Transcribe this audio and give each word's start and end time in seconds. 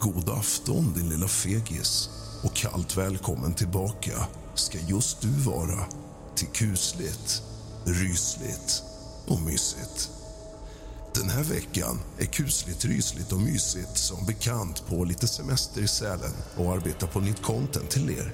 God 0.00 0.28
afton 0.28 0.92
din 0.94 1.08
lilla 1.08 1.28
fegis 1.28 2.10
och 2.42 2.54
kallt 2.54 2.96
välkommen 2.96 3.54
tillbaka 3.54 4.26
ska 4.54 4.78
just 4.78 5.20
du 5.20 5.28
vara 5.28 5.84
till 6.34 6.46
kusligt, 6.46 7.42
rysligt 7.84 8.82
och 9.26 9.42
mysigt. 9.42 10.10
Den 11.14 11.28
här 11.28 11.42
veckan 11.42 12.00
är 12.18 12.24
kusligt, 12.24 12.84
rysligt 12.84 13.32
och 13.32 13.40
mysigt 13.40 13.96
som 13.98 14.26
bekant 14.26 14.86
på 14.86 15.04
lite 15.04 15.28
semester 15.28 15.82
i 15.82 15.88
Sälen 15.88 16.32
och 16.56 16.72
arbetar 16.72 17.06
på 17.06 17.20
nytt 17.20 17.42
content 17.42 17.90
till 17.90 18.10
er. 18.10 18.32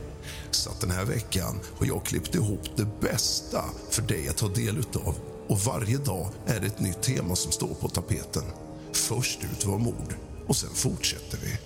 Så 0.51 0.71
att 0.71 0.81
den 0.81 0.91
här 0.91 1.05
veckan 1.05 1.61
har 1.79 1.87
jag 1.87 2.05
klippt 2.05 2.35
ihop 2.35 2.77
det 2.77 3.01
bästa 3.01 3.65
för 3.91 4.03
dig 4.03 4.29
att 4.29 4.37
ta 4.37 4.49
del 4.49 4.79
utav 4.79 5.15
och 5.49 5.61
varje 5.61 5.99
dag 5.99 6.29
är 6.47 6.61
det 6.61 6.67
ett 6.67 6.81
nytt 6.81 7.03
tema 7.03 7.37
som 7.37 7.53
står 7.53 7.75
på 7.75 7.89
tapeten. 7.89 8.45
Först 8.93 9.45
ut 9.45 9.67
var 9.67 9.79
mord 9.79 10.15
och 10.47 10.57
sen 10.57 10.71
fortsätter 10.75 11.39
vi. 11.39 11.59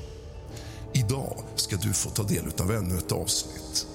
Idag 1.01 1.43
ska 1.57 1.77
du 1.77 1.93
få 1.93 2.11
ta 2.11 2.23
del 2.23 2.53
av 2.61 2.71
ännu 2.71 2.99
ett 2.99 3.13
avsnitt. 3.13 3.87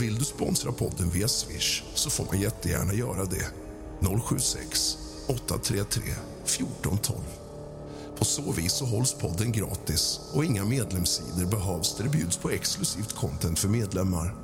Vill 0.00 0.18
du 0.18 0.24
sponsra 0.24 0.72
podden 0.72 1.10
via 1.10 1.28
Swish 1.28 1.82
så 1.94 2.10
får 2.10 2.24
man 2.24 2.40
jättegärna 2.40 2.94
göra 2.94 3.24
det. 3.24 3.46
076 4.24 4.96
833 5.28 6.02
1412. 6.44 7.18
På 8.18 8.24
så 8.24 8.52
vis 8.52 8.72
så 8.72 8.84
hålls 8.84 9.14
podden 9.14 9.52
gratis 9.52 10.20
och 10.32 10.44
inga 10.44 10.64
medlemssidor 10.64 11.46
behövs 11.46 11.96
där 11.96 12.04
det 12.04 12.10
bjuds 12.10 12.36
på 12.36 12.50
exklusivt 12.50 13.12
content 13.12 13.58
för 13.58 13.68
medlemmar. 13.68 14.34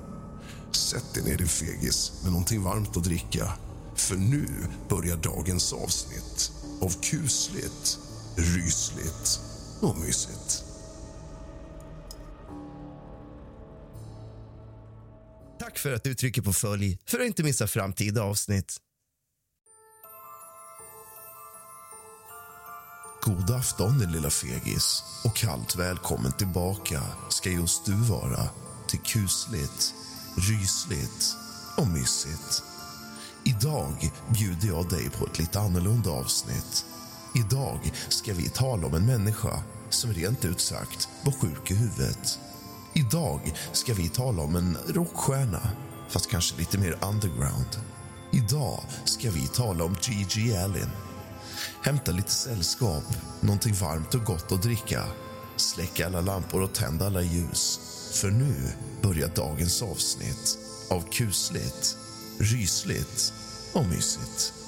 Sätt 0.72 1.14
dig 1.14 1.22
ner 1.24 1.36
din 1.36 1.48
fegis 1.48 2.12
med 2.22 2.32
någonting 2.32 2.62
varmt 2.62 2.96
att 2.96 3.04
dricka. 3.04 3.52
För 3.94 4.16
nu 4.16 4.46
börjar 4.88 5.16
dagens 5.16 5.72
avsnitt 5.72 6.52
av 6.80 7.00
kusligt, 7.02 7.98
rysligt 8.36 9.49
och 9.80 9.98
mysigt. 9.98 10.64
Tack 15.58 15.78
för 15.78 15.92
att 15.92 16.04
du 16.04 16.14
trycker 16.14 16.42
på 16.42 16.52
följ 16.52 16.98
för 17.06 17.20
att 17.20 17.26
inte 17.26 17.42
missa 17.42 17.66
framtida 17.66 18.22
avsnitt. 18.22 18.76
God 23.22 23.50
afton 23.50 23.98
din 23.98 24.12
lilla 24.12 24.30
fegis 24.30 25.02
och 25.24 25.36
kallt 25.36 25.76
välkommen 25.76 26.32
tillbaka 26.32 27.02
ska 27.30 27.50
just 27.50 27.86
du 27.86 27.94
vara 27.94 28.48
till 28.88 28.98
kusligt, 28.98 29.94
rysligt 30.36 31.36
och 31.76 31.86
mysigt. 31.88 32.62
Idag 33.44 34.10
bjuder 34.28 34.68
jag 34.68 34.88
dig 34.88 35.10
på 35.10 35.26
ett 35.26 35.38
lite 35.38 35.60
annorlunda 35.60 36.10
avsnitt. 36.10 36.84
Idag 37.34 37.92
ska 38.08 38.34
vi 38.34 38.48
tala 38.48 38.86
om 38.86 38.94
en 38.94 39.06
människa 39.06 39.62
som 39.90 40.12
rent 40.12 40.44
ut 40.44 40.60
sagt 40.60 41.08
var 41.24 41.32
sjuk 41.32 41.70
i 41.70 41.74
huvudet. 41.74 42.38
Idag 42.94 43.54
ska 43.72 43.94
vi 43.94 44.08
tala 44.08 44.42
om 44.42 44.56
en 44.56 44.76
rockstjärna, 44.88 45.70
fast 46.08 46.30
kanske 46.30 46.58
lite 46.58 46.78
mer 46.78 46.98
underground. 47.02 47.80
Idag 48.32 48.80
ska 49.04 49.30
vi 49.30 49.46
tala 49.46 49.84
om 49.84 49.96
Gigi 50.02 50.56
Allen. 50.56 50.90
Hämta 51.82 52.12
lite 52.12 52.30
sällskap, 52.30 53.04
någonting 53.40 53.74
varmt 53.74 54.14
och 54.14 54.24
gott 54.24 54.52
att 54.52 54.62
dricka. 54.62 55.04
Släck 55.56 56.00
alla 56.00 56.20
lampor 56.20 56.62
och 56.62 56.72
tänd 56.72 57.02
alla 57.02 57.22
ljus. 57.22 57.80
För 58.12 58.30
nu 58.30 58.72
börjar 59.02 59.28
dagens 59.28 59.82
avsnitt 59.82 60.58
av 60.90 61.04
kusligt, 61.10 61.96
rysligt 62.38 63.32
och 63.72 63.86
mysigt. 63.86 64.59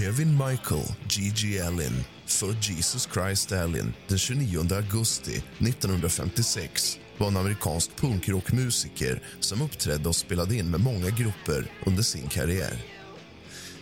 Kevin 0.00 0.32
Michael 0.32 0.84
G.G. 1.08 1.60
Allen, 1.60 2.04
född 2.26 2.64
Jesus 2.64 3.08
Christ 3.12 3.52
Allen 3.52 3.94
den 4.08 4.18
29 4.18 4.74
augusti 4.74 5.42
1956 5.58 6.98
var 7.18 7.28
en 7.28 7.36
amerikansk 7.36 7.96
punkrockmusiker 7.96 9.22
som 9.40 9.62
uppträdde 9.62 10.08
och 10.08 10.16
spelade 10.16 10.56
in 10.56 10.70
med 10.70 10.80
många 10.80 11.10
grupper 11.10 11.72
under 11.86 12.02
sin 12.02 12.28
karriär. 12.28 12.84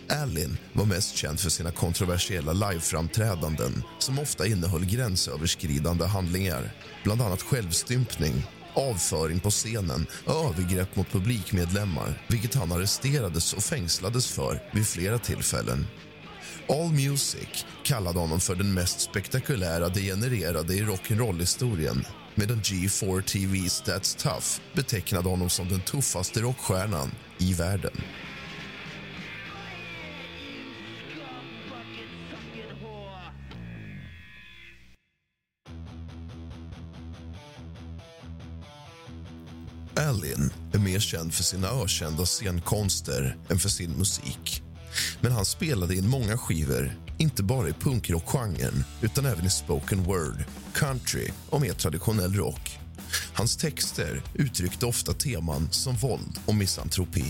Allen 0.09 0.57
var 0.73 0.85
mest 0.85 1.15
känd 1.15 1.39
för 1.39 1.49
sina 1.49 1.71
kontroversiella 1.71 2.53
liveframträdanden 2.53 3.83
som 3.99 4.19
ofta 4.19 4.47
innehöll 4.47 4.85
gränsöverskridande 4.85 6.05
handlingar, 6.05 6.71
bland 7.03 7.21
annat 7.21 7.41
självstympning 7.41 8.43
avföring 8.73 9.39
på 9.39 9.49
scenen 9.49 10.07
och 10.25 10.49
övergrepp 10.49 10.95
mot 10.95 11.11
publikmedlemmar 11.11 12.25
vilket 12.27 12.55
han 12.55 12.71
arresterades 12.71 13.53
och 13.53 13.63
fängslades 13.63 14.31
för 14.31 14.61
vid 14.73 14.87
flera 14.87 15.19
tillfällen. 15.19 15.87
All 16.71 16.91
Music 16.91 17.65
kallade 17.83 18.19
honom 18.19 18.39
för 18.39 18.55
den 18.55 18.73
mest 18.73 19.01
spektakulära 19.01 19.89
degenererade 19.89 20.73
i 20.73 20.81
rock'n'roll-historien 20.81 22.05
medan 22.35 22.57
G4 22.57 23.21
TV's 23.21 23.83
That's 23.83 24.17
Tough 24.17 24.47
betecknade 24.75 25.29
honom 25.29 25.49
som 25.49 25.69
den 25.69 25.81
tuffaste 25.81 26.41
rockstjärnan 26.41 27.11
i 27.37 27.53
världen. 27.53 27.91
Allen 39.95 40.53
är 40.73 40.79
mer 40.79 40.99
känd 40.99 41.33
för 41.33 41.43
sina 41.43 41.67
ökända 41.67 42.25
scenkonster 42.25 43.37
än 43.49 43.59
för 43.59 43.69
sin 43.69 43.91
musik. 43.91 44.63
Men 45.21 45.31
han 45.31 45.45
spelade 45.45 45.95
in 45.95 46.09
många 46.09 46.37
skivor, 46.37 46.97
inte 47.17 47.43
bara 47.43 47.69
i 47.69 47.73
punkrockgenren 47.73 48.83
utan 49.01 49.25
även 49.25 49.45
i 49.45 49.49
spoken 49.49 50.03
word, 50.03 50.43
country 50.73 51.31
och 51.49 51.61
mer 51.61 51.73
traditionell 51.73 52.33
rock. 52.33 52.79
Hans 53.33 53.57
texter 53.57 54.21
uttryckte 54.33 54.85
ofta 54.85 55.13
teman 55.13 55.67
som 55.71 55.95
våld 55.95 56.39
och 56.45 56.55
misantropi. 56.55 57.25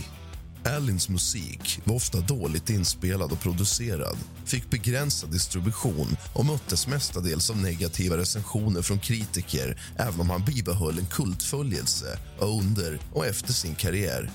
Allins 0.66 1.10
musik 1.10 1.80
var 1.84 1.96
ofta 1.96 2.20
dåligt 2.20 2.70
inspelad 2.70 3.32
och 3.32 3.42
producerad 3.42 4.18
fick 4.46 4.70
begränsad 4.70 5.32
distribution 5.32 6.18
och 6.34 6.46
möttes 6.46 6.88
mestadels 6.88 7.50
av 7.50 7.58
negativa 7.58 8.18
recensioner 8.18 8.82
från 8.82 9.00
kritiker 9.00 9.82
även 9.96 10.22
om 10.22 10.30
han 10.30 10.46
bibehöll 10.46 11.00
en 11.00 11.06
kultföljelse 11.06 12.20
under 12.40 13.00
och 13.14 13.26
efter 13.26 13.54
sin 13.54 13.76
karriär. 13.76 14.32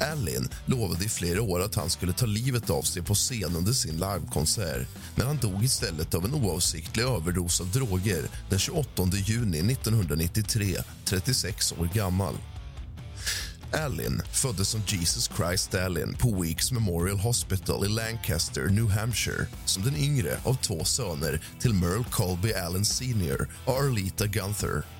Allen 0.00 0.48
lovade 0.66 1.04
i 1.04 1.08
flera 1.08 1.42
år 1.42 1.62
att 1.62 1.74
han 1.74 1.90
skulle 1.90 2.12
ta 2.12 2.26
livet 2.26 2.70
av 2.70 2.82
sig 2.82 3.02
på 3.02 3.14
scen 3.14 3.56
under 3.56 3.72
sin 3.72 3.94
livekonsert 3.94 4.88
men 5.14 5.26
han 5.26 5.36
dog 5.36 5.64
istället 5.64 6.14
av 6.14 6.24
en 6.24 6.34
oavsiktlig 6.34 7.04
överdos 7.04 7.60
av 7.60 7.70
droger 7.70 8.22
den 8.50 8.58
28 8.58 9.02
juni 9.12 9.72
1993, 9.72 10.76
36 11.04 11.72
år 11.72 11.88
gammal. 11.94 12.34
Allin 13.72 14.22
föddes 14.32 14.68
som 14.68 14.80
Jesus 14.86 15.30
Christ 15.36 15.74
Allin 15.74 16.14
på 16.14 16.42
Weeks 16.42 16.72
Memorial 16.72 17.18
Hospital 17.18 17.84
i 17.84 17.88
Lancaster, 17.88 18.66
New 18.66 18.90
Hampshire 18.90 19.46
som 19.64 19.82
den 19.82 19.96
yngre 19.96 20.38
av 20.44 20.54
två 20.54 20.84
söner 20.84 21.40
till 21.60 21.74
Merle 21.74 22.04
Colby 22.10 22.52
Allen 22.52 22.84
Sr 22.84 23.48
och 23.64 23.72
Arlita 23.72 24.26
Gunther. 24.26 24.95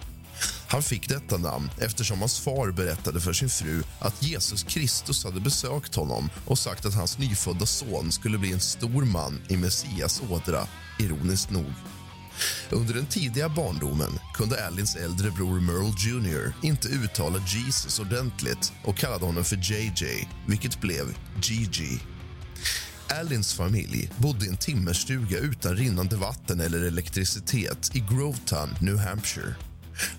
Han 0.69 0.83
fick 0.83 1.09
detta 1.09 1.37
namn 1.37 1.71
eftersom 1.79 2.19
hans 2.19 2.41
far 2.41 2.71
berättade 2.71 3.21
för 3.21 3.33
sin 3.33 3.51
fru 3.51 3.83
att 3.99 4.23
Jesus 4.23 4.63
Kristus 4.63 5.25
hade 5.25 5.41
besökt 5.41 5.95
honom 5.95 6.31
och 6.47 6.59
sagt 6.59 6.87
att 6.87 6.95
hans 6.95 7.19
nyfödda 7.19 7.67
son 7.67 8.13
skulle 8.13 8.39
bli 8.39 8.53
en 8.53 8.61
stor 8.61 9.05
man 9.05 9.41
i 9.49 9.57
Messias 9.57 10.23
ådra, 10.31 10.67
ironiskt 10.99 11.51
nog. 11.51 11.73
Under 12.71 12.95
den 12.95 13.07
tidiga 13.07 13.49
barndomen 13.49 14.19
kunde 14.35 14.67
Allins 14.67 14.97
äldre 14.97 15.31
bror 15.31 15.61
Merle 15.61 15.95
Jr 15.99 16.53
inte 16.63 16.89
uttala 16.89 17.39
Jesus 17.47 18.01
ordentligt 18.01 18.73
och 18.85 18.97
kallade 18.97 19.25
honom 19.25 19.45
för 19.45 19.57
JJ, 19.57 20.29
vilket 20.47 20.81
blev 20.81 21.17
Gigi. 21.43 22.01
Allins 23.21 23.55
familj 23.55 24.11
bodde 24.17 24.47
i 24.47 24.49
en 24.49 24.57
timmerstuga 24.57 25.39
utan 25.39 25.77
rinnande 25.77 26.17
vatten 26.17 26.61
eller 26.61 26.83
elektricitet 26.83 27.97
i 27.97 28.01
Grovetown, 28.01 28.75
New 28.81 28.99
Hampshire. 28.99 29.55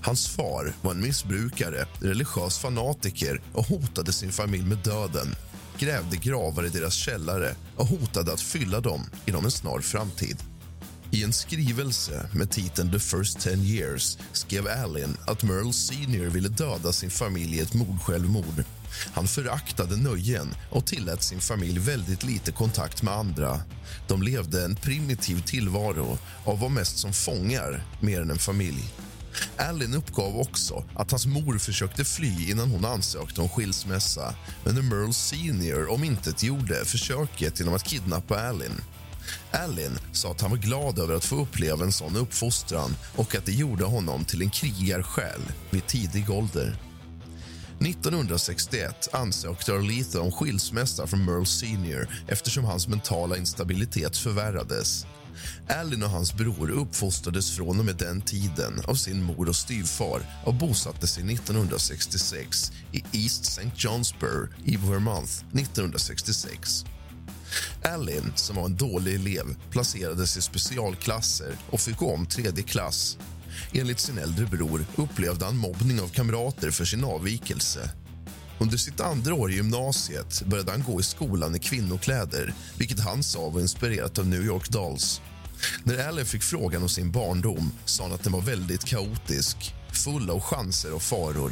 Hans 0.01 0.27
far 0.27 0.73
var 0.81 0.91
en 0.91 1.01
missbrukare, 1.01 1.87
religiös 1.99 2.57
fanatiker 2.57 3.41
och 3.53 3.65
hotade 3.65 4.13
sin 4.13 4.31
familj 4.31 4.63
med 4.63 4.77
döden 4.77 5.35
grävde 5.77 6.17
gravar 6.17 6.65
i 6.65 6.69
deras 6.69 6.93
källare 6.93 7.55
och 7.75 7.87
hotade 7.87 8.33
att 8.33 8.41
fylla 8.41 8.79
dem 8.79 9.09
inom 9.25 9.45
en 9.45 9.51
snar 9.51 9.79
framtid. 9.79 10.37
I 11.11 11.23
en 11.23 11.33
skrivelse 11.33 12.29
med 12.33 12.51
titeln 12.51 12.91
The 12.91 12.99
first 12.99 13.39
ten 13.39 13.63
years 13.63 14.17
skrev 14.31 14.67
Allen 14.67 15.17
att 15.27 15.43
Merle 15.43 15.73
Senior 15.73 16.25
ville 16.25 16.49
döda 16.49 16.91
sin 16.91 17.09
familj 17.09 17.57
i 17.57 17.59
ett 17.59 17.73
mordsjälvmord. 17.73 18.63
Han 19.13 19.27
föraktade 19.27 19.97
nöjen 19.97 20.55
och 20.71 20.85
tillät 20.85 21.23
sin 21.23 21.39
familj 21.39 21.79
väldigt 21.79 22.23
lite 22.23 22.51
kontakt 22.51 23.03
med 23.03 23.13
andra. 23.13 23.59
De 24.07 24.23
levde 24.23 24.65
en 24.65 24.75
primitiv 24.75 25.41
tillvaro 25.41 26.17
och 26.45 26.59
var 26.59 26.69
mest 26.69 26.97
som 26.97 27.13
fångar 27.13 27.83
mer 28.01 28.21
än 28.21 28.31
en 28.31 28.37
familj. 28.37 28.83
Allen 29.57 29.93
uppgav 29.93 30.39
också 30.39 30.83
att 30.95 31.11
hans 31.11 31.25
mor 31.25 31.57
försökte 31.57 32.05
fly 32.05 32.51
innan 32.51 32.71
hon 32.71 32.85
ansökte 32.85 33.41
om 33.41 33.49
skilsmässa 33.49 34.35
men 34.63 34.75
när 34.75 34.81
Merle 34.81 35.13
Senior 35.13 35.91
omintetgjorde 35.91 36.85
försöket 36.85 37.59
genom 37.59 37.75
att 37.75 37.83
kidnappa 37.83 38.39
Allen 38.39 38.81
Allen 39.51 39.99
sa 40.11 40.31
att 40.31 40.41
han 40.41 40.51
var 40.51 40.57
glad 40.57 40.99
över 40.99 41.15
att 41.15 41.25
få 41.25 41.35
uppleva 41.35 41.85
en 41.85 41.91
sån 41.91 42.15
uppfostran 42.15 42.95
och 43.15 43.35
att 43.35 43.45
det 43.45 43.51
gjorde 43.51 43.83
honom 43.83 44.25
till 44.25 44.41
en 44.41 44.49
krigarsjäl 44.49 45.41
vid 45.69 45.87
tidig 45.87 46.29
ålder. 46.29 46.77
1961 47.79 49.09
ansökte 49.13 49.73
Arletha 49.73 50.19
om 50.19 50.31
skilsmässa 50.31 51.07
från 51.07 51.25
Merle 51.25 51.45
Senior 51.45 52.07
eftersom 52.27 52.65
hans 52.65 52.87
mentala 52.87 53.37
instabilitet 53.37 54.17
förvärrades. 54.17 55.05
Allen 55.69 56.03
och 56.03 56.09
hans 56.09 56.33
bror 56.33 56.69
uppfostrades 56.69 57.55
från 57.55 57.79
och 57.79 57.85
med 57.85 57.95
den 57.95 58.21
tiden 58.21 58.81
av 58.87 58.95
sin 58.95 59.23
mor 59.23 59.49
och 59.49 59.55
styvfar 59.55 60.21
och 60.45 60.53
bosatte 60.53 61.07
sig 61.07 61.33
1966 61.33 62.71
i 62.91 63.03
East 63.11 63.45
St. 63.45 63.71
Johnsburg 63.75 64.49
i 64.65 64.77
Vermont 64.77 65.45
1966. 65.53 66.85
Allen, 67.83 68.31
som 68.35 68.55
var 68.55 68.65
en 68.65 68.75
dålig 68.75 69.15
elev, 69.15 69.55
placerades 69.71 70.37
i 70.37 70.41
specialklasser 70.41 71.57
och 71.69 71.79
fick 71.79 71.97
gå 71.97 72.13
om 72.13 72.25
tredje 72.25 72.63
klass. 72.63 73.17
Enligt 73.73 73.99
sin 73.99 74.17
äldre 74.17 74.45
bror 74.45 74.85
upplevde 74.95 75.45
han 75.45 75.57
mobbning 75.57 76.01
av 76.01 76.07
kamrater 76.07 76.71
för 76.71 76.85
sin 76.85 77.03
avvikelse. 77.03 77.89
Under 78.59 78.77
sitt 78.77 79.01
andra 79.01 79.33
år 79.33 79.51
i 79.51 79.55
gymnasiet 79.55 80.43
började 80.45 80.71
han 80.71 80.83
gå 80.83 80.99
i 80.99 81.03
skolan 81.03 81.55
i 81.55 81.59
kvinnokläder 81.59 82.53
vilket 82.77 82.99
han 82.99 83.23
sa 83.23 83.49
var 83.49 83.61
inspirerat 83.61 84.19
av 84.19 84.27
New 84.27 84.45
York 84.45 84.69
Dolls. 84.69 85.21
När 85.83 86.07
Allen 86.07 86.25
fick 86.25 86.43
frågan 86.43 86.81
om 86.81 86.89
sin 86.89 87.11
barndom 87.11 87.71
sa 87.85 88.03
han 88.03 88.13
att 88.13 88.23
den 88.23 88.33
var 88.33 88.41
väldigt 88.41 88.85
kaotisk, 88.85 89.75
full 89.91 90.29
av 90.29 90.41
chanser 90.41 90.93
och 90.93 91.01
faror. 91.01 91.51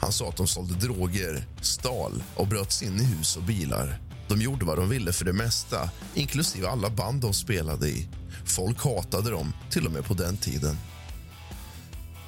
Han 0.00 0.12
sa 0.12 0.28
att 0.28 0.36
de 0.36 0.46
sålde 0.46 0.74
droger, 0.74 1.46
stal 1.60 2.22
och 2.34 2.46
bröt 2.46 2.72
sig 2.72 2.88
in 2.88 3.00
i 3.00 3.04
hus 3.04 3.36
och 3.36 3.42
bilar. 3.42 4.00
De 4.28 4.42
gjorde 4.42 4.64
vad 4.64 4.78
de 4.78 4.88
ville 4.88 5.12
för 5.12 5.24
det 5.24 5.32
mesta, 5.32 5.90
inklusive 6.14 6.68
alla 6.68 6.90
band 6.90 7.20
de 7.20 7.34
spelade 7.34 7.88
i. 7.88 8.08
Folk 8.44 8.84
hatade 8.84 9.30
dem, 9.30 9.52
till 9.70 9.86
och 9.86 9.92
med 9.92 10.04
på 10.04 10.14
den 10.14 10.36
tiden. 10.36 10.76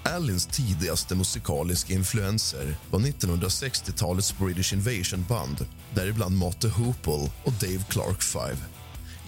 Allins 0.03 0.47
tidigaste 0.47 1.15
musikaliska 1.15 1.95
influenser 1.95 2.77
var 2.91 3.01
1960-talets 3.01 4.39
British 4.39 4.73
Invasion-band 4.73 5.67
däribland 5.95 6.37
Motte 6.37 6.69
Hoople 6.69 7.31
och 7.45 7.53
Dave 7.53 7.85
Clark 7.89 8.23
Five. 8.23 8.78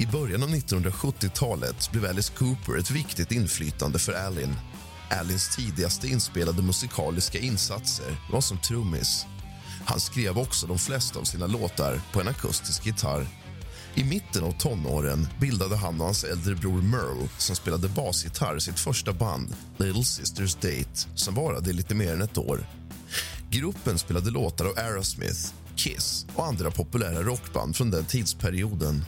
I 0.01 0.07
början 0.07 0.43
av 0.43 0.49
1970-talet 0.49 1.93
blev 1.93 2.05
Alice 2.05 2.33
Cooper 2.33 2.79
ett 2.79 2.91
viktigt 2.91 3.33
inflytande 3.33 3.99
för 3.99 4.13
Allin. 4.13 4.55
Allins 5.11 5.57
tidigaste 5.57 6.09
inspelade 6.09 6.63
musikaliska 6.63 7.39
insatser 7.39 8.17
var 8.33 8.41
som 8.41 8.59
trummis 8.59 9.27
han 9.85 10.01
skrev 10.01 10.39
också 10.39 10.67
de 10.67 10.79
flesta 10.79 11.19
av 11.19 11.25
sina 11.25 11.47
låtar 11.47 12.01
på 12.13 12.21
en 12.21 12.29
akustisk 12.29 12.87
gitarr. 12.87 13.27
I 13.95 14.05
mitten 14.05 14.45
av 14.45 14.53
tonåren 14.53 15.29
bildade 15.41 15.77
han 15.77 16.01
och 16.01 16.07
hans 16.07 16.25
äldre 16.25 16.55
bror 16.55 16.83
Merle 16.83 17.29
som 17.39 17.57
spelade 17.57 17.89
basgitarr 17.89 18.59
sitt 18.59 18.81
första 18.81 19.13
band, 19.13 19.55
Little 19.77 20.05
Sisters 20.05 20.55
Date, 20.55 21.09
som 21.15 21.35
varade 21.35 21.71
i 21.71 21.73
lite 21.73 21.95
mer 21.95 22.13
än 22.13 22.23
ett 22.23 22.39
år. 22.39 22.67
Gruppen 23.51 23.99
spelade 23.99 24.31
låtar 24.31 24.65
av 24.65 24.79
Aerosmith, 24.79 25.53
Kiss 25.77 26.27
och 26.35 26.47
andra 26.47 26.71
populära 26.71 27.23
rockband 27.23 27.77
från 27.77 27.91
den 27.91 28.05
tidsperioden. 28.05 29.05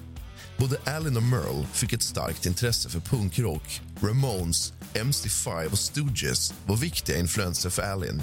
Både 0.63 0.77
Allen 0.85 1.17
och 1.17 1.23
Merle 1.23 1.67
fick 1.73 1.93
ett 1.93 2.03
starkt 2.03 2.47
intresse 2.47 2.89
för 2.89 3.01
punkrock. 3.01 3.81
Ramones, 4.01 4.73
MC5 4.95 5.71
och 5.71 5.79
Stooges 5.79 6.55
var 6.67 6.77
viktiga 6.77 7.19
influenser 7.19 7.71
för 7.71 7.83
Allen 7.83 8.23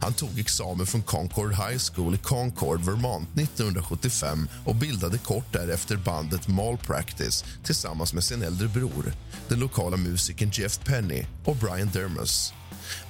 han 0.00 0.12
tog 0.12 0.38
examen 0.38 0.86
från 0.86 1.02
Concord 1.02 1.52
High 1.52 1.78
School 1.78 2.14
i 2.14 2.18
Concord, 2.18 2.80
Vermont 2.80 3.28
1975 3.38 4.48
och 4.64 4.74
bildade 4.74 5.18
kort 5.18 5.52
därefter 5.52 5.96
bandet 5.96 6.48
Malpractice 6.48 7.44
tillsammans 7.64 8.14
med 8.14 8.24
sin 8.24 8.42
äldre 8.42 8.68
bror, 8.68 9.12
den 9.48 9.60
lokala 9.60 9.96
musikern 9.96 10.50
Jeff 10.52 10.80
Penny 10.84 11.24
och 11.44 11.56
Brian 11.56 11.90
Dermus. 11.92 12.52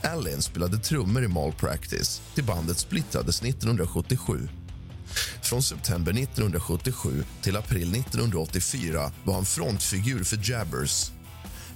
Allen 0.02 0.42
spelade 0.42 0.78
trummor 0.78 1.24
i 1.24 1.28
Malpractice 1.28 2.22
till 2.34 2.44
bandet 2.44 2.78
splittrades 2.78 3.42
1977. 3.42 4.48
Från 5.42 5.62
september 5.62 6.12
1977 6.12 7.24
till 7.42 7.56
april 7.56 7.94
1984 7.94 9.12
var 9.24 9.34
han 9.34 9.44
frontfigur 9.44 10.24
för 10.24 10.50
Jabbers 10.50 11.10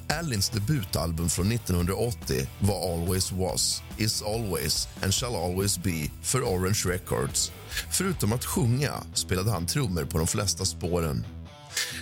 Allins 0.08 0.48
debutalbum 0.48 1.28
från 1.28 1.52
1980 1.52 2.46
var 2.58 2.92
Always 2.92 3.32
Was, 3.32 3.82
Is 3.96 4.22
Always 4.22 4.88
and 5.02 5.14
Shall 5.14 5.36
Always 5.36 5.78
Be 5.78 6.10
för 6.22 6.42
Orange 6.42 6.82
Records. 6.86 7.52
Förutom 7.90 8.32
att 8.32 8.44
sjunga 8.44 8.92
spelade 9.14 9.50
han 9.50 9.66
trummor 9.66 10.04
på 10.04 10.18
de 10.18 10.26
flesta 10.26 10.64
spåren. 10.64 11.26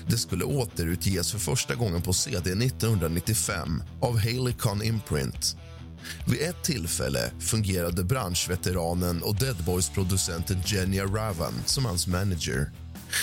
Det 0.06 0.18
skulle 0.18 0.44
återutges 0.44 1.32
för 1.32 1.38
första 1.38 1.74
gången 1.74 2.02
på 2.02 2.12
CD 2.12 2.50
1995 2.50 3.82
av 4.00 4.18
Haileycon 4.18 4.82
Imprint. 4.82 5.56
Vid 6.26 6.42
ett 6.42 6.62
tillfälle 6.62 7.30
fungerade 7.40 8.04
branschveteranen 8.04 9.22
och 9.22 9.36
Dead 9.36 9.64
Boys-producenten 9.66 10.62
Jenny 10.66 11.00
Ravan 11.00 11.54
som 11.66 11.84
hans 11.84 12.06
manager. 12.06 12.70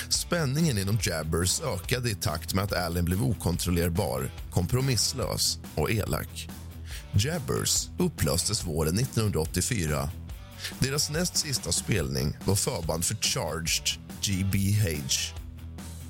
Spänningen 0.10 0.78
inom 0.78 1.00
Jabbers 1.02 1.62
ökade 1.62 2.10
i 2.10 2.16
takt 2.16 2.54
med 2.54 2.64
att 2.64 2.74
Allen 2.74 3.06
blev 3.06 3.24
okontrollerbar, 3.24 4.32
kompromisslös 4.52 5.60
och 5.76 5.92
elak. 5.92 6.50
Jabbers 7.12 7.88
upplöstes 8.00 8.64
våren 8.64 9.00
1984. 9.00 10.10
Deras 10.80 11.10
näst 11.10 11.38
sista 11.38 11.72
spelning 11.72 12.38
var 12.46 12.56
förband 12.56 13.06
för 13.06 13.16
Charged, 13.16 13.88
GBH. 14.22 14.88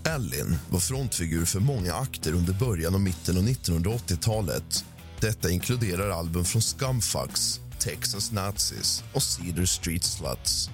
Allen 0.04 0.56
var 0.70 0.80
frontfigur 0.80 1.46
för 1.46 1.60
många 1.60 1.94
akter 1.94 2.34
under 2.34 2.54
början 2.54 2.96
och 2.96 3.02
mitten 3.02 3.38
av 3.38 3.44
1980-talet. 3.44 4.86
Detta 5.22 5.50
inkluderar 5.50 6.10
album 6.10 6.46
från 6.46 6.62
Scumfucks, 6.62 7.60
Texas 7.80 8.32
Nazis 8.32 9.04
och 9.14 9.24
Cedar 9.24 9.66
Street 9.66 10.04
Sluts. 10.04 10.70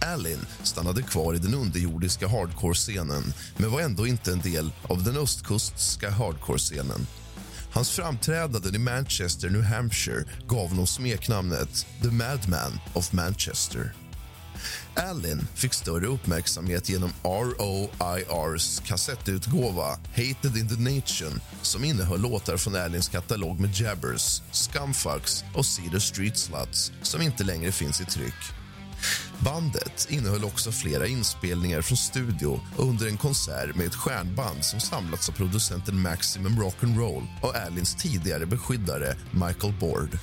Alin 0.00 0.38
stannade 0.62 1.02
kvar 1.02 1.34
i 1.34 1.38
den 1.38 1.54
underjordiska 1.54 2.28
hardcore-scenen 2.28 3.34
men 3.56 3.70
var 3.70 3.80
ändå 3.80 4.06
inte 4.06 4.32
en 4.32 4.40
del 4.40 4.70
av 4.82 5.04
den 5.04 5.16
östkustska 5.16 6.10
hardcore-scenen. 6.10 7.06
Hans 7.72 7.90
framträdanden 7.90 8.74
i 8.74 8.78
Manchester, 8.78 9.50
New 9.50 9.62
Hampshire 9.62 10.24
gav 10.48 10.68
honom 10.68 10.86
smeknamnet 10.86 11.86
The 12.02 12.10
Madman 12.10 12.80
of 12.94 13.12
Manchester. 13.12 13.92
Allen 14.94 15.46
fick 15.54 15.74
större 15.74 16.06
uppmärksamhet 16.06 16.88
genom 16.88 17.10
ROIRs 17.22 18.80
kassettutgåva 18.80 19.88
Hated 19.90 20.56
in 20.56 20.68
the 20.68 20.94
Nation 20.94 21.40
som 21.62 21.84
innehöll 21.84 22.20
låtar 22.20 22.56
från 22.56 22.76
Allens 22.76 23.08
katalog 23.08 23.60
med 23.60 23.74
Jabbers, 23.74 24.42
Scumfucks 24.52 25.44
och 25.54 25.66
Cedar 25.66 25.98
Street 25.98 26.38
Sluts 26.38 26.92
som 27.02 27.22
inte 27.22 27.44
längre 27.44 27.72
finns 27.72 28.00
i 28.00 28.04
tryck. 28.04 28.58
Bandet 29.38 30.06
innehöll 30.10 30.44
också 30.44 30.72
flera 30.72 31.06
inspelningar 31.06 31.82
från 31.82 31.96
studio 31.96 32.60
under 32.76 33.06
en 33.06 33.16
konsert 33.16 33.76
med 33.76 33.86
ett 33.86 33.94
stjärnband 33.94 34.64
som 34.64 34.80
samlats 34.80 35.28
av 35.28 35.32
producenten 35.32 36.02
Maximum 36.02 36.62
Rock'n'Roll 36.62 37.26
och 37.42 37.56
Alins 37.56 37.94
tidigare 37.94 38.46
beskyddare 38.46 39.16
Michael 39.30 39.74
Bord. 39.80 40.18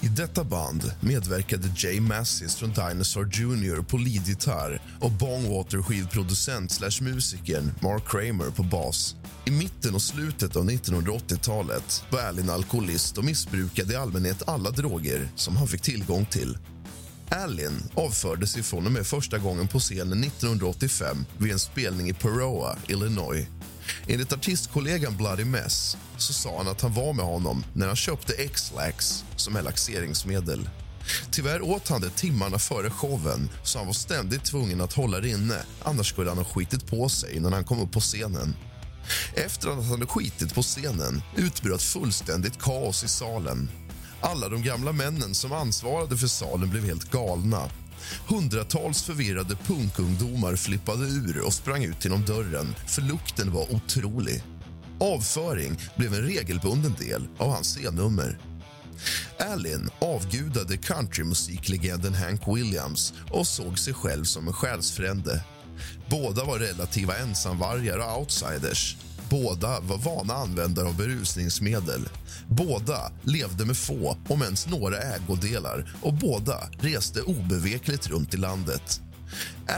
I 0.00 0.08
detta 0.08 0.44
band 0.44 0.92
medverkade 1.00 1.68
Jay 1.76 2.00
Massis 2.00 2.56
från 2.56 2.72
Dinosaur 2.72 3.30
Jr 3.32 3.82
på 3.82 3.96
leadgitarr 3.96 4.82
och 5.00 5.10
Bongwater-skivproducent 5.10 6.68
slash 6.68 7.04
musikern 7.04 7.72
Mark 7.80 8.02
Kramer 8.08 8.50
på 8.50 8.62
bas. 8.62 9.16
I 9.46 9.50
mitten 9.50 9.94
och 9.94 10.02
slutet 10.02 10.56
av 10.56 10.70
1980-talet 10.70 12.04
var 12.10 12.20
Allen 12.20 12.50
alkoholist 12.50 13.18
och 13.18 13.24
missbrukade 13.24 13.92
i 13.92 13.96
allmänhet 13.96 14.48
alla 14.48 14.70
droger 14.70 15.28
som 15.34 15.56
han 15.56 15.68
fick 15.68 15.82
tillgång 15.82 16.26
till. 16.26 16.58
Alin 17.30 17.82
avfördes 17.94 18.56
ifrån 18.56 18.86
och 18.86 18.92
med 18.92 19.06
första 19.06 19.38
gången 19.38 19.68
på 19.68 19.78
scenen 19.78 20.24
1985 20.24 21.24
vid 21.38 21.52
en 21.52 21.58
spelning 21.58 22.08
i 22.08 22.12
Peroa, 22.12 22.76
Illinois. 22.88 23.46
Enligt 24.06 24.32
artistkollegan 24.32 25.16
Bloody 25.16 25.44
Mess 25.44 25.96
så 26.16 26.32
sa 26.32 26.56
han 26.56 26.68
att 26.68 26.80
han 26.80 26.94
var 26.94 27.12
med 27.12 27.24
honom 27.24 27.64
när 27.72 27.86
han 27.86 27.96
köpte 27.96 28.32
X-Lax 28.32 29.24
som 29.36 29.56
är 29.56 29.62
laxeringsmedel. 29.62 30.68
Tyvärr 31.30 31.62
åt 31.62 31.88
han 31.88 32.00
det 32.00 32.10
timmarna 32.10 32.58
före 32.58 32.90
showen 32.90 33.50
så 33.62 33.78
han 33.78 33.86
var 33.86 33.94
ständigt 33.94 34.44
tvungen 34.44 34.80
att 34.80 34.92
hålla 34.92 35.20
det 35.20 35.28
inne 35.28 35.62
annars 35.84 36.08
skulle 36.08 36.30
han 36.30 36.38
ha 36.38 36.44
skitit 36.44 36.86
på 36.86 37.08
sig 37.08 37.40
när 37.40 37.50
han 37.50 37.64
kom 37.64 37.80
upp 37.80 37.92
på 37.92 38.00
scenen. 38.00 38.56
Efter 39.34 39.68
att 39.68 39.74
han 39.74 39.84
hade 39.84 40.06
skitit 40.06 40.54
på 40.54 40.62
scenen 40.62 41.22
utbröt 41.36 41.82
fullständigt 41.82 42.58
kaos 42.58 43.04
i 43.04 43.08
salen. 43.08 43.70
Alla 44.20 44.48
de 44.48 44.62
gamla 44.62 44.92
männen 44.92 45.34
som 45.34 45.52
ansvarade 45.52 46.16
för 46.16 46.26
salen 46.26 46.70
blev 46.70 46.84
helt 46.84 47.10
galna. 47.10 47.70
Hundratals 48.28 49.02
förvirrade 49.02 49.56
punkungdomar 49.56 50.56
flippade 50.56 51.04
ur 51.04 51.46
och 51.46 51.54
sprang 51.54 51.84
ut 51.84 52.04
genom 52.04 52.24
dörren 52.24 52.74
för 52.86 53.02
lukten 53.02 53.52
var 53.52 53.74
otrolig. 53.74 54.42
Avföring 55.00 55.78
blev 55.96 56.14
en 56.14 56.22
regelbunden 56.22 56.94
del 56.98 57.28
av 57.38 57.50
hans 57.50 57.76
scennummer. 57.76 58.38
Allen 59.38 59.90
avgudade 59.98 60.76
countrymusiklegenden 60.76 62.14
Hank 62.14 62.42
Williams 62.46 63.14
och 63.30 63.46
såg 63.46 63.78
sig 63.78 63.94
själv 63.94 64.24
som 64.24 64.46
en 64.46 64.52
själsfrände. 64.52 65.44
Båda 66.10 66.44
var 66.44 66.58
relativa 66.58 67.16
ensamvargar 67.16 67.98
och 67.98 68.20
outsiders. 68.20 68.96
Båda 69.30 69.80
var 69.80 69.98
vana 69.98 70.34
användare 70.34 70.88
av 70.88 70.96
berusningsmedel. 70.96 72.08
Båda 72.48 73.12
levde 73.22 73.64
med 73.64 73.76
få, 73.76 74.16
om 74.28 74.42
ens 74.42 74.68
några, 74.68 74.98
ägodelar 74.98 75.94
och 76.02 76.14
båda 76.14 76.70
reste 76.80 77.22
obevekligt 77.22 78.08
runt 78.08 78.34
i 78.34 78.36
landet. 78.36 79.00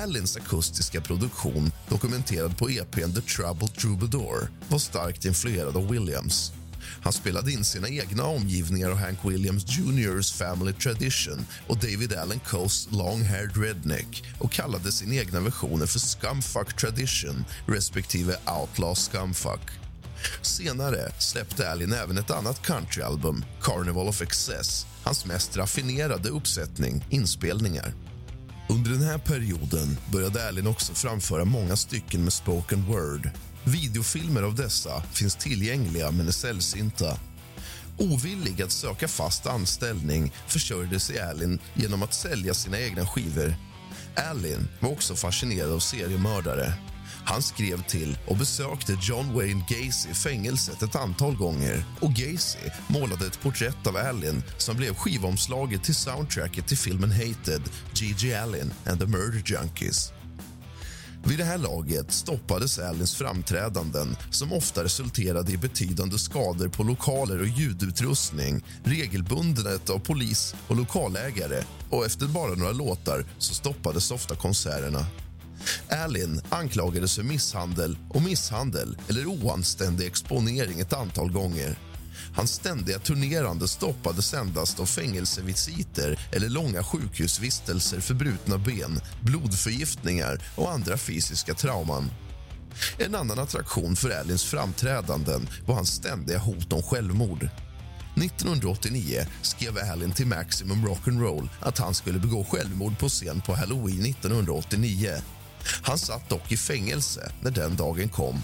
Alins 0.02 0.36
akustiska 0.36 1.00
produktion, 1.00 1.72
dokumenterad 1.88 2.58
på 2.58 2.70
EPn 2.70 3.12
The 3.14 3.20
Troubled 3.20 3.74
Troubadour 3.74 4.50
var 4.68 4.78
starkt 4.78 5.24
influerad 5.24 5.76
av 5.76 5.90
Williams. 5.90 6.52
Han 7.02 7.12
spelade 7.12 7.52
in 7.52 7.64
sina 7.64 7.88
egna 7.88 8.24
omgivningar 8.24 8.90
och 8.90 8.98
Hank 8.98 9.18
Williams 9.24 9.64
Jr.'s 9.68 10.32
Family 10.32 10.72
Tradition 10.72 11.46
och 11.66 11.76
David 11.76 12.12
Allen 12.12 12.40
Coes 12.40 12.88
Long-Haired 12.90 13.56
Redneck 13.56 14.24
och 14.38 14.52
kallade 14.52 14.92
sina 14.92 15.14
egna 15.14 15.40
versioner 15.40 15.86
för 15.86 15.98
Scumfuck 15.98 16.76
Tradition 16.76 17.44
respektive 17.66 18.36
Outlaw 18.60 18.94
Scumfuck. 18.94 19.70
Senare 20.42 21.12
släppte 21.18 21.70
Allen 21.70 21.92
även 21.92 22.18
ett 22.18 22.30
annat 22.30 22.62
countryalbum, 22.62 23.44
Carnival 23.62 24.08
of 24.08 24.22
Excess 24.22 24.86
hans 25.02 25.26
mest 25.26 25.56
raffinerade 25.56 26.28
uppsättning 26.28 27.04
inspelningar. 27.10 27.92
Under 28.68 28.90
den 28.90 29.02
här 29.02 29.18
perioden 29.18 29.96
började 30.12 30.48
Allen 30.48 30.66
också 30.66 30.94
framföra 30.94 31.44
många 31.44 31.76
stycken 31.76 32.24
med 32.24 32.32
spoken 32.32 32.84
word 32.86 33.30
Videofilmer 33.64 34.42
av 34.42 34.54
dessa 34.54 35.02
finns 35.12 35.36
tillgängliga, 35.36 36.10
men 36.10 36.28
är 36.28 36.32
sällsynta. 36.32 37.18
Ovillig 37.98 38.62
att 38.62 38.72
söka 38.72 39.08
fast 39.08 39.46
anställning 39.46 40.32
försörjde 40.46 41.00
sig 41.00 41.20
Alin 41.20 41.58
genom 41.74 42.02
att 42.02 42.14
sälja 42.14 42.54
sina 42.54 42.80
egna 42.80 43.06
skivor. 43.06 43.54
Alin 44.30 44.68
var 44.80 44.90
också 44.90 45.16
fascinerad 45.16 45.72
av 45.72 45.78
seriemördare. 45.78 46.74
Han 47.24 47.42
skrev 47.42 47.82
till 47.82 48.18
och 48.26 48.36
besökte 48.36 48.98
John 49.02 49.34
Wayne 49.34 49.64
Gacy 49.68 50.10
i 50.10 50.14
fängelset 50.14 50.82
ett 50.82 50.96
antal 50.96 51.36
gånger. 51.36 51.84
Och 52.00 52.10
Gacy 52.10 52.70
målade 52.88 53.26
ett 53.26 53.40
porträtt 53.40 53.86
av 53.86 53.96
Allen 53.96 54.42
som 54.58 54.76
blev 54.76 54.94
skivomslaget 54.94 55.84
till 55.84 55.94
soundtracket 55.94 56.66
till 56.66 56.78
filmen 56.78 57.12
Hated, 57.12 57.62
G.G. 57.94 58.34
Allen 58.34 58.72
and 58.86 59.00
the 59.00 59.06
Murder 59.06 59.42
Junkies. 59.46 60.12
Vid 61.24 61.38
det 61.38 61.44
här 61.44 61.58
laget 61.58 62.12
stoppades 62.12 62.78
Allens 62.78 63.14
framträdanden 63.14 64.16
som 64.30 64.52
ofta 64.52 64.84
resulterade 64.84 65.52
i 65.52 65.56
betydande 65.56 66.18
skador 66.18 66.68
på 66.68 66.82
lokaler 66.82 67.40
och 67.40 67.46
ljudutrustning 67.46 68.64
regelbundet 68.84 69.90
av 69.90 69.98
polis 69.98 70.54
och 70.68 70.76
lokalägare 70.76 71.62
och 71.90 72.06
efter 72.06 72.26
bara 72.26 72.54
några 72.54 72.72
låtar 72.72 73.24
så 73.38 73.54
stoppades 73.54 74.10
ofta 74.10 74.36
konserterna. 74.36 75.06
Alin 75.88 76.40
anklagades 76.48 77.16
för 77.16 77.22
misshandel 77.22 77.98
och 78.08 78.22
misshandel 78.22 78.98
eller 79.08 79.26
oanständig 79.26 80.06
exponering 80.06 80.80
ett 80.80 80.92
antal 80.92 81.32
gånger. 81.32 81.89
Hans 82.34 82.52
ständiga 82.52 82.98
turnerande 82.98 83.68
stoppades 83.68 84.34
endast 84.34 84.80
av 84.80 84.86
fängelsevisiter 84.86 86.28
eller 86.32 86.48
långa 86.48 86.84
sjukhusvistelser 86.84 88.00
för 88.00 88.14
brutna 88.14 88.58
ben, 88.58 89.00
blodförgiftningar 89.20 90.42
och 90.56 90.72
andra 90.72 90.96
fysiska 90.96 91.54
trauman. 91.54 92.10
En 92.98 93.14
annan 93.14 93.38
attraktion 93.38 93.96
för 93.96 94.10
Allins 94.10 94.44
framträdanden 94.44 95.48
var 95.66 95.74
hans 95.74 95.94
ständiga 95.94 96.38
hot 96.38 96.72
om 96.72 96.82
självmord. 96.82 97.48
1989 98.16 99.26
skrev 99.42 99.78
Allen 99.92 100.12
till 100.12 100.26
Maximum 100.26 100.86
Rock'n'Roll 100.86 101.48
att 101.60 101.78
han 101.78 101.94
skulle 101.94 102.18
begå 102.18 102.44
självmord 102.44 102.98
på 102.98 103.08
scen 103.08 103.40
på 103.40 103.54
Halloween 103.54 104.04
1989. 104.04 105.14
Han 105.82 105.98
satt 105.98 106.28
dock 106.28 106.52
i 106.52 106.56
fängelse 106.56 107.32
när 107.40 107.50
den 107.50 107.76
dagen 107.76 108.08
kom 108.08 108.42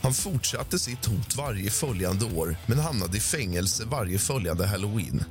han 0.00 0.14
fortsatte 0.14 0.78
sitt 0.78 1.06
hot 1.06 1.36
varje 1.36 1.70
följande 1.70 2.24
år 2.24 2.56
men 2.66 2.78
hamnade 2.78 3.16
i 3.16 3.20
fängelse 3.20 3.84
varje 3.84 4.18
följande 4.18 4.66
halloween. 4.66 5.24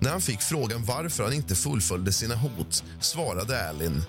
När 0.00 0.10
han 0.10 0.20
fick 0.20 0.40
frågan 0.40 0.84
varför 0.84 1.24
han 1.24 1.32
inte 1.32 1.54
fullföljde 1.54 2.12
sina 2.12 2.34
hot 2.34 2.84
svarade 3.00 3.68
Alin 3.68 4.02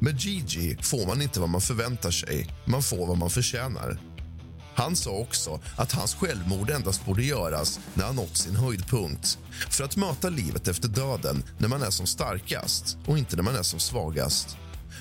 med 0.00 0.20
Gigi 0.20 0.76
får 0.82 1.06
man 1.06 1.22
inte 1.22 1.40
vad 1.40 1.48
man 1.48 1.60
förväntar 1.60 2.10
sig, 2.10 2.54
man 2.64 2.82
får 2.82 3.06
vad 3.06 3.18
man 3.18 3.30
förtjänar. 3.30 3.98
Han 4.74 4.96
sa 4.96 5.10
också 5.10 5.60
att 5.76 5.92
hans 5.92 6.14
självmord 6.14 6.70
endast 6.70 7.04
borde 7.06 7.22
göras 7.22 7.80
när 7.94 8.04
han 8.04 8.16
nått 8.16 8.36
sin 8.36 8.56
höjdpunkt 8.56 9.38
för 9.70 9.84
att 9.84 9.96
möta 9.96 10.28
livet 10.28 10.68
efter 10.68 10.88
döden 10.88 11.42
när 11.58 11.68
man 11.68 11.82
är 11.82 11.90
som 11.90 12.06
starkast 12.06 12.96
och 13.06 13.18
inte 13.18 13.36
när 13.36 13.42
man 13.42 13.56
är 13.56 13.62
som 13.62 13.80
svagast. 13.80 14.56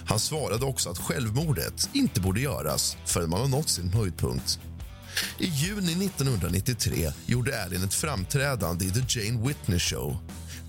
Han 0.07 0.19
svarade 0.19 0.65
också 0.65 0.89
att 0.89 0.97
självmordet 0.97 1.89
inte 1.93 2.21
borde 2.21 2.39
göras 2.39 2.97
förrän 3.05 3.29
man 3.29 3.39
har 3.39 3.47
nått 3.47 3.69
sin 3.69 3.93
höjdpunkt. 3.93 4.59
I 5.37 5.45
juni 5.45 6.05
1993 6.05 7.11
gjorde 7.25 7.63
Allen 7.63 7.83
ett 7.83 7.93
framträdande 7.93 8.85
i 8.85 8.91
The 8.91 9.19
Jane 9.19 9.47
Whitney 9.47 9.79
Show. 9.79 10.17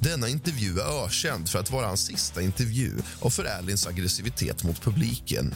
Denna 0.00 0.28
intervju 0.28 0.78
är 0.78 1.04
ökänd 1.04 1.48
för 1.48 1.58
att 1.58 1.70
vara 1.70 1.86
hans 1.86 2.06
sista 2.06 2.42
intervju 2.42 2.92
och 3.20 3.32
för 3.32 3.44
Allens 3.44 3.86
aggressivitet 3.86 4.64
mot 4.64 4.82
publiken. 4.82 5.54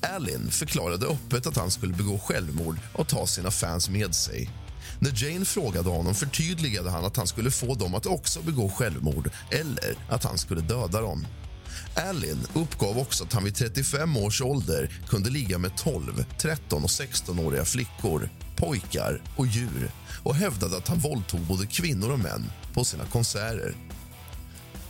Allen 0.00 0.50
förklarade 0.50 1.06
öppet 1.06 1.46
att 1.46 1.56
han 1.56 1.70
skulle 1.70 1.94
begå 1.94 2.18
självmord 2.18 2.78
och 2.92 3.08
ta 3.08 3.26
sina 3.26 3.50
fans 3.50 3.88
med 3.88 4.14
sig. 4.14 4.50
När 4.98 5.24
Jane 5.24 5.44
frågade 5.44 5.88
honom 5.88 6.14
förtydligade 6.14 6.90
han 6.90 7.04
att 7.04 7.16
han 7.16 7.26
skulle 7.26 7.50
få 7.50 7.74
dem 7.74 7.94
att 7.94 8.06
också 8.06 8.42
begå 8.42 8.70
självmord 8.70 9.30
eller 9.50 9.96
att 10.08 10.24
han 10.24 10.38
skulle 10.38 10.60
döda 10.60 11.00
dem. 11.00 11.26
Allen 11.94 12.38
uppgav 12.54 12.98
också 12.98 13.24
att 13.24 13.32
han 13.32 13.44
vid 13.44 13.54
35 13.54 14.16
års 14.16 14.42
ålder 14.42 15.00
kunde 15.08 15.30
ligga 15.30 15.58
med 15.58 15.76
12, 15.76 16.24
13 16.38 16.82
och 16.82 16.88
16-åriga 16.88 17.64
flickor, 17.64 18.30
pojkar 18.56 19.22
och 19.36 19.46
djur 19.46 19.90
och 20.22 20.34
hävdade 20.34 20.76
att 20.76 20.88
han 20.88 20.98
våldtog 20.98 21.40
både 21.40 21.66
kvinnor 21.66 22.12
och 22.12 22.18
män 22.18 22.44
på 22.74 22.84
sina 22.84 23.04
konserter. 23.04 23.74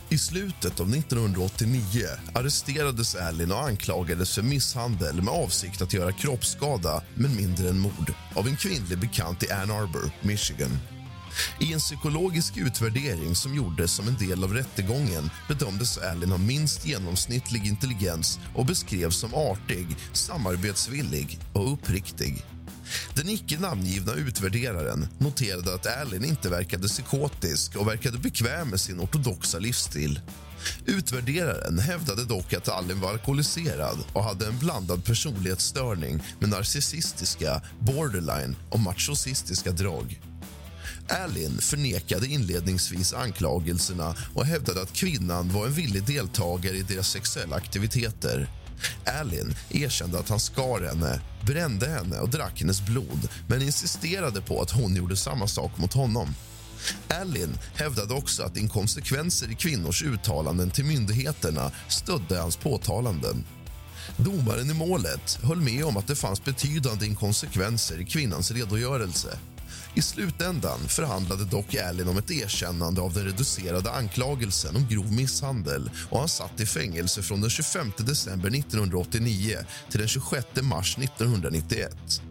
I 0.09 0.17
slutet 0.17 0.79
av 0.79 0.89
1989 0.89 2.05
arresterades 2.35 3.15
Allen 3.15 3.51
och 3.51 3.63
anklagades 3.63 4.35
för 4.35 4.41
misshandel 4.41 5.21
med 5.21 5.33
avsikt 5.33 5.81
att 5.81 5.93
göra 5.93 6.11
kroppsskada, 6.11 7.03
men 7.15 7.35
mindre 7.35 7.69
än 7.69 7.79
mord 7.79 8.13
av 8.35 8.47
en 8.47 8.57
kvinnlig 8.57 8.99
bekant 8.99 9.43
i 9.43 9.51
Ann 9.51 9.71
Arbor, 9.71 10.11
Michigan. 10.21 10.79
I 11.59 11.73
en 11.73 11.79
psykologisk 11.79 12.57
utvärdering 12.57 13.35
som 13.35 13.55
gjordes 13.55 13.91
som 13.91 14.07
en 14.07 14.17
del 14.17 14.43
av 14.43 14.53
rättegången 14.53 15.29
bedömdes 15.47 15.97
Allen 15.97 16.31
ha 16.31 16.37
minst 16.37 16.85
genomsnittlig 16.85 17.65
intelligens 17.65 18.39
och 18.55 18.65
beskrevs 18.65 19.17
som 19.17 19.33
artig, 19.33 19.87
samarbetsvillig 20.13 21.39
och 21.53 21.73
uppriktig. 21.73 22.45
Den 23.13 23.29
icke 23.29 23.59
namngivna 23.59 24.13
utvärderaren 24.13 25.07
noterade 25.17 25.75
att 25.75 26.01
Allen 26.01 26.25
inte 26.25 26.49
verkade 26.49 26.87
psykotisk 26.87 27.75
och 27.75 27.87
verkade 27.87 28.17
bekväm 28.17 28.69
med 28.69 28.81
sin 28.81 28.99
ortodoxa 28.99 29.59
livsstil. 29.59 30.19
Utvärderaren 30.85 31.79
hävdade 31.79 32.25
dock 32.25 32.53
att 32.53 32.69
Allen 32.69 33.01
var 33.01 33.09
alkoholiserad 33.09 33.97
och 34.13 34.23
hade 34.23 34.47
en 34.47 34.59
blandad 34.59 35.05
personlighetsstörning 35.05 36.23
med 36.39 36.49
narcissistiska, 36.49 37.61
borderline 37.79 38.55
och 38.69 38.79
machosistiska 38.79 39.71
drag. 39.71 40.21
Allen 41.09 41.57
förnekade 41.61 42.27
inledningsvis 42.27 43.13
anklagelserna 43.13 44.15
och 44.33 44.45
hävdade 44.45 44.81
att 44.81 44.93
kvinnan 44.93 45.53
var 45.53 45.65
en 45.65 45.73
villig 45.73 46.03
deltagare 46.03 46.77
i 46.77 46.81
deras 46.81 47.09
sexuella 47.09 47.55
aktiviteter. 47.55 48.49
Allen 49.05 49.55
erkände 49.69 50.19
att 50.19 50.29
han 50.29 50.39
skar 50.39 50.81
henne, 50.81 51.21
brände 51.41 51.87
henne 51.87 52.19
och 52.19 52.29
drack 52.29 52.61
hennes 52.61 52.85
blod 52.85 53.29
men 53.47 53.61
insisterade 53.61 54.41
på 54.41 54.61
att 54.61 54.71
hon 54.71 54.95
gjorde 54.95 55.17
samma 55.17 55.47
sak 55.47 55.77
mot 55.77 55.93
honom. 55.93 56.35
Allen 57.07 57.57
hävdade 57.75 58.13
också 58.13 58.43
att 58.43 58.57
inkonsekvenser 58.57 59.51
i 59.51 59.55
kvinnors 59.55 60.03
uttalanden 60.03 60.71
till 60.71 60.85
myndigheterna 60.85 61.71
stödde 61.87 62.39
hans 62.39 62.57
påtalanden. 62.57 63.45
Domaren 64.17 64.69
i 64.69 64.73
målet 64.73 65.39
höll 65.43 65.61
med 65.61 65.85
om 65.85 65.97
att 65.97 66.07
det 66.07 66.15
fanns 66.15 66.43
betydande 66.43 67.05
inkonsekvenser 67.05 68.01
i 68.01 68.05
kvinnans 68.05 68.51
redogörelse. 68.51 69.37
I 69.95 70.01
slutändan 70.01 70.79
förhandlade 70.87 71.45
dock 71.45 71.75
Allen 71.75 72.07
om 72.07 72.17
ett 72.17 72.31
erkännande 72.31 73.01
av 73.01 73.13
den 73.13 73.25
reducerade 73.25 73.91
anklagelsen 73.91 74.75
om 74.75 74.87
grov 74.87 75.13
misshandel 75.13 75.89
och 76.09 76.19
han 76.19 76.29
satt 76.29 76.59
i 76.59 76.65
fängelse 76.65 77.21
från 77.21 77.41
den 77.41 77.49
25 77.49 77.91
december 77.97 78.49
1989 78.49 79.57
till 79.89 79.99
den 79.99 80.07
26 80.07 80.45
mars 80.61 80.97
1991. 80.97 82.21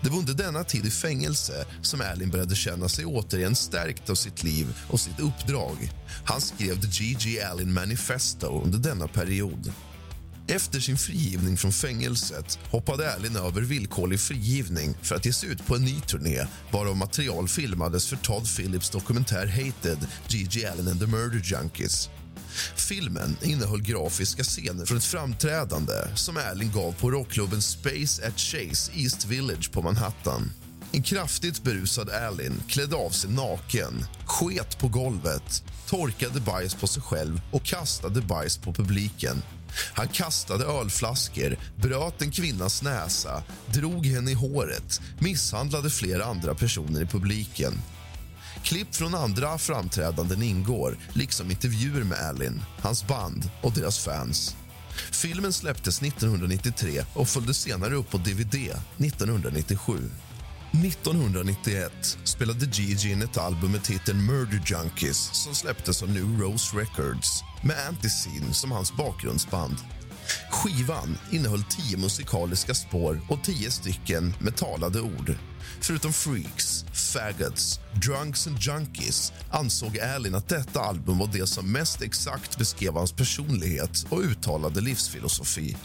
Det 0.00 0.10
var 0.10 0.18
under 0.18 0.34
denna 0.34 0.64
tid 0.64 0.86
i 0.86 0.90
fängelse 0.90 1.66
som 1.82 2.00
Allen 2.00 2.30
började 2.30 2.54
känna 2.54 2.88
sig 2.88 3.04
återigen 3.04 3.56
stärkt 3.56 4.10
av 4.10 4.14
sitt 4.14 4.42
liv 4.42 4.76
och 4.90 5.00
sitt 5.00 5.20
uppdrag. 5.20 5.90
Han 6.24 6.40
skrev 6.40 6.80
The 6.80 6.86
G.G. 6.86 7.42
Allen 7.42 7.72
Manifesto 7.72 8.62
under 8.64 8.78
denna 8.78 9.08
period. 9.08 9.72
Efter 10.50 10.80
sin 10.80 10.96
frigivning 10.96 11.56
från 11.56 11.72
fängelset 11.72 12.58
hoppade 12.70 13.14
Allen 13.14 13.36
över 13.36 13.60
villkorlig 13.60 14.20
frigivning 14.20 14.94
för 15.02 15.14
att 15.14 15.26
ge 15.26 15.32
sig 15.32 15.48
ut 15.48 15.66
på 15.66 15.76
en 15.76 15.84
ny 15.84 16.00
turné 16.00 16.46
varav 16.70 16.96
material 16.96 17.48
filmades 17.48 18.06
för 18.06 18.16
Todd 18.16 18.56
Phillips 18.56 18.90
dokumentär 18.90 19.46
Hated, 19.46 20.06
G.G. 20.28 20.66
Allen 20.66 20.88
and 20.88 21.00
the 21.00 21.06
Murder 21.06 21.40
Junkies. 21.44 22.08
Filmen 22.76 23.36
innehöll 23.42 23.82
grafiska 23.82 24.44
scener 24.44 24.86
från 24.86 24.98
ett 24.98 25.04
framträdande 25.04 25.94
som 26.14 26.36
Allen 26.50 26.72
gav 26.72 26.92
på 26.92 27.10
rockklubben 27.10 27.62
Space 27.62 28.26
at 28.26 28.38
Chase 28.38 28.92
East 28.94 29.26
Village 29.26 29.72
på 29.72 29.82
Manhattan. 29.82 30.50
En 30.92 31.02
kraftigt 31.02 31.62
berusad 31.62 32.10
Allen 32.10 32.62
klädde 32.68 32.96
av 32.96 33.10
sig 33.10 33.30
naken, 33.30 34.04
sket 34.26 34.78
på 34.78 34.88
golvet 34.88 35.62
torkade 35.88 36.40
bajs 36.40 36.74
på 36.74 36.86
sig 36.86 37.02
själv 37.02 37.40
och 37.52 37.62
kastade 37.62 38.20
bajs 38.20 38.58
på 38.58 38.72
publiken. 38.72 39.42
Han 39.94 40.08
kastade 40.08 40.64
ölflaskor, 40.64 41.56
bröt 41.76 42.22
en 42.22 42.30
kvinnas 42.30 42.82
näsa, 42.82 43.42
drog 43.66 44.06
henne 44.06 44.30
i 44.30 44.34
håret 44.34 45.00
misshandlade 45.18 45.90
flera 45.90 46.24
andra 46.24 46.54
personer 46.54 47.02
i 47.02 47.06
publiken. 47.06 47.72
Klipp 48.62 48.94
från 48.94 49.14
andra 49.14 49.58
framträdanden 49.58 50.42
ingår, 50.42 50.96
liksom 51.12 51.50
intervjuer 51.50 52.04
med 52.04 52.18
Allen, 52.18 52.62
hans 52.80 53.06
band 53.06 53.50
och 53.62 53.72
deras 53.72 53.98
fans. 53.98 54.56
Filmen 55.10 55.52
släpptes 55.52 56.02
1993 56.02 57.04
och 57.14 57.28
följdes 57.28 57.58
senare 57.58 57.94
upp 57.94 58.10
på 58.10 58.18
dvd 58.18 58.54
1997. 58.96 60.10
1991 60.72 62.18
spelade 62.24 62.66
Gigi 62.66 63.12
in 63.12 63.22
ett 63.22 63.38
album 63.38 63.72
med 63.72 63.84
titeln 63.84 64.26
Murder 64.26 64.62
Junkies 64.66 65.30
som 65.32 65.54
släpptes 65.54 66.02
av 66.02 66.08
New 66.10 66.40
Rose 66.40 66.76
Records 66.76 67.42
med 67.62 67.86
Antiscene 67.88 68.54
som 68.54 68.72
hans 68.72 68.96
bakgrundsband. 68.96 69.76
Skivan 70.50 71.18
innehöll 71.30 71.62
tio 71.62 71.96
musikaliska 71.96 72.74
spår 72.74 73.20
och 73.28 73.44
tio 73.44 73.70
stycken 73.70 74.34
med 74.38 74.56
talade 74.56 75.00
ord. 75.00 75.34
Förutom 75.80 76.12
Freaks, 76.12 76.84
Faggots, 76.92 77.80
Drunks 77.94 78.46
and 78.46 78.58
Junkies 78.60 79.32
ansåg 79.50 79.98
Allen 79.98 80.34
att 80.34 80.48
detta 80.48 80.80
album 80.80 81.18
var 81.18 81.30
det 81.32 81.46
som 81.46 81.72
mest 81.72 82.02
exakt 82.02 82.58
beskrev 82.58 82.94
hans 82.94 83.12
personlighet 83.12 84.06
och 84.08 84.20
uttalade 84.20 84.80
livsfilosofi. 84.80 85.76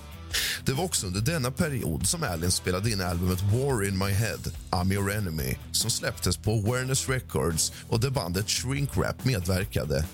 Det 0.66 0.74
var 0.74 0.84
också 0.84 1.08
under 1.08 1.22
denna 1.22 1.52
period 1.52 2.08
som 2.08 2.24
Allen 2.24 2.52
spelade 2.52 2.92
in 2.92 3.02
albumet 3.02 3.42
War 3.42 3.88
in 3.88 3.98
my 3.98 4.12
head, 4.12 4.40
I'm 4.72 4.94
your 4.94 5.12
enemy 5.12 5.56
som 5.72 5.90
släpptes 5.90 6.38
på 6.38 6.52
Awareness 6.52 7.10
Records 7.10 7.72
och 7.90 8.00
där 8.00 8.10
bandet 8.10 8.50
Shrink 8.50 8.98
Rap 8.98 9.26
medverkade. 9.26 10.06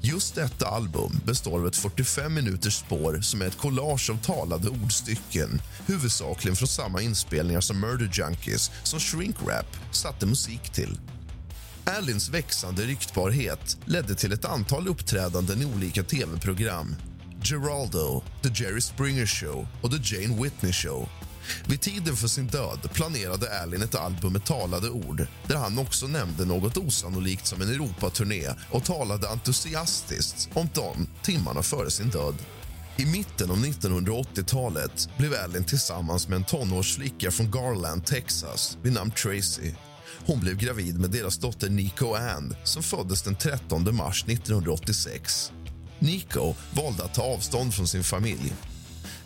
Just 0.00 0.34
detta 0.34 0.66
album 0.66 1.20
består 1.24 1.58
av 1.60 1.66
ett 1.66 1.76
45 1.76 2.34
minuters 2.34 2.74
spår 2.74 3.20
som 3.20 3.42
är 3.42 3.46
ett 3.46 3.58
collage 3.58 4.10
av 4.10 4.16
talade 4.22 4.68
ordstycken 4.68 5.62
huvudsakligen 5.86 6.56
från 6.56 6.68
samma 6.68 7.02
inspelningar 7.02 7.60
som 7.60 7.80
Murder 7.80 8.10
Junkies 8.12 8.70
som 8.82 9.00
Shrink 9.00 9.36
Rap 9.46 9.76
satte 9.92 10.26
musik 10.26 10.70
till. 10.70 10.98
Allins 11.84 12.28
växande 12.28 12.82
ryktbarhet 12.82 13.78
ledde 13.84 14.14
till 14.14 14.32
ett 14.32 14.44
antal 14.44 14.88
uppträdanden 14.88 15.62
i 15.62 15.64
olika 15.64 16.02
tv-program. 16.02 16.96
Geraldo, 17.42 18.22
The 18.42 18.48
Jerry 18.48 18.80
Springer 18.80 19.26
Show 19.26 19.66
och 19.82 19.90
The 19.90 20.14
Jane 20.14 20.42
Whitney 20.42 20.72
Show. 20.72 21.08
Vid 21.66 21.80
tiden 21.80 22.16
för 22.16 22.28
sin 22.28 22.46
död 22.46 22.88
planerade 22.92 23.60
Allen 23.60 23.82
ett 23.82 23.94
album 23.94 24.32
med 24.32 24.44
talade 24.44 24.90
ord 24.90 25.26
där 25.46 25.56
han 25.56 25.78
också 25.78 26.06
nämnde 26.06 26.44
något 26.44 26.76
osannolikt 26.76 27.46
som 27.46 27.62
en 27.62 27.68
Europaturné 27.68 28.48
och 28.70 28.84
talade 28.84 29.28
entusiastiskt 29.28 30.48
om 30.54 30.68
dem 30.74 31.06
timmarna 31.22 31.62
före 31.62 31.90
sin 31.90 32.10
död. 32.10 32.34
I 32.96 33.06
mitten 33.06 33.50
av 33.50 33.56
1980-talet 33.56 35.08
blev 35.18 35.34
Allen 35.44 35.64
tillsammans 35.64 36.28
med 36.28 36.36
en 36.36 36.44
tonårsflicka 36.44 37.30
från 37.30 37.50
Garland, 37.50 38.06
Texas 38.06 38.78
vid 38.82 38.92
namn 38.92 39.10
Tracy. 39.10 39.72
Hon 40.26 40.40
blev 40.40 40.56
gravid 40.56 41.00
med 41.00 41.10
deras 41.10 41.38
dotter 41.38 41.70
Nico 41.70 42.14
Ann 42.14 42.56
som 42.64 42.82
föddes 42.82 43.22
den 43.22 43.36
13 43.36 43.96
mars 43.96 44.24
1986. 44.28 45.52
Nico 45.98 46.54
valde 46.70 47.04
att 47.04 47.14
ta 47.14 47.22
avstånd 47.22 47.74
från 47.74 47.88
sin 47.88 48.04
familj. 48.04 48.52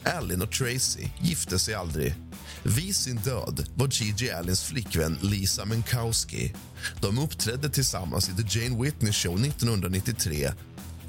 Allen 0.09 0.43
och 0.43 0.53
Tracy 0.53 1.09
gifte 1.21 1.59
sig 1.59 1.75
aldrig. 1.75 2.15
Vid 2.63 2.97
sin 2.97 3.17
död 3.17 3.69
var 3.75 3.89
Gigi 3.89 4.31
Allens 4.31 4.65
flickvän 4.65 5.19
Lisa 5.23 5.65
Minkowski. 5.65 6.55
De 7.01 7.19
uppträdde 7.19 7.69
tillsammans 7.69 8.29
i 8.29 8.43
The 8.43 8.59
Jane 8.59 8.83
Whitney 8.83 9.13
Show 9.13 9.45
1993 9.45 10.53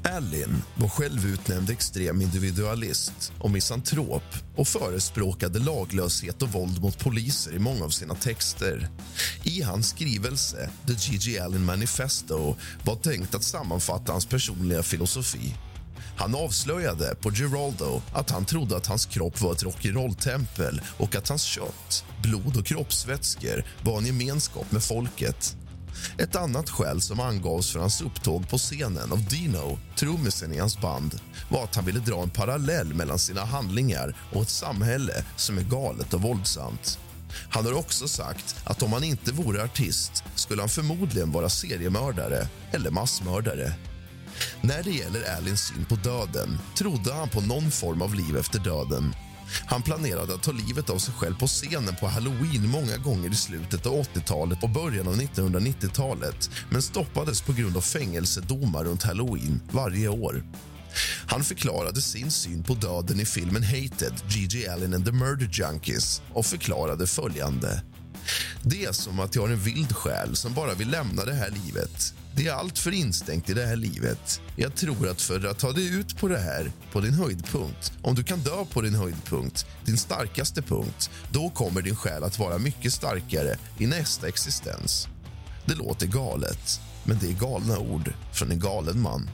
Allen 0.04 0.62
var 0.74 0.88
självutnämnd 0.88 1.70
extrem 1.70 2.22
individualist 2.22 3.32
och 3.38 3.50
misantrop 3.50 4.22
och 4.56 4.68
förespråkade 4.68 5.58
laglöshet 5.58 6.42
och 6.42 6.48
våld 6.48 6.82
mot 6.82 6.98
poliser 6.98 7.54
i 7.54 7.58
många 7.58 7.84
av 7.84 7.90
sina 7.90 8.14
texter. 8.14 8.88
I 9.42 9.62
hans 9.62 9.88
skrivelse, 9.88 10.70
The 10.86 10.92
G.G. 10.92 11.38
Allen 11.38 11.64
Manifesto 11.64 12.56
var 12.84 12.96
tänkt 12.96 13.34
att 13.34 13.44
sammanfatta 13.44 14.12
hans 14.12 14.26
personliga 14.26 14.82
filosofi. 14.82 15.54
Han 16.20 16.34
avslöjade 16.34 17.14
på 17.20 17.30
Geraldo 17.30 18.02
att 18.12 18.30
han 18.30 18.44
trodde 18.44 18.76
att 18.76 18.86
hans 18.86 19.06
kropp 19.06 19.40
var 19.40 19.52
ett 19.52 19.62
rock'n'roll-tempel 19.62 20.80
och 20.98 21.16
att 21.16 21.28
hans 21.28 21.42
kött, 21.42 22.04
blod 22.22 22.56
och 22.56 22.66
kroppsvätskor 22.66 23.64
var 23.82 23.98
en 23.98 24.06
gemenskap 24.06 24.72
med 24.72 24.82
folket. 24.82 25.56
Ett 26.18 26.36
annat 26.36 26.70
skäl 26.70 27.00
som 27.00 27.20
angavs 27.20 27.72
för 27.72 27.80
hans 27.80 28.00
upptåg 28.00 28.48
på 28.50 28.58
scenen 28.58 29.12
av 29.12 29.24
Dino, 29.24 29.78
trummisen 29.96 30.52
i 30.52 30.58
hans 30.58 30.80
band, 30.80 31.20
var 31.50 31.64
att 31.64 31.76
han 31.76 31.84
ville 31.84 32.00
dra 32.00 32.22
en 32.22 32.30
parallell 32.30 32.94
mellan 32.94 33.18
sina 33.18 33.44
handlingar 33.44 34.16
och 34.32 34.42
ett 34.42 34.50
samhälle 34.50 35.24
som 35.36 35.58
är 35.58 35.62
galet 35.62 36.14
och 36.14 36.22
våldsamt. 36.22 36.98
Han 37.50 37.66
har 37.66 37.72
också 37.72 38.08
sagt 38.08 38.56
att 38.64 38.82
om 38.82 38.92
han 38.92 39.04
inte 39.04 39.32
vore 39.32 39.64
artist 39.64 40.24
skulle 40.34 40.62
han 40.62 40.68
förmodligen 40.68 41.32
vara 41.32 41.48
seriemördare 41.48 42.48
eller 42.72 42.90
massmördare. 42.90 43.72
När 44.60 44.82
det 44.82 44.90
gäller 44.90 45.36
Alins 45.36 45.60
syn 45.60 45.84
på 45.84 45.94
döden 45.94 46.58
trodde 46.74 47.12
han 47.12 47.28
på 47.28 47.40
någon 47.40 47.70
form 47.70 48.02
av 48.02 48.14
liv 48.14 48.36
efter 48.36 48.58
döden. 48.58 49.14
Han 49.66 49.82
planerade 49.82 50.34
att 50.34 50.42
ta 50.42 50.52
livet 50.52 50.90
av 50.90 50.98
sig 50.98 51.14
själv 51.14 51.38
på 51.38 51.46
scenen 51.46 51.96
på 52.00 52.06
Halloween 52.06 52.68
många 52.68 52.96
gånger 52.96 53.30
i 53.30 53.34
slutet 53.34 53.86
av 53.86 53.92
80-talet 53.92 54.62
och 54.62 54.70
början 54.70 55.08
av 55.08 55.14
1990-talet 55.14 56.50
men 56.70 56.82
stoppades 56.82 57.40
på 57.40 57.52
grund 57.52 57.76
av 57.76 57.80
fängelsedomar 57.80 58.84
runt 58.84 59.02
Halloween 59.02 59.60
varje 59.70 60.08
år. 60.08 60.44
Han 61.26 61.44
förklarade 61.44 62.02
sin 62.02 62.30
syn 62.30 62.62
på 62.62 62.74
döden 62.74 63.20
i 63.20 63.24
filmen 63.24 63.62
Hated, 63.62 64.14
G.G. 64.28 64.68
Allen 64.68 64.94
and 64.94 65.04
the 65.04 65.12
Murder 65.12 65.48
Junkies 65.52 66.22
och 66.32 66.46
förklarade 66.46 67.06
följande. 67.06 67.82
Det 68.62 68.84
är 68.84 68.92
som 68.92 69.20
att 69.20 69.34
jag 69.34 69.42
har 69.42 69.48
en 69.48 69.60
vild 69.60 69.96
själ 69.96 70.36
som 70.36 70.54
bara 70.54 70.74
vill 70.74 70.90
lämna 70.90 71.24
det 71.24 71.34
här 71.34 71.50
livet. 71.50 72.14
Det 72.40 72.48
är 72.48 72.52
allt 72.52 72.78
för 72.78 72.92
instängt 72.92 73.50
i 73.50 73.54
det 73.54 73.66
här 73.66 73.76
livet. 73.76 74.40
Jag 74.56 74.74
tror 74.74 75.08
att 75.08 75.22
för 75.22 75.46
att 75.46 75.58
ta 75.58 75.72
dig 75.72 75.94
ut 75.94 76.16
på 76.16 76.28
det 76.28 76.38
här, 76.38 76.72
på 76.92 77.00
din 77.00 77.14
höjdpunkt 77.14 77.92
om 78.02 78.14
du 78.14 78.24
kan 78.24 78.38
dö 78.38 78.64
på 78.72 78.80
din 78.80 78.94
höjdpunkt, 78.94 79.66
din 79.84 79.96
starkaste 79.96 80.62
punkt 80.62 81.10
då 81.32 81.50
kommer 81.50 81.82
din 81.82 81.96
själ 81.96 82.24
att 82.24 82.38
vara 82.38 82.58
mycket 82.58 82.92
starkare 82.92 83.56
i 83.78 83.86
nästa 83.86 84.28
existens. 84.28 85.08
Det 85.64 85.74
låter 85.74 86.06
galet, 86.06 86.80
men 87.04 87.18
det 87.18 87.28
är 87.28 87.34
galna 87.34 87.78
ord 87.78 88.12
från 88.32 88.50
en 88.50 88.60
galen 88.60 89.00
man. 89.00 89.30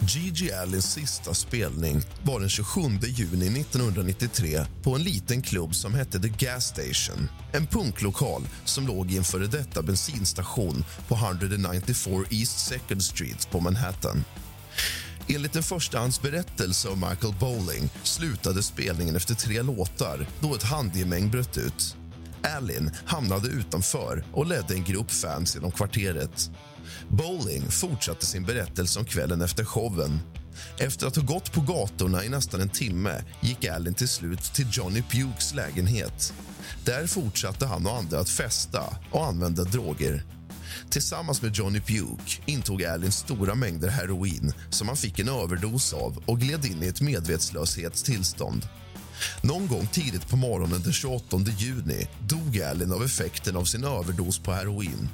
Gigi 0.00 0.52
Allens 0.52 0.92
sista 0.92 1.34
spelning 1.34 2.02
var 2.22 2.40
den 2.40 2.48
27 2.48 2.80
juni 3.02 3.60
1993 3.60 4.60
på 4.82 4.94
en 4.94 5.02
liten 5.02 5.42
klubb 5.42 5.74
som 5.74 5.94
hette 5.94 6.20
The 6.20 6.28
Gas 6.28 6.66
Station. 6.66 7.28
En 7.52 7.66
punklokal 7.66 8.42
som 8.64 8.86
låg 8.86 9.12
i 9.12 9.16
en 9.16 9.24
före 9.24 9.46
detta 9.46 9.82
bensinstation 9.82 10.84
på 11.08 11.14
194 11.14 12.24
East 12.30 12.58
Second 12.58 13.02
Street 13.02 13.50
på 13.50 13.60
Manhattan. 13.60 14.24
Enligt 15.28 15.56
en 15.56 15.62
förstahandsberättelse 15.62 16.88
av 16.88 16.98
Michael 16.98 17.34
Bowling 17.40 17.88
slutade 18.02 18.62
spelningen 18.62 19.16
efter 19.16 19.34
tre 19.34 19.62
låtar 19.62 20.26
då 20.40 20.54
ett 20.54 20.62
handgemäng 20.62 21.30
bröt 21.30 21.58
ut. 21.58 21.97
Allen 22.42 22.90
hamnade 23.04 23.48
utanför 23.48 24.24
och 24.32 24.46
ledde 24.46 24.74
en 24.74 24.84
grupp 24.84 25.10
fans 25.10 25.54
genom 25.54 25.70
kvarteret. 25.70 26.50
Bowling 27.08 27.70
fortsatte 27.70 28.26
sin 28.26 28.44
berättelse 28.44 28.98
om 28.98 29.04
kvällen 29.04 29.42
efter 29.42 29.64
showen. 29.64 30.20
Efter 30.78 31.06
att 31.06 31.16
ha 31.16 31.22
gått 31.22 31.52
på 31.52 31.60
gatorna 31.60 32.24
i 32.24 32.28
nästan 32.28 32.60
en 32.60 32.68
timme 32.68 33.22
gick 33.40 33.64
Allen 33.64 33.94
till 33.94 34.08
slut 34.08 34.42
till 34.42 34.66
Johnny 34.72 35.02
Pukes 35.02 35.54
lägenhet. 35.54 36.34
Där 36.84 37.06
fortsatte 37.06 37.66
han 37.66 37.86
och 37.86 37.96
andra 37.96 38.20
att 38.20 38.30
festa 38.30 38.82
och 39.10 39.26
använda 39.26 39.64
droger. 39.64 40.24
Tillsammans 40.90 41.42
med 41.42 41.54
Johnny 41.56 41.80
Puke 41.80 42.42
intog 42.46 42.84
Allen 42.84 43.12
stora 43.12 43.54
mängder 43.54 43.88
heroin 43.88 44.52
som 44.70 44.88
han 44.88 44.96
fick 44.96 45.18
en 45.18 45.28
överdos 45.28 45.92
av 45.92 46.22
och 46.26 46.40
gled 46.40 46.64
in 46.64 46.82
i 46.82 46.86
ett 46.86 47.00
medvetslöshetstillstånd. 47.00 48.68
Någon 49.42 49.68
gång 49.68 49.86
tidigt 49.86 50.28
på 50.28 50.36
morgonen 50.36 50.82
den 50.82 50.92
28 50.92 51.36
juni 51.58 52.08
dog 52.28 52.60
Allen 52.60 52.92
av 52.92 53.04
effekten 53.04 53.56
av 53.56 53.64
sin 53.64 53.84
överdos 53.84 54.38
på 54.38 54.52
heroin. 54.52 55.08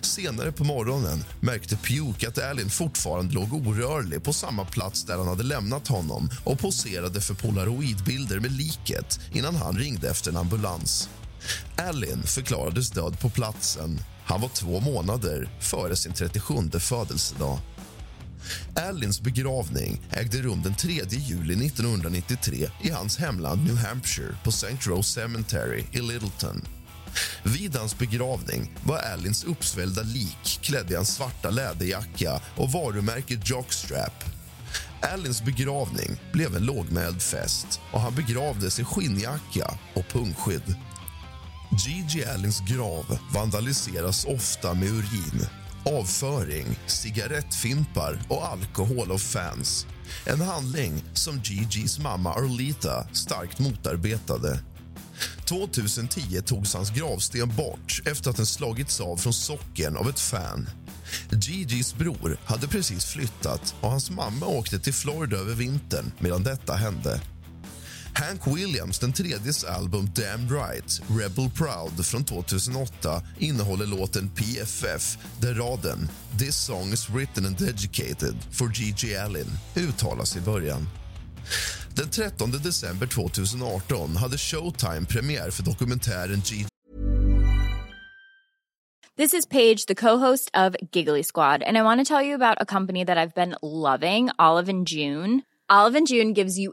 Senare 0.00 0.52
på 0.52 0.64
morgonen 0.64 1.24
märkte 1.40 1.76
Puke 1.76 2.28
att 2.28 2.38
Allen 2.38 2.70
fortfarande 2.70 3.34
låg 3.34 3.52
orörlig 3.52 4.22
på 4.22 4.32
samma 4.32 4.64
plats 4.64 5.04
där 5.04 5.18
han 5.18 5.28
hade 5.28 5.42
lämnat 5.42 5.88
honom 5.88 6.30
och 6.44 6.58
poserade 6.58 7.20
för 7.20 7.34
polaroidbilder 7.34 8.40
med 8.40 8.52
liket 8.52 9.20
innan 9.32 9.56
han 9.56 9.78
ringde 9.78 10.10
efter 10.10 10.30
en 10.30 10.36
ambulans. 10.36 11.08
Allen 11.76 12.22
förklarades 12.22 12.90
död 12.90 13.20
på 13.20 13.30
platsen. 13.30 14.00
Han 14.24 14.40
var 14.40 14.48
två 14.48 14.80
månader 14.80 15.48
före 15.60 15.96
sin 15.96 16.12
37 16.12 16.54
födelsedag. 16.78 17.58
Allens 18.74 19.20
begravning 19.20 20.00
ägde 20.12 20.42
rum 20.42 20.62
den 20.62 20.74
3 20.74 20.92
juli 21.10 21.66
1993 21.66 22.68
i 22.82 22.90
hans 22.90 23.18
hemland 23.18 23.64
New 23.64 23.76
Hampshire 23.76 24.36
på 24.44 24.50
St. 24.50 24.78
Rose 24.80 25.20
Cemetery 25.20 25.84
i 25.92 26.00
Littleton. 26.00 26.62
Vid 27.42 27.76
hans 27.76 27.98
begravning 27.98 28.72
var 28.82 28.98
Allins 28.98 29.44
uppsvällda 29.44 30.02
lik 30.02 30.60
klädd 30.62 30.90
i 30.90 30.94
en 30.94 31.06
svarta 31.06 31.50
läderjacka 31.50 32.40
och 32.56 32.72
varumärket 32.72 33.50
Jockstrap. 33.50 34.24
Allins 35.00 35.44
begravning 35.44 36.20
blev 36.32 36.56
en 36.56 36.64
lågmäld 36.64 37.22
fest 37.22 37.80
och 37.92 38.00
han 38.00 38.14
begravdes 38.14 38.80
i 38.80 38.84
skinnjacka 38.84 39.78
och 39.94 40.08
pungskydd. 40.08 40.74
Gigi 41.86 42.24
Allins 42.24 42.60
grav 42.60 43.18
vandaliseras 43.34 44.24
ofta 44.24 44.74
med 44.74 44.88
urin, 44.88 45.46
avföring, 45.84 46.66
cigarettfimpar 46.86 48.22
och 48.28 48.46
alkohol 48.46 49.10
av 49.10 49.18
fans. 49.18 49.86
En 50.26 50.40
handling 50.40 51.04
som 51.14 51.40
Gigis 51.44 51.98
mamma 51.98 52.32
Arlita 52.32 53.06
starkt 53.12 53.58
motarbetade. 53.58 54.60
2010 55.44 56.40
togs 56.46 56.74
hans 56.74 56.90
gravsten 56.90 57.56
bort 57.56 58.02
efter 58.06 58.30
att 58.30 58.36
den 58.36 58.46
slagits 58.46 59.00
av 59.00 59.16
från 59.16 59.32
socken 59.32 59.96
av 59.96 60.08
ett 60.08 60.20
fan. 60.20 60.68
Gigis 61.30 61.94
bror 61.94 62.38
hade 62.44 62.68
precis 62.68 63.04
flyttat 63.04 63.74
och 63.80 63.90
hans 63.90 64.10
mamma 64.10 64.46
åkte 64.46 64.78
till 64.78 64.94
Florida 64.94 65.36
över 65.36 65.54
vintern 65.54 66.12
medan 66.18 66.42
detta 66.42 66.74
hände. 66.74 67.20
Hank 68.14 68.46
Williams, 68.46 68.98
den 68.98 69.12
tredjes 69.12 69.64
album 69.64 70.08
Damn 70.14 70.48
Right, 70.48 71.00
Rebel 71.08 71.50
Proud 71.50 72.06
från 72.06 72.24
2008 72.24 73.22
innehåller 73.38 73.86
låten 73.86 74.28
PFF 74.28 75.18
där 75.40 75.54
raden 75.54 76.08
“This 76.38 76.56
song 76.56 76.92
is 76.92 77.10
written 77.10 77.46
and 77.46 77.58
dedicated 77.58 78.36
for 78.50 78.68
G.G. 78.68 79.16
Allen” 79.16 79.46
uttalas 79.76 80.36
i 80.36 80.40
början. 80.40 80.88
Den 81.94 82.10
13 82.10 82.50
december 82.50 83.06
2018 83.06 84.16
hade 84.16 84.38
Showtime 84.38 85.06
premiär 85.06 85.50
för 85.50 85.62
dokumentären 85.62 86.42
G.G. 86.44 86.66
This 89.16 89.34
is 89.34 89.46
Paige, 89.46 89.86
the 89.86 89.94
co-host 89.94 90.50
of 90.54 90.76
Giggly 90.92 91.22
Squad, 91.22 91.62
and 91.62 91.76
I 91.76 91.82
want 91.82 92.00
to 92.00 92.14
tell 92.14 92.26
you 92.26 92.34
about 92.34 92.56
a 92.58 92.64
company 92.64 93.04
that 93.04 93.18
I've 93.18 93.34
been 93.34 93.54
loving, 93.62 94.30
Olive 94.38 94.70
and 94.70 94.88
June. 94.88 95.42
Olive 95.68 95.98
and 95.98 96.06
June 96.08 96.32
gives 96.32 96.58
you 96.58 96.72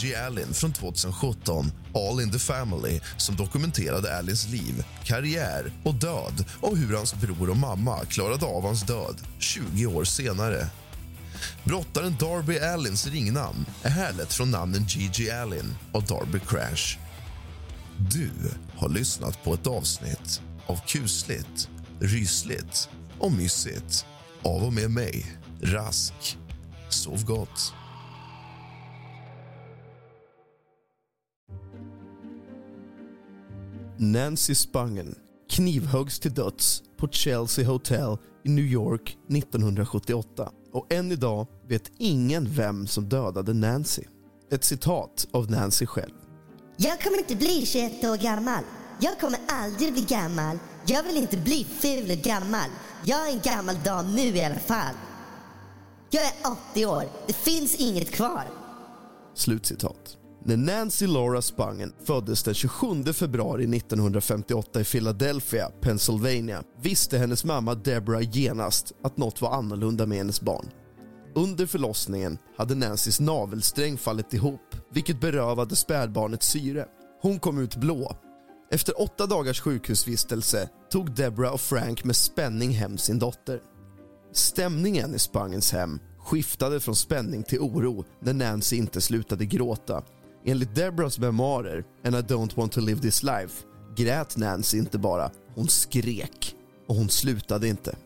G. 0.00 0.14
Allen 0.14 0.54
från 0.54 0.72
2017, 0.72 1.72
All 1.94 2.20
in 2.20 2.32
the 2.32 2.38
Family 2.38 3.00
som 3.16 3.36
dokumenterade 3.36 4.18
Allens 4.18 4.48
liv, 4.48 4.84
karriär 5.04 5.72
och 5.84 5.94
död 5.94 6.44
och 6.60 6.76
hur 6.76 6.96
hans 6.96 7.14
bror 7.14 7.50
och 7.50 7.56
mamma 7.56 8.04
klarade 8.04 8.46
av 8.46 8.62
hans 8.62 8.82
död 8.82 9.16
20 9.38 9.86
år 9.86 10.04
senare. 10.04 10.66
Brottaren 11.64 12.16
Darby 12.20 12.58
Allens 12.58 13.06
ringnamn 13.06 13.66
är 13.82 13.90
härlett 13.90 14.32
från 14.32 14.50
namnen 14.50 14.86
G.G. 14.88 15.30
Allen 15.30 15.74
och 15.92 16.02
Darby 16.02 16.40
Crash. 16.40 16.98
Du 17.98 18.30
har 18.76 18.88
lyssnat 18.88 19.44
på 19.44 19.54
ett 19.54 19.66
avsnitt 19.66 20.42
av 20.66 20.80
kusligt, 20.86 21.68
rysligt 22.00 22.88
och 23.18 23.32
mysigt 23.32 24.06
av 24.42 24.62
och 24.64 24.72
med 24.72 24.90
mig, 24.90 25.36
Rask. 25.62 26.38
Sov 26.88 27.24
gott. 27.24 27.72
Nancy 33.98 34.54
Spangen 34.54 35.14
knivhöggs 35.50 36.18
till 36.18 36.34
döds 36.34 36.82
på 36.96 37.08
Chelsea 37.08 37.66
Hotel 37.66 38.16
i 38.44 38.48
New 38.48 38.64
York 38.64 39.16
1978 39.30 40.50
och 40.72 40.92
än 40.92 41.12
idag 41.12 41.46
vet 41.68 41.90
ingen 41.98 42.54
vem 42.54 42.86
som 42.86 43.08
dödade 43.08 43.54
Nancy. 43.54 44.02
Ett 44.50 44.64
citat 44.64 45.26
av 45.32 45.50
Nancy 45.50 45.86
själv. 45.86 46.14
Jag 46.76 47.00
kommer 47.00 47.18
inte 47.18 47.36
bli 47.36 47.66
21 47.66 48.04
år 48.04 48.16
gammal. 48.16 48.64
Jag 49.00 49.20
kommer 49.20 49.38
aldrig 49.48 49.92
bli 49.92 50.02
gammal. 50.02 50.58
Jag 50.86 51.02
vill 51.02 51.16
inte 51.16 51.36
bli 51.36 51.64
ful 51.64 52.10
och 52.10 52.24
gammal. 52.24 52.70
Jag 53.04 53.28
är 53.28 53.32
en 53.32 53.40
gammal 53.40 53.76
dam 53.84 54.14
nu 54.14 54.22
i 54.22 54.44
alla 54.44 54.58
fall. 54.58 54.94
Jag 56.10 56.24
är 56.24 56.32
80 56.72 56.86
år. 56.86 57.04
Det 57.26 57.32
finns 57.32 57.74
inget 57.74 58.10
kvar. 58.10 58.44
Slutcitat. 59.34 60.16
När 60.48 60.56
Nancy 60.56 61.06
Laura 61.06 61.42
Spangen 61.42 61.92
föddes 62.04 62.42
den 62.42 62.54
27 62.54 63.04
februari 63.12 63.76
1958 63.76 64.80
i 64.80 64.84
Philadelphia, 64.84 65.70
Pennsylvania 65.80 66.62
visste 66.82 67.18
hennes 67.18 67.44
mamma 67.44 67.74
Deborah 67.74 68.36
genast 68.36 68.92
att 69.02 69.16
något 69.16 69.40
var 69.40 69.50
annorlunda 69.50 70.06
med 70.06 70.18
hennes 70.18 70.40
barn. 70.40 70.70
Under 71.34 71.66
förlossningen 71.66 72.38
hade 72.56 72.74
Nancys 72.74 73.20
navelsträng 73.20 73.98
fallit 73.98 74.34
ihop 74.34 74.74
vilket 74.92 75.20
berövade 75.20 75.76
spädbarnet 75.76 76.42
syre. 76.42 76.86
Hon 77.22 77.38
kom 77.38 77.58
ut 77.58 77.76
blå. 77.76 78.16
Efter 78.70 79.00
åtta 79.00 79.26
dagars 79.26 79.60
sjukhusvistelse 79.60 80.68
tog 80.90 81.14
Deborah 81.14 81.52
och 81.52 81.60
Frank 81.60 82.04
med 82.04 82.16
spänning 82.16 82.70
hem 82.70 82.98
sin 82.98 83.18
dotter. 83.18 83.60
Stämningen 84.32 85.14
i 85.14 85.18
Spangens 85.18 85.72
hem 85.72 85.98
skiftade 86.18 86.80
från 86.80 86.96
spänning 86.96 87.42
till 87.42 87.60
oro 87.60 88.04
när 88.20 88.34
Nancy 88.34 88.76
inte 88.76 89.00
slutade 89.00 89.46
gråta. 89.46 90.02
Enligt 90.46 90.74
Deborahs 90.74 91.18
memoarer 91.18 91.84
And 92.04 92.14
I 92.14 92.20
don't 92.20 92.56
want 92.56 92.72
to 92.72 92.80
live 92.80 93.00
this 93.00 93.22
life 93.22 93.66
grät 93.96 94.36
Nancy 94.36 94.78
inte 94.78 94.98
bara, 94.98 95.30
hon 95.54 95.68
skrek. 95.68 96.56
Och 96.88 96.94
hon 96.94 97.08
slutade 97.08 97.68
inte. 97.68 97.96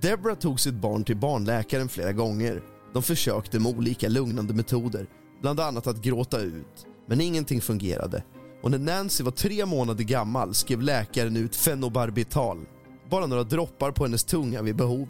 Deborah 0.00 0.38
tog 0.38 0.60
sitt 0.60 0.74
barn 0.74 1.04
till 1.04 1.16
barnläkaren 1.16 1.88
flera 1.88 2.12
gånger. 2.12 2.62
De 2.92 3.02
försökte 3.02 3.58
med 3.58 3.76
olika 3.76 4.08
lugnande 4.08 4.54
metoder, 4.54 5.06
bland 5.40 5.60
annat 5.60 5.86
att 5.86 6.02
gråta 6.02 6.40
ut. 6.40 6.86
Men 7.06 7.20
ingenting 7.20 7.60
fungerade. 7.60 8.22
Och 8.62 8.70
när 8.70 8.78
Nancy 8.78 9.24
var 9.24 9.30
tre 9.30 9.66
månader 9.66 10.04
gammal 10.04 10.54
skrev 10.54 10.82
läkaren 10.82 11.36
ut 11.36 11.56
fenobarbital, 11.56 12.66
bara 13.10 13.26
några 13.26 13.42
droppar 13.42 13.92
på 13.92 14.04
hennes 14.04 14.24
tunga 14.24 14.62
vid 14.62 14.76
behov. 14.76 15.08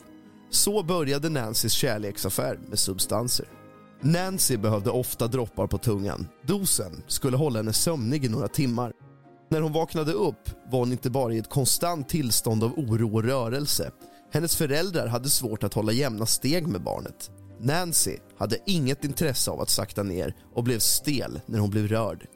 Så 0.51 0.83
började 0.83 1.29
Nancys 1.29 1.73
kärleksaffär 1.73 2.59
med 2.69 2.79
substanser. 2.79 3.58
Nancy 4.01 4.57
behövde 4.57 4.91
ofta 4.91 5.29
droppar 5.29 5.67
på 5.67 5.79
tungan. 5.79 6.29
Dosen 6.47 7.03
skulle 7.07 7.37
hålla 7.37 7.59
henne 7.59 7.73
sömnig 7.73 8.25
i 8.25 8.29
några 8.29 8.49
timmar. 8.49 8.93
När 9.51 9.61
hon 9.61 9.73
vaknade 9.73 10.13
upp 10.13 10.51
var 10.71 10.79
hon 10.79 10.93
inte 10.93 11.11
bara 11.11 11.35
i 11.35 11.39
ett 11.39 11.51
konstant 11.51 12.09
tillstånd 12.09 12.65
av 12.65 12.79
oro 12.79 13.15
och 13.15 13.25
rörelse. 13.25 13.91
Hennes 14.33 14.57
föräldrar 14.57 15.07
hade 15.07 15.31
svårt 15.31 15.65
att 15.65 15.75
hålla 15.75 15.93
jämna 15.93 16.27
steg 16.27 16.67
med 16.67 16.83
barnet. 16.83 17.31
Nancy 17.61 18.17
hade 18.39 18.59
inget 18.67 19.05
intresse 19.05 19.51
av 19.51 19.61
att 19.61 19.71
sakta 19.71 20.03
ner 20.03 20.35
och 20.55 20.65
blev 20.65 20.79
stel 20.79 21.41
när 21.47 21.59
hon 21.59 21.71
blev 21.71 21.89
rörd. 21.89 22.27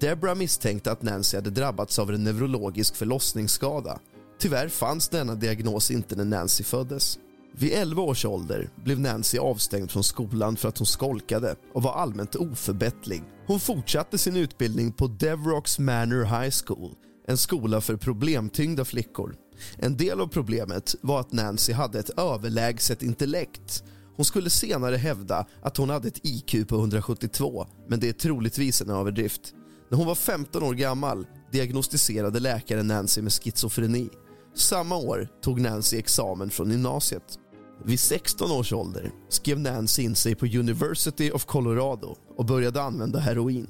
Deborah 0.00 0.34
misstänkte 0.34 0.92
att 0.92 1.02
Nancy 1.02 1.36
hade 1.36 1.50
drabbats 1.50 1.98
av 1.98 2.10
en 2.10 2.24
neurologisk 2.24 2.96
förlossningsskada. 2.96 3.98
Tyvärr 4.38 4.68
fanns 4.68 5.08
denna 5.08 5.34
diagnos 5.34 5.90
inte 5.90 6.16
när 6.16 6.24
Nancy 6.24 6.64
föddes. 6.64 7.18
Vid 7.54 7.72
11 7.72 8.02
års 8.02 8.24
ålder 8.24 8.70
blev 8.84 9.00
Nancy 9.00 9.38
avstängd 9.38 9.90
från 9.90 10.04
skolan 10.04 10.56
för 10.56 10.68
att 10.68 10.78
hon 10.78 10.86
skolkade 10.86 11.56
och 11.74 11.82
var 11.82 11.92
allmänt 11.92 12.34
oförbättlig. 12.34 13.22
Hon 13.46 13.60
fortsatte 13.60 14.18
sin 14.18 14.36
utbildning 14.36 14.92
på 14.92 15.06
Devrocks 15.06 15.78
Manor 15.78 16.24
High 16.24 16.54
School, 16.66 16.94
en 17.28 17.36
skola 17.36 17.80
för 17.80 17.96
problemtyngda 17.96 18.84
flickor. 18.84 19.36
En 19.76 19.96
del 19.96 20.20
av 20.20 20.26
problemet 20.26 20.94
var 21.00 21.20
att 21.20 21.32
Nancy 21.32 21.72
hade 21.72 21.98
ett 21.98 22.18
överlägset 22.18 23.02
intellekt. 23.02 23.84
Hon 24.16 24.24
skulle 24.24 24.50
senare 24.50 24.96
hävda 24.96 25.46
att 25.62 25.76
hon 25.76 25.90
hade 25.90 26.08
ett 26.08 26.20
IQ 26.26 26.68
på 26.68 26.74
172, 26.74 27.66
men 27.88 28.00
det 28.00 28.08
är 28.08 28.12
troligtvis 28.12 28.82
en 28.82 28.90
överdrift. 28.90 29.54
När 29.90 29.98
hon 29.98 30.06
var 30.06 30.14
15 30.14 30.62
år 30.62 30.74
gammal 30.74 31.26
diagnostiserade 31.52 32.40
läkaren 32.40 32.86
Nancy 32.86 33.22
med 33.22 33.32
schizofreni. 33.32 34.08
Samma 34.54 34.96
år 34.96 35.28
tog 35.42 35.60
Nancy 35.60 35.98
examen 35.98 36.50
från 36.50 36.70
gymnasiet. 36.70 37.38
Vid 37.84 38.00
16 38.00 38.50
års 38.50 38.72
ålder 38.72 39.12
skrev 39.28 39.60
Nancy 39.60 40.02
in 40.02 40.14
sig 40.14 40.34
på 40.34 40.46
University 40.46 41.30
of 41.30 41.44
Colorado 41.44 42.16
och 42.36 42.44
började 42.44 42.82
använda 42.82 43.18
heroin. 43.18 43.66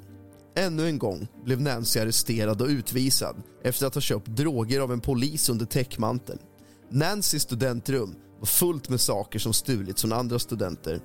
Ännu 0.57 0.87
en 0.87 0.99
gång 0.99 1.27
blev 1.45 1.61
Nancy 1.61 2.01
arresterad 2.01 2.63
och 2.63 2.69
utvisad 2.69 3.37
efter 3.63 3.87
att 3.87 3.95
ha 3.95 4.01
köpt 4.01 4.27
droger 4.27 4.81
av 4.81 4.93
en 4.93 5.01
polis 5.01 5.49
under 5.49 5.67
täckmantel. 5.67 6.39
Nancys 6.91 7.43
studentrum 7.43 8.15
var 8.39 8.47
fullt 8.47 8.89
med 8.89 9.01
saker 9.01 9.39
som 9.39 9.53
stulits 9.53 10.01
från 10.01 10.13
andra 10.13 10.39
studenter. 10.39 11.01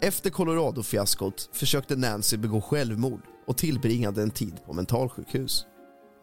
Efter 0.00 0.30
Colorado-fiaskot 0.30 1.50
försökte 1.52 1.96
Nancy 1.96 2.36
begå 2.36 2.60
självmord 2.60 3.20
och 3.46 3.56
tillbringade 3.56 4.22
en 4.22 4.30
tid 4.30 4.54
på 4.66 4.72
mentalsjukhus. 4.72 5.66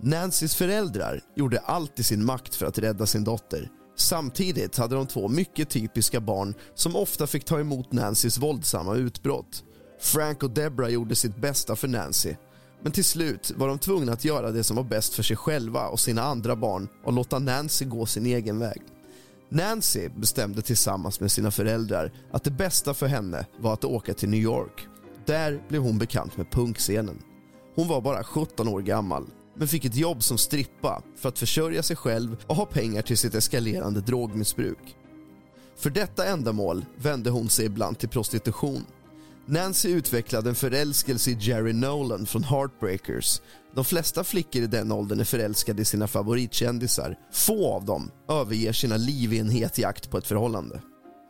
Nancys 0.02 0.56
föräldrar 0.56 1.22
gjorde 1.36 1.60
allt 1.60 2.00
i 2.00 2.04
sin 2.04 2.26
makt 2.26 2.56
för 2.56 2.66
att 2.66 2.78
rädda 2.78 3.06
sin 3.06 3.24
dotter. 3.24 3.70
Samtidigt 3.96 4.78
hade 4.78 4.96
de 4.96 5.08
två 5.08 5.28
mycket 5.28 5.70
typiska 5.70 6.20
barn 6.20 6.54
som 6.76 6.96
ofta 6.96 7.28
fick 7.28 7.46
ta 7.46 7.60
emot 7.60 7.92
Nancys 7.92 8.38
våldsamma 8.38 8.96
utbrott. 8.96 9.64
Frank 10.00 10.44
och 10.44 10.50
Debra 10.50 10.90
gjorde 10.90 11.16
sitt 11.16 11.36
bästa 11.36 11.76
för 11.76 11.88
Nancy. 11.88 12.36
Men 12.82 12.92
till 12.92 13.06
slut 13.06 13.52
var 13.56 13.68
de 13.68 13.80
tvungna 13.80 14.14
att 14.14 14.26
göra 14.26 14.52
det 14.52 14.64
som 14.64 14.76
var 14.76 14.84
bäst 14.84 15.14
för 15.14 15.24
sig 15.24 15.36
själva 15.38 15.88
och 15.88 16.00
sina 16.00 16.24
andra 16.24 16.56
barn 16.56 16.88
och 17.04 17.14
låta 17.14 17.40
Nancy 17.40 17.86
gå 17.86 18.06
sin 18.06 18.26
egen 18.26 18.60
väg. 18.60 18.82
Nancy 19.50 20.10
bestämde 20.10 20.62
tillsammans 20.62 21.20
med 21.20 21.32
sina 21.32 21.52
föräldrar 21.52 22.12
att 22.32 22.44
det 22.44 22.52
bästa 22.52 22.94
för 22.94 23.08
henne 23.08 23.46
var 23.60 23.74
att 23.74 23.86
åka 23.86 24.14
till 24.14 24.30
New 24.30 24.40
York. 24.40 24.88
Där 25.26 25.64
blev 25.70 25.82
hon 25.82 25.98
bekant 25.98 26.38
med 26.38 26.52
punkscenen. 26.52 27.22
Hon 27.76 27.88
var 27.88 28.02
bara 28.02 28.24
17 28.24 28.68
år 28.68 28.82
gammal 28.82 29.26
men 29.56 29.68
fick 29.68 29.86
ett 29.86 29.96
jobb 29.96 30.24
som 30.24 30.38
strippa 30.38 31.04
för 31.16 31.30
att 31.30 31.40
försörja 31.40 31.84
sig 31.84 31.96
själv 31.96 32.38
och 32.48 32.56
ha 32.56 32.66
pengar 32.66 33.02
till 33.02 33.18
sitt 33.18 33.36
eskalerande 33.36 34.02
drogmissbruk. 34.02 34.98
För 35.78 35.90
detta 35.90 36.26
ändamål 36.26 36.86
vände 36.96 37.30
hon 37.30 37.50
sig 37.50 37.66
ibland 37.66 38.00
till 38.00 38.10
prostitution. 38.10 38.86
Nancy 39.46 39.90
utvecklade 39.90 40.50
en 40.50 40.56
förälskelse 40.56 41.32
i 41.32 41.38
Jerry 41.40 41.74
Nolan 41.74 42.26
från 42.26 42.44
Heartbreakers. 42.44 43.42
De 43.76 43.86
flesta 43.86 44.24
flickor 44.24 44.62
i 44.62 44.68
den 44.68 44.92
åldern 44.92 45.20
är 45.20 45.24
förälskade 45.24 45.82
i 45.82 45.86
sina 45.86 46.08
favoritkändisar. 46.08 47.18
Få 47.32 47.74
av 47.74 47.86
dem 47.86 48.12
överger 48.30 48.74
sina 48.74 48.98
liv 48.98 49.34
i 49.34 49.40
en 49.40 49.50
het 49.50 49.78
jakt 49.78 50.10
på 50.10 50.18
ett 50.18 50.28
förhållande. 50.28 50.82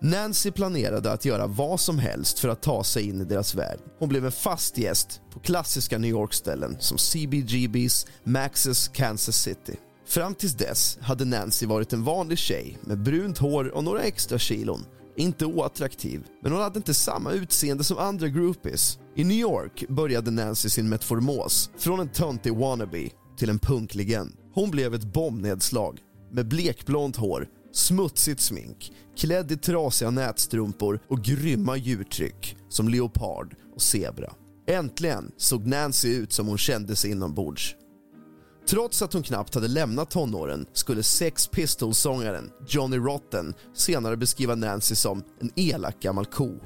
Nancy 0.06 0.52
planerade 0.52 1.12
att 1.12 1.26
göra 1.26 1.48
vad 1.48 1.80
som 1.80 2.00
helst 2.00 2.40
för 2.40 2.50
att 2.50 2.62
ta 2.62 2.84
sig 2.84 3.10
in 3.10 3.22
i 3.22 3.26
deras 3.26 3.56
värld. 3.56 3.80
Hon 4.00 4.10
blev 4.10 4.26
en 4.26 4.32
fast 4.32 4.78
gäst 4.78 5.22
på 5.32 5.40
klassiska 5.40 5.98
New 5.98 6.10
York-ställen 6.10 6.78
som 6.80 6.98
CBGB's, 6.98 8.08
Max's, 8.24 8.92
Kansas 8.94 9.38
City. 9.38 9.76
Fram 10.08 10.36
tills 10.36 10.54
dess 10.54 10.98
hade 11.02 11.26
Nancy 11.26 11.66
varit 11.66 11.94
en 11.94 12.04
vanlig 12.04 12.38
tjej 12.38 12.78
med 12.82 13.04
brunt 13.04 13.38
hår 13.38 13.68
och 13.68 13.84
några 13.84 14.02
extra 14.02 14.40
kilon. 14.40 14.86
Inte 15.16 15.46
oattraktiv, 15.46 16.24
men 16.42 16.52
hon 16.52 16.62
hade 16.62 16.78
inte 16.78 16.94
samma 16.94 17.32
utseende 17.32 17.84
som 17.84 17.98
andra 17.98 18.28
groupies. 18.28 19.00
I 19.16 19.24
New 19.24 19.38
York 19.38 19.86
började 19.90 20.32
Nancy 20.32 20.70
sin 20.70 20.90
metformos 20.90 21.70
från 21.78 22.00
en 22.00 22.10
töntig 22.10 22.56
wannabe 22.56 23.10
till 23.38 23.50
en 23.50 23.60
punklegend. 23.60 24.34
Hon 24.54 24.72
blev 24.72 24.94
ett 24.94 25.14
bombnedslag 25.14 26.00
med 26.32 26.48
blekblont 26.48 27.16
hår, 27.16 27.48
smutsigt 27.74 28.42
smink, 28.42 28.92
klädd 29.18 29.52
i 29.52 29.58
trasiga 29.58 30.12
nätstrumpor 30.12 31.00
och 31.08 31.24
grymma 31.24 31.78
djurtryck 31.78 32.58
som 32.70 32.90
leopard 32.90 33.56
och 33.76 33.82
zebra. 33.82 34.34
Äntligen 34.68 35.32
såg 35.38 35.68
Nancy 35.68 36.16
ut 36.16 36.34
som 36.34 36.48
hon 36.48 36.58
kände 36.58 36.96
sig 36.96 37.12
inombords. 37.12 37.76
Trots 38.68 39.02
att 39.02 39.14
hon 39.14 39.24
knappt 39.24 39.56
hade 39.56 39.68
lämnat 39.68 40.12
tonåren 40.12 40.66
skulle 40.74 41.04
Sex 41.04 41.48
Pistols-sångaren 41.48 42.52
Johnny 42.68 42.98
Rotten 42.98 43.54
senare 43.74 44.18
beskriva 44.18 44.56
Nancy 44.56 44.96
som 44.96 45.24
en 45.40 45.52
elak 45.56 46.00
gammal 46.00 46.26
ko. 46.26 46.60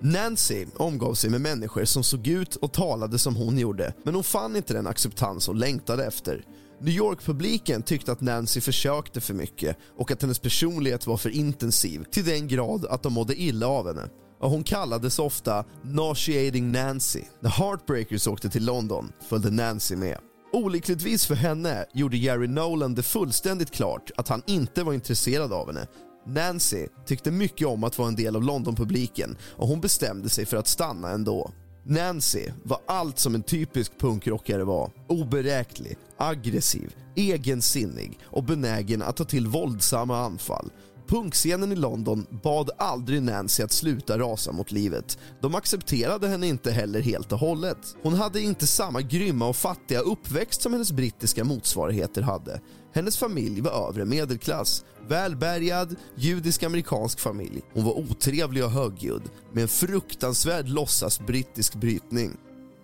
Nancy 0.00 0.66
omgav 0.76 1.14
sig 1.14 1.30
med 1.30 1.40
människor 1.40 1.84
som 1.84 2.04
såg 2.04 2.26
ut 2.26 2.56
och 2.56 2.72
talade 2.72 3.18
som 3.18 3.36
hon 3.36 3.58
gjorde 3.58 3.94
men 4.04 4.14
hon 4.14 4.24
fann 4.24 4.56
inte 4.56 4.74
den 4.74 4.86
acceptans 4.86 5.46
hon 5.46 5.58
längtade 5.58 6.06
efter. 6.06 6.44
New 6.80 6.94
York-publiken 6.94 7.82
tyckte 7.82 8.12
att 8.12 8.20
Nancy 8.20 8.60
försökte 8.60 9.20
för 9.20 9.34
mycket 9.34 9.76
och 9.98 10.10
att 10.10 10.22
hennes 10.22 10.38
personlighet 10.38 11.06
var 11.06 11.16
för 11.16 11.30
intensiv 11.30 12.04
till 12.10 12.24
den 12.24 12.48
grad 12.48 12.86
att 12.86 13.02
de 13.02 13.12
mådde 13.12 13.40
illa 13.40 13.66
av 13.66 13.86
henne. 13.86 14.08
Och 14.40 14.50
hon 14.50 14.64
kallades 14.64 15.18
ofta 15.18 15.64
“nauseating 15.82 16.72
Nancy”. 16.72 17.22
När 17.40 17.50
Heartbreakers 17.50 18.26
åkte 18.26 18.48
till 18.48 18.64
London 18.64 19.12
följde 19.28 19.50
Nancy 19.50 19.96
med. 19.96 20.18
Olyckligtvis 20.52 21.26
för 21.26 21.34
henne 21.34 21.86
gjorde 21.94 22.16
Jerry 22.16 22.46
Nolan 22.46 22.94
det 22.94 23.02
fullständigt 23.02 23.70
klart 23.70 24.10
att 24.16 24.28
han 24.28 24.42
inte 24.46 24.82
var 24.82 24.92
intresserad 24.92 25.52
av 25.52 25.66
henne. 25.66 25.86
Nancy 26.26 26.86
tyckte 27.06 27.30
mycket 27.30 27.66
om 27.66 27.84
att 27.84 27.98
vara 27.98 28.08
en 28.08 28.16
del 28.16 28.36
av 28.36 28.42
Londonpubliken 28.42 29.36
och 29.56 29.68
hon 29.68 29.80
bestämde 29.80 30.28
sig 30.28 30.46
för 30.46 30.56
att 30.56 30.68
stanna 30.68 31.10
ändå. 31.10 31.50
Nancy 31.88 32.44
var 32.62 32.78
allt 32.86 33.18
som 33.18 33.34
en 33.34 33.42
typisk 33.42 33.98
punkrockare 33.98 34.64
var. 34.64 34.90
Oberäknelig, 35.08 35.96
aggressiv, 36.16 36.94
egensinnig 37.16 38.18
och 38.24 38.44
benägen 38.44 39.02
att 39.02 39.16
ta 39.16 39.24
till 39.24 39.46
våldsamma 39.46 40.18
anfall. 40.18 40.70
Punkscenen 41.08 41.72
i 41.72 41.76
London 41.76 42.26
bad 42.42 42.70
aldrig 42.78 43.22
Nancy 43.22 43.62
att 43.62 43.72
sluta 43.72 44.18
rasa 44.18 44.52
mot 44.52 44.72
livet. 44.72 45.18
De 45.40 45.54
accepterade 45.54 46.28
henne 46.28 46.46
inte 46.46 46.70
heller 46.70 47.00
helt 47.00 47.32
och 47.32 47.38
hållet. 47.38 47.96
Hon 48.02 48.14
hade 48.14 48.40
inte 48.40 48.66
samma 48.66 49.00
grymma 49.00 49.48
och 49.48 49.56
fattiga 49.56 50.00
uppväxt 50.00 50.62
som 50.62 50.72
hennes 50.72 50.92
brittiska 50.92 51.44
motsvarigheter 51.44 52.22
hade. 52.22 52.60
Hennes 52.94 53.18
familj 53.18 53.60
var 53.60 53.88
övre 53.88 54.04
medelklass, 54.04 54.84
välbärgad, 55.08 55.96
judisk-amerikansk 56.16 57.20
familj. 57.20 57.62
Hon 57.72 57.84
var 57.84 57.98
otrevlig 57.98 58.64
och 58.64 58.70
högljudd 58.70 59.22
med 59.52 59.62
en 59.62 59.68
fruktansvärd 59.68 60.68
låtsas-brittisk 60.68 61.74
brytning. 61.74 62.36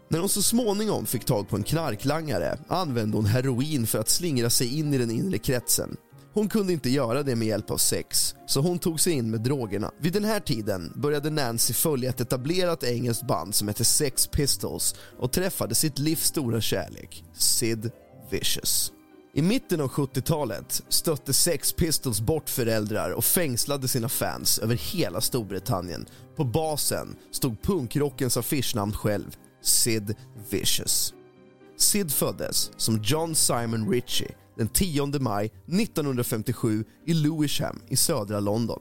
När 0.09 0.19
hon 0.19 0.29
så 0.29 0.43
småningom 0.43 1.07
fick 1.07 1.25
tag 1.25 1.49
på 1.49 1.57
en 1.57 1.63
knarklangare 1.63 2.59
använde 2.69 3.17
hon 3.17 3.27
heroin 3.27 3.87
för 3.87 3.99
att 3.99 4.09
slingra 4.09 4.51
sig 4.51 4.79
in 4.79 4.95
i 4.95 4.99
den 4.99 5.11
inre 5.11 5.39
kretsen. 5.39 5.97
Hon 6.35 6.49
kunde 6.49 6.73
inte 6.73 6.91
göra 6.91 7.23
det 7.23 7.37
med 7.37 7.49
hjälp 7.49 7.71
av 7.71 7.77
sex, 7.77 8.35
så 8.47 8.61
hon 8.61 8.79
tog 8.79 9.01
sig 9.01 9.13
in 9.13 9.31
med 9.31 9.41
drogerna. 9.41 9.91
Vid 10.01 10.13
den 10.13 10.25
här 10.25 10.41
tiden 10.41 10.93
började 10.97 11.31
Nancy 11.31 11.75
följa 11.75 12.11
ett 12.11 12.21
etablerat 12.21 12.85
engelskt 12.85 13.27
band 13.27 13.55
som 13.55 13.69
hette 13.69 13.85
Sex 13.85 14.27
Pistols 14.27 14.95
och 15.19 15.33
träffade 15.33 15.75
sitt 15.75 15.99
livs 15.99 16.25
stora 16.25 16.61
kärlek, 16.61 17.25
Sid 17.35 17.91
Vicious. 18.31 18.93
I 19.35 19.43
mitten 19.43 19.81
av 19.81 19.89
70-talet 19.89 20.83
stötte 20.89 21.33
Sex 21.33 21.73
Pistols 21.73 22.21
bort 22.21 22.51
föräldrar 22.51 23.11
och 23.11 23.25
fängslade 23.25 23.89
sina 23.89 24.09
fans 24.09 24.59
över 24.59 24.75
hela 24.75 25.21
Storbritannien. 25.21 26.07
På 26.37 26.45
basen 26.45 27.17
stod 27.31 27.63
punkrockens 27.63 28.37
affischnamn 28.37 28.93
själv, 28.93 29.37
Sid 29.63 30.15
Vicious. 30.51 31.15
Sid 31.77 32.13
föddes 32.13 32.71
som 32.77 33.03
John 33.03 33.35
Simon 33.35 33.91
Ritchie 33.91 34.35
den 34.63 34.69
10 34.69 35.21
maj 35.21 35.47
1957 35.47 36.85
i 37.07 37.15
Lewisham 37.15 37.81
i 37.89 37.97
södra 37.97 38.41
London. 38.41 38.81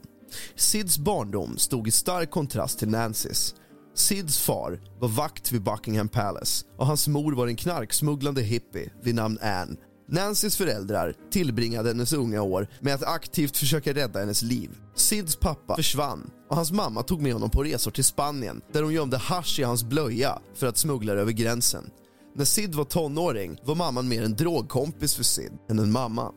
Sids 0.56 0.98
barndom 0.98 1.58
stod 1.58 1.88
i 1.88 1.92
stark 1.92 2.32
kontrast 2.32 2.80
till 2.80 2.90
Nancys. 2.90 3.56
Sids 3.96 4.40
far 4.40 4.82
var 5.00 5.08
vakt 5.08 5.52
vid 5.52 5.64
Buckingham 5.64 6.08
Palace 6.08 6.66
och 6.78 6.88
hans 6.88 7.08
mor 7.08 7.32
var 7.36 7.48
en 7.48 7.56
knarksmugglande 7.56 8.42
hippie 8.42 8.92
vid 9.04 9.16
namn 9.16 9.38
Anne. 9.42 9.76
Nancys 10.08 10.58
föräldrar 10.58 11.16
tillbringade 11.32 11.90
hennes 11.90 12.14
unga 12.14 12.42
år 12.42 12.68
med 12.80 12.96
att 12.96 13.04
aktivt 13.04 13.58
försöka 13.58 13.94
rädda 13.94 14.20
hennes 14.20 14.42
liv. 14.42 14.70
Sids 14.96 15.36
pappa 15.36 15.76
försvann 15.76 16.30
och 16.50 16.56
hans 16.56 16.72
mamma 16.72 17.04
tog 17.04 17.22
med 17.22 17.34
honom 17.34 17.50
på 17.50 17.64
resor 17.64 17.92
till 17.92 18.04
Spanien 18.04 18.62
där 18.72 18.84
hon 18.84 18.94
gömde 18.94 19.18
hasch 19.18 19.60
i 19.60 19.64
hans 19.64 19.84
blöja 19.84 20.40
för 20.56 20.68
att 20.68 20.78
smuggla 20.78 21.14
det 21.14 21.22
över 21.22 21.32
gränsen. 21.32 21.90
När 22.34 22.46
Sid 22.46 22.76
var 22.76 22.84
tonåring 22.84 23.58
var 23.64 23.76
mamman 23.76 24.08
mer 24.08 24.24
en 24.24 24.36
drogkompis 24.36 25.16
för 25.16 25.24
Sid 25.24 25.52
än 25.70 25.80
en 25.80 25.92
mamma. 25.92 26.32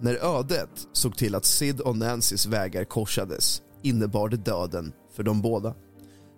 När 0.00 0.38
ödet 0.38 0.88
såg 0.92 1.16
till 1.16 1.34
att 1.34 1.44
Sid 1.44 1.80
och 1.80 1.96
Nancys 1.96 2.46
vägar 2.46 2.84
korsades 2.84 3.62
innebar 3.82 4.28
det 4.28 4.36
döden 4.36 4.92
för 5.16 5.22
dem 5.22 5.42
båda. 5.42 5.74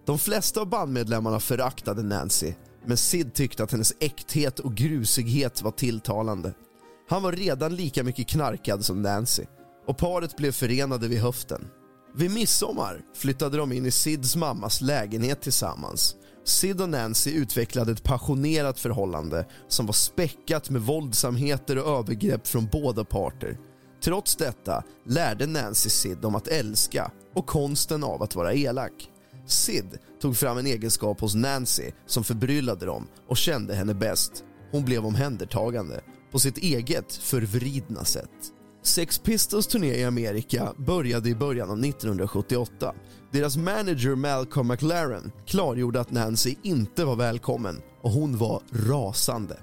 De 0.06 0.18
flesta 0.18 0.60
av 0.60 0.68
bandmedlemmarna 0.68 1.40
föraktade 1.40 2.02
Nancy 2.02 2.52
men 2.86 2.96
Sid 2.96 3.34
tyckte 3.34 3.64
att 3.64 3.72
hennes 3.72 3.94
äkthet 4.00 4.58
och 4.58 4.74
grusighet 4.74 5.62
var 5.62 5.70
tilltalande. 5.70 6.54
Han 7.08 7.22
var 7.22 7.32
redan 7.32 7.76
lika 7.76 8.02
mycket 8.02 8.28
knarkad 8.28 8.84
som 8.84 9.02
Nancy 9.02 9.44
och 9.86 9.98
paret 9.98 10.36
blev 10.36 10.52
förenade 10.52 11.08
vid 11.08 11.20
höften. 11.20 11.66
Vid 12.16 12.30
midsommar 12.30 13.00
flyttade 13.14 13.56
de 13.56 13.72
in 13.72 13.86
i 13.86 13.90
Sids 13.90 14.36
mammas 14.36 14.80
lägenhet 14.80 15.40
tillsammans 15.40 16.16
Sid 16.44 16.80
och 16.80 16.88
Nancy 16.88 17.30
utvecklade 17.30 17.92
ett 17.92 18.02
passionerat 18.02 18.80
förhållande 18.80 19.46
som 19.68 19.86
var 19.86 19.92
späckat 19.92 20.70
med 20.70 20.82
våldsamheter 20.82 21.78
och 21.78 21.98
övergrepp 21.98 22.46
från 22.46 22.68
båda 22.72 23.04
parter. 23.04 23.58
Trots 24.02 24.36
detta 24.36 24.82
lärde 25.06 25.46
Nancy 25.46 25.90
Sid 25.90 26.24
om 26.24 26.34
att 26.34 26.48
älska 26.48 27.10
och 27.34 27.46
konsten 27.46 28.04
av 28.04 28.22
att 28.22 28.34
vara 28.34 28.54
elak. 28.54 29.10
Sid 29.46 29.98
tog 30.20 30.36
fram 30.36 30.58
en 30.58 30.66
egenskap 30.66 31.20
hos 31.20 31.34
Nancy 31.34 31.90
som 32.06 32.24
förbryllade 32.24 32.86
dem 32.86 33.06
och 33.28 33.36
kände 33.36 33.74
henne 33.74 33.94
bäst. 33.94 34.44
Hon 34.70 34.84
blev 34.84 35.06
omhändertagande 35.06 36.00
på 36.32 36.38
sitt 36.38 36.58
eget 36.58 37.12
förvridna 37.12 38.04
sätt. 38.04 38.30
Sex 38.82 39.18
Pistols 39.18 39.66
turné 39.66 39.94
i 39.94 40.04
Amerika 40.04 40.72
började 40.76 41.28
i 41.28 41.34
början 41.34 41.70
av 41.70 41.84
1978. 41.84 42.94
Deras 43.34 43.56
manager 43.56 44.14
Malcolm 44.14 44.68
McLaren 44.68 45.32
klargjorde 45.46 46.00
att 46.00 46.10
Nancy 46.10 46.54
inte 46.62 47.04
var 47.04 47.16
välkommen 47.16 47.82
och 48.02 48.10
hon 48.10 48.38
var 48.38 48.62
rasande. 48.72 49.56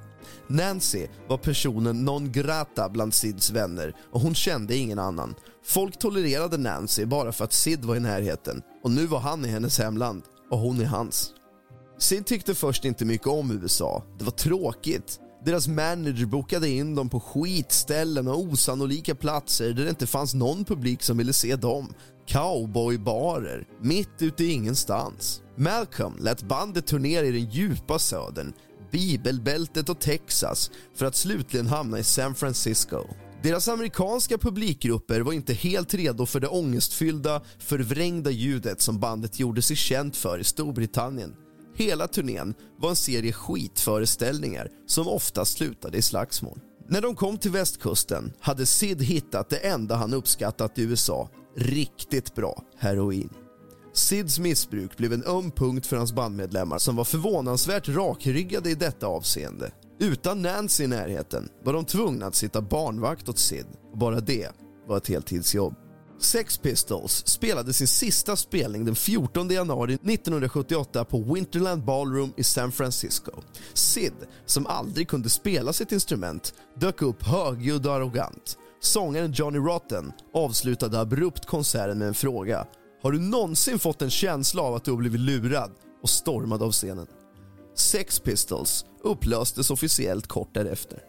Nancy 0.48 1.08
var 1.28 1.38
personen 1.38 2.06
non 2.06 2.32
grata 2.32 2.90
bland 2.90 3.14
Sids 3.14 3.52
vänner 3.52 3.96
och 4.12 4.22
hon 4.22 4.36
kände 4.36 4.76
ingen 4.76 5.00
annan. 5.00 5.36
Folk 5.66 6.00
tolererade 6.00 6.58
Nancy 6.58 7.06
bara 7.06 7.32
för 7.32 7.44
att 7.44 7.54
Sid 7.54 7.86
var 7.86 7.96
i 7.96 8.00
närheten 8.00 8.62
och 8.84 8.92
nu 8.92 9.06
var 9.06 9.20
han 9.20 9.46
i 9.46 9.48
hennes 9.48 9.80
hemland 9.80 10.24
och 10.50 10.60
hon 10.60 10.82
i 10.82 10.86
hans. 10.86 11.34
Sid 12.00 12.26
tyckte 12.26 12.56
först 12.56 12.86
inte 12.86 13.06
mycket 13.06 13.28
om 13.28 13.52
USA. 13.52 14.04
Det 14.18 14.24
var 14.24 14.32
tråkigt. 14.32 15.20
Deras 15.46 15.68
manager 15.68 16.26
bokade 16.26 16.70
in 16.70 16.96
dem 16.96 17.10
på 17.10 17.20
skitställen 17.20 18.28
och 18.28 18.40
osannolika 18.40 19.16
platser 19.16 19.74
där 19.74 19.84
det 19.84 19.90
inte 19.90 20.08
fanns 20.08 20.34
någon 20.34 20.66
publik 20.66 21.04
som 21.04 21.18
ville 21.18 21.34
se 21.34 21.56
dem. 21.56 21.94
Cowboybarer, 22.32 23.68
mitt 23.82 24.22
ute 24.22 24.44
i 24.44 24.52
ingenstans. 24.52 25.42
Malcolm 25.56 26.18
lät 26.20 26.44
bandet 26.44 26.88
turnera 26.88 27.26
i 27.26 27.32
den 27.32 27.50
djupa 27.50 28.00
södern, 28.00 28.54
bibelbältet 28.92 29.90
och 29.90 30.00
Texas 30.00 30.72
för 30.96 31.06
att 31.06 31.16
slutligen 31.16 31.68
hamna 31.68 32.00
i 32.00 32.04
San 32.04 32.36
Francisco. 32.36 33.04
Deras 33.44 33.68
amerikanska 33.68 34.38
publikgrupper 34.38 35.22
var 35.22 35.34
inte 35.34 35.54
helt 35.54 35.94
redo 35.94 36.26
för 36.26 36.40
det 36.40 36.48
ångestfyllda, 36.48 37.42
förvrängda 37.60 38.32
ljudet 38.32 38.82
som 38.82 39.00
bandet 39.00 39.40
gjorde 39.40 39.62
sig 39.62 39.76
känt 39.76 40.18
för 40.18 40.40
i 40.40 40.44
Storbritannien. 40.44 41.36
Hela 41.76 42.08
turnén 42.08 42.54
var 42.78 42.90
en 42.90 42.96
serie 42.96 43.34
skitföreställningar 43.34 44.70
som 44.88 45.08
ofta 45.08 45.46
slutade 45.46 45.98
i 45.98 46.02
slagsmål. 46.02 46.60
När 46.88 47.02
de 47.02 47.16
kom 47.16 47.38
till 47.38 47.52
västkusten 47.52 48.34
hade 48.40 48.66
Sid 48.66 49.02
hittat 49.02 49.50
det 49.50 49.58
enda 49.58 49.96
han 49.96 50.14
uppskattat 50.14 50.80
i 50.80 50.82
USA, 50.82 51.30
riktigt 51.56 52.36
bra 52.36 52.64
heroin. 52.78 53.30
Sids 53.94 54.40
missbruk 54.40 54.98
blev 54.98 55.14
en 55.14 55.24
öm 55.24 55.52
punkt 55.52 55.88
för 55.88 55.98
hans 55.98 56.14
bandmedlemmar 56.14 56.78
som 56.78 56.96
var 56.96 57.04
förvånansvärt 57.04 57.88
rakryggade 57.88 58.70
i 58.70 58.76
detta 58.76 59.08
avseende. 59.08 59.72
Utan 60.00 60.42
Nancy 60.42 60.84
i 60.84 60.88
närheten 60.88 61.50
var 61.64 61.74
de 61.74 61.86
tvungna 61.86 62.26
att 62.26 62.36
sitta 62.36 62.62
barnvakt 62.62 63.30
åt 63.30 63.38
Sid 63.38 63.66
och 63.92 63.98
bara 63.98 64.20
det 64.20 64.50
var 64.88 64.98
ett 64.98 65.08
heltidsjobb. 65.08 65.76
Sex 66.20 66.58
Pistols 66.58 67.28
spelade 67.28 67.74
sin 67.74 67.88
sista 67.88 68.36
spelning 68.36 68.86
den 68.86 68.96
14 68.96 69.50
januari 69.50 69.94
1978 69.94 71.06
på 71.06 71.34
Winterland 71.34 71.86
Ballroom 71.86 72.34
i 72.38 72.44
San 72.44 72.72
Francisco. 72.72 73.32
Sid, 73.74 74.14
som 74.46 74.68
aldrig 74.68 75.08
kunde 75.08 75.30
spela 75.30 75.74
sitt 75.74 75.92
instrument, 75.92 76.54
dök 76.80 77.02
upp 77.02 77.24
högljudd 77.24 77.88
och 77.88 77.94
arrogant. 77.94 78.58
Sångaren 78.84 79.32
Johnny 79.32 79.60
Rotten 79.60 80.12
avslutade 80.34 81.00
abrupt 81.00 81.46
konserten 81.46 81.98
med 81.98 82.08
en 82.08 82.14
fråga. 82.14 82.68
Har 83.02 83.12
du 83.12 83.20
någonsin 83.20 83.80
fått 83.80 84.02
en 84.02 84.10
känsla 84.10 84.62
av 84.62 84.76
att 84.76 84.84
du 84.84 84.92
har 84.92 84.98
blivit 84.98 85.22
lurad? 85.22 85.72
och 86.04 86.10
stormade 86.10 86.66
av 86.66 86.72
scenen. 86.72 87.08
Sex 87.76 88.20
Pistols 88.20 88.86
upplöstes 89.04 89.72
officiellt 89.72 90.28
kort 90.28 90.54
därefter. 90.54 91.00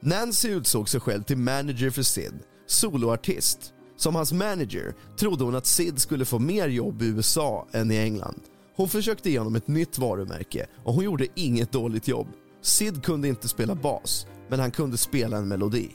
Nancy 0.00 0.48
utsåg 0.48 0.88
sig 0.88 1.00
själv 1.00 1.22
till 1.22 1.36
manager 1.36 1.90
för 1.90 2.02
Sid, 2.02 2.34
soloartist 2.66 3.72
som 3.96 4.14
hans 4.14 4.32
manager 4.32 4.94
trodde 5.18 5.44
hon 5.44 5.54
att 5.54 5.66
Sid 5.66 5.98
skulle 5.98 6.24
få 6.24 6.38
mer 6.38 6.68
jobb 6.68 7.02
i 7.02 7.06
USA 7.06 7.66
än 7.72 7.90
i 7.90 7.96
England. 7.96 8.40
Hon 8.76 8.88
försökte 8.88 9.30
ge 9.30 9.38
honom 9.38 9.54
ett 9.54 9.68
nytt 9.68 9.98
varumärke 9.98 10.66
och 10.84 10.94
hon 10.94 11.04
gjorde 11.04 11.26
inget 11.34 11.72
dåligt 11.72 12.08
jobb. 12.08 12.26
Sid 12.62 13.04
kunde 13.04 13.28
inte 13.28 13.48
spela 13.48 13.74
bas, 13.74 14.26
men 14.48 14.60
han 14.60 14.70
kunde 14.70 14.96
spela 14.96 15.36
en 15.36 15.48
melodi. 15.48 15.88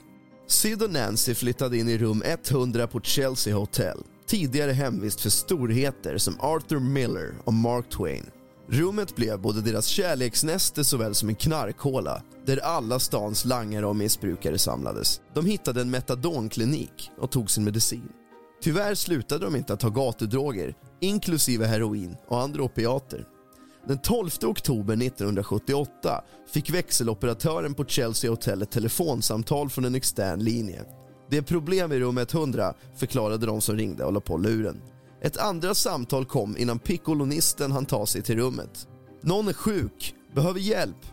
Sid 0.48 0.84
och 0.84 0.92
Nancy 0.92 1.36
flyttade 1.36 1.78
in 1.78 1.90
i 1.90 1.98
rum 1.98 2.24
100 2.26 2.88
på 2.88 3.02
Chelsea 3.02 3.56
Hotel. 3.56 3.98
tidigare 4.28 4.72
hemvist 4.72 5.22
för 5.22 5.30
storheter 5.30 6.18
som 6.18 6.40
Arthur 6.40 6.80
Miller 6.80 7.34
och 7.44 7.54
Mark 7.54 7.90
Twain. 7.90 8.26
Rummet 8.70 9.16
blev 9.16 9.40
både 9.40 9.62
deras 9.62 9.86
kärleksnäste 9.86 10.84
såväl 10.84 11.16
som 11.16 11.30
en 11.30 11.36
knarkhåla 11.36 12.22
där 12.46 12.58
alla 12.58 13.00
stans 13.00 13.46
langare 13.46 13.86
och 13.86 13.96
missbrukare 13.96 14.58
samlades. 14.58 15.22
De 15.34 15.46
hittade 15.46 15.82
en 15.82 15.92
metadonklinik 15.92 17.12
och 17.18 17.32
tog 17.32 17.52
sin 17.52 17.64
medicin. 17.64 18.10
Tyvärr 18.62 18.96
slutade 18.96 19.46
de 19.46 19.56
inte 19.56 19.74
att 19.74 19.80
ta 19.80 19.90
gatudroger, 19.90 20.74
inklusive 21.02 21.66
heroin 21.66 22.16
och 22.28 22.42
andra 22.42 22.64
opiater. 22.64 23.28
Den 23.88 23.98
12 23.98 24.30
oktober 24.44 24.94
1978 24.94 26.24
fick 26.48 26.70
växeloperatören 26.70 27.74
på 27.74 27.86
Chelsea 27.86 28.32
Hotel 28.32 28.62
ett 28.62 28.72
telefonsamtal 28.72 29.70
från 29.70 29.86
en 29.86 29.96
extern 29.96 30.40
linje. 30.40 30.84
Det 31.30 31.38
är 31.38 31.42
problem 31.42 31.92
i 31.92 32.00
rum 32.00 32.18
100, 32.18 32.74
förklarade 32.96 33.46
de 33.46 33.62
som 33.62 33.78
ringde 33.78 34.06
och 34.06 34.14
la 34.14 34.20
på 34.20 34.38
luren. 34.38 34.82
Ett 35.22 35.38
andra 35.38 35.76
samtal 35.76 36.26
kom 36.26 36.58
innan 36.58 36.80
pickolonisten 36.80 37.72
han 37.72 37.86
ta 37.86 38.06
sig 38.06 38.22
till 38.22 38.36
rummet. 38.36 38.88
Någon 39.22 39.48
är 39.48 39.54
sjuk, 39.54 40.16
behöver 40.36 40.60
hjälp. 40.60 41.06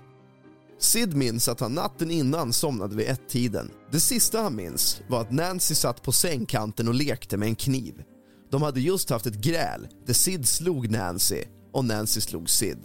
Sid 0.79 1.16
minns 1.16 1.49
att 1.49 1.61
han 1.61 1.75
natten 1.75 2.11
innan 2.11 2.53
somnade 2.53 2.97
vid 2.97 3.09
ett-tiden. 3.09 3.70
Det 3.91 4.01
sista 4.01 4.43
han 4.43 4.57
minns 4.57 5.01
var 5.09 5.20
att 5.20 5.33
Nancy 5.33 5.75
satt 5.75 6.03
på 6.03 6.12
sängkanten 6.12 6.89
och 6.89 6.95
lekte 6.95 7.37
med 7.37 7.49
en 7.49 7.55
kniv. 7.55 8.03
De 8.51 8.62
hade 8.62 8.81
just 8.81 9.11
haft 9.11 9.27
ett 9.27 9.45
gräl 9.45 9.89
där 10.07 10.14
Sid 10.14 10.49
slog 10.49 10.91
Nancy 10.91 11.45
och 11.73 11.85
Nancy 11.85 12.20
slog 12.20 12.51
Sid. 12.51 12.79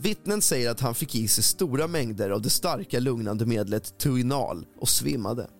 Vittnen 0.00 0.42
säger 0.42 0.70
att 0.70 0.80
han 0.80 0.94
fick 0.94 1.14
i 1.14 1.28
sig 1.28 1.44
stora 1.44 1.86
mängder 1.86 2.30
av 2.30 2.42
det 2.42 2.50
starka 2.50 3.00
lugnande 3.00 3.46
medlet 3.46 3.98
Tuinal 3.98 4.66
och 4.80 4.88
svimmade. 4.88 5.50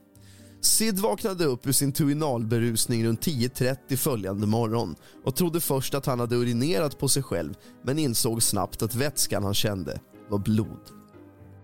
Sid 0.60 0.98
vaknade 0.98 1.44
upp 1.44 1.66
ur 1.66 1.72
sin 1.72 1.92
Tuinal-berusning 1.92 3.04
runt 3.06 3.26
10.30 3.26 3.96
följande 3.96 4.46
morgon 4.46 4.96
och 5.24 5.36
trodde 5.36 5.60
först 5.60 5.94
att 5.94 6.06
han 6.06 6.20
hade 6.20 6.36
urinerat 6.36 6.98
på 6.98 7.08
sig 7.08 7.22
själv 7.22 7.54
men 7.84 7.98
insåg 7.98 8.42
snabbt 8.42 8.82
att 8.82 8.94
vätskan 8.94 9.44
han 9.44 9.54
kände 9.54 10.00
var 10.28 10.38
blod. 10.38 10.80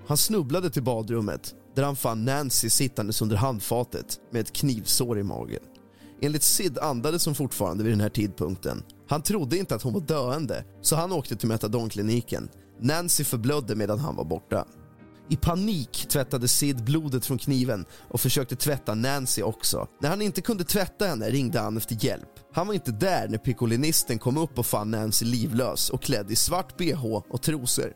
Han 0.07 0.17
snubblade 0.17 0.71
till 0.71 0.83
badrummet 0.83 1.55
där 1.75 1.83
han 1.83 1.97
fann 1.97 2.25
Nancy 2.25 2.71
sittandes 2.71 3.23
under 3.23 3.37
handfatet 3.37 4.21
med 4.31 4.41
ett 4.41 4.53
knivsår 4.53 5.19
i 5.19 5.23
magen. 5.23 5.62
Enligt 6.21 6.43
Sid 6.43 6.79
andades 6.79 7.27
hon 7.27 7.35
fortfarande 7.35 7.85
vid 7.85 7.93
den 7.93 8.01
här 8.01 8.09
tidpunkten. 8.09 8.83
Han 9.09 9.23
trodde 9.23 9.59
inte 9.59 9.75
att 9.75 9.83
hon 9.83 9.93
var 9.93 10.01
döende 10.01 10.65
så 10.83 10.97
han 10.97 11.13
åkte 11.13 11.37
till 11.37 11.49
metadonkliniken. 11.49 12.49
Nancy 12.81 13.25
förblödde 13.25 13.75
medan 13.75 13.99
han 13.99 14.17
var 14.17 14.25
borta. 14.25 14.67
I 15.29 15.37
panik 15.37 16.07
tvättade 16.09 16.49
Sid 16.49 16.85
blodet 16.85 17.27
från 17.27 17.39
kniven 17.39 17.85
och 18.11 18.21
försökte 18.21 18.57
tvätta 18.57 18.95
Nancy 18.95 19.43
också. 19.43 19.89
När 20.01 20.09
han 20.09 20.23
inte 20.23 20.41
kunde 20.41 20.65
tvätta 20.65 21.07
henne 21.07 21.31
ringde 21.31 21.61
han 21.61 21.77
efter 21.77 22.05
hjälp. 22.05 22.29
Han 22.55 22.67
var 22.67 22.75
inte 22.75 22.93
där 22.93 23.29
när 23.29 23.39
piccolinisten 23.39 24.19
kom 24.19 24.39
upp 24.39 24.59
och 24.59 24.67
fann 24.67 24.91
Nancy 24.91 25.25
livlös 25.25 25.91
och 25.91 26.03
klädd 26.03 26.31
i 26.31 26.37
svart 26.37 26.77
bh 26.77 27.05
och 27.05 27.43
trosor. 27.43 27.93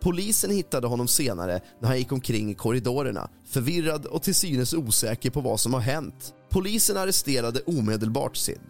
Polisen 0.00 0.50
hittade 0.50 0.86
honom 0.86 1.08
senare 1.08 1.60
när 1.80 1.88
han 1.88 1.98
gick 1.98 2.12
omkring 2.12 2.50
i 2.50 2.54
korridorerna, 2.54 3.30
förvirrad 3.46 4.06
och 4.06 4.22
till 4.22 4.34
synes 4.34 4.74
osäker 4.74 5.30
på 5.30 5.40
vad 5.40 5.60
som 5.60 5.74
har 5.74 5.80
hänt. 5.80 6.34
Polisen 6.50 6.96
arresterade 6.96 7.60
omedelbart 7.66 8.36
Sid. 8.36 8.60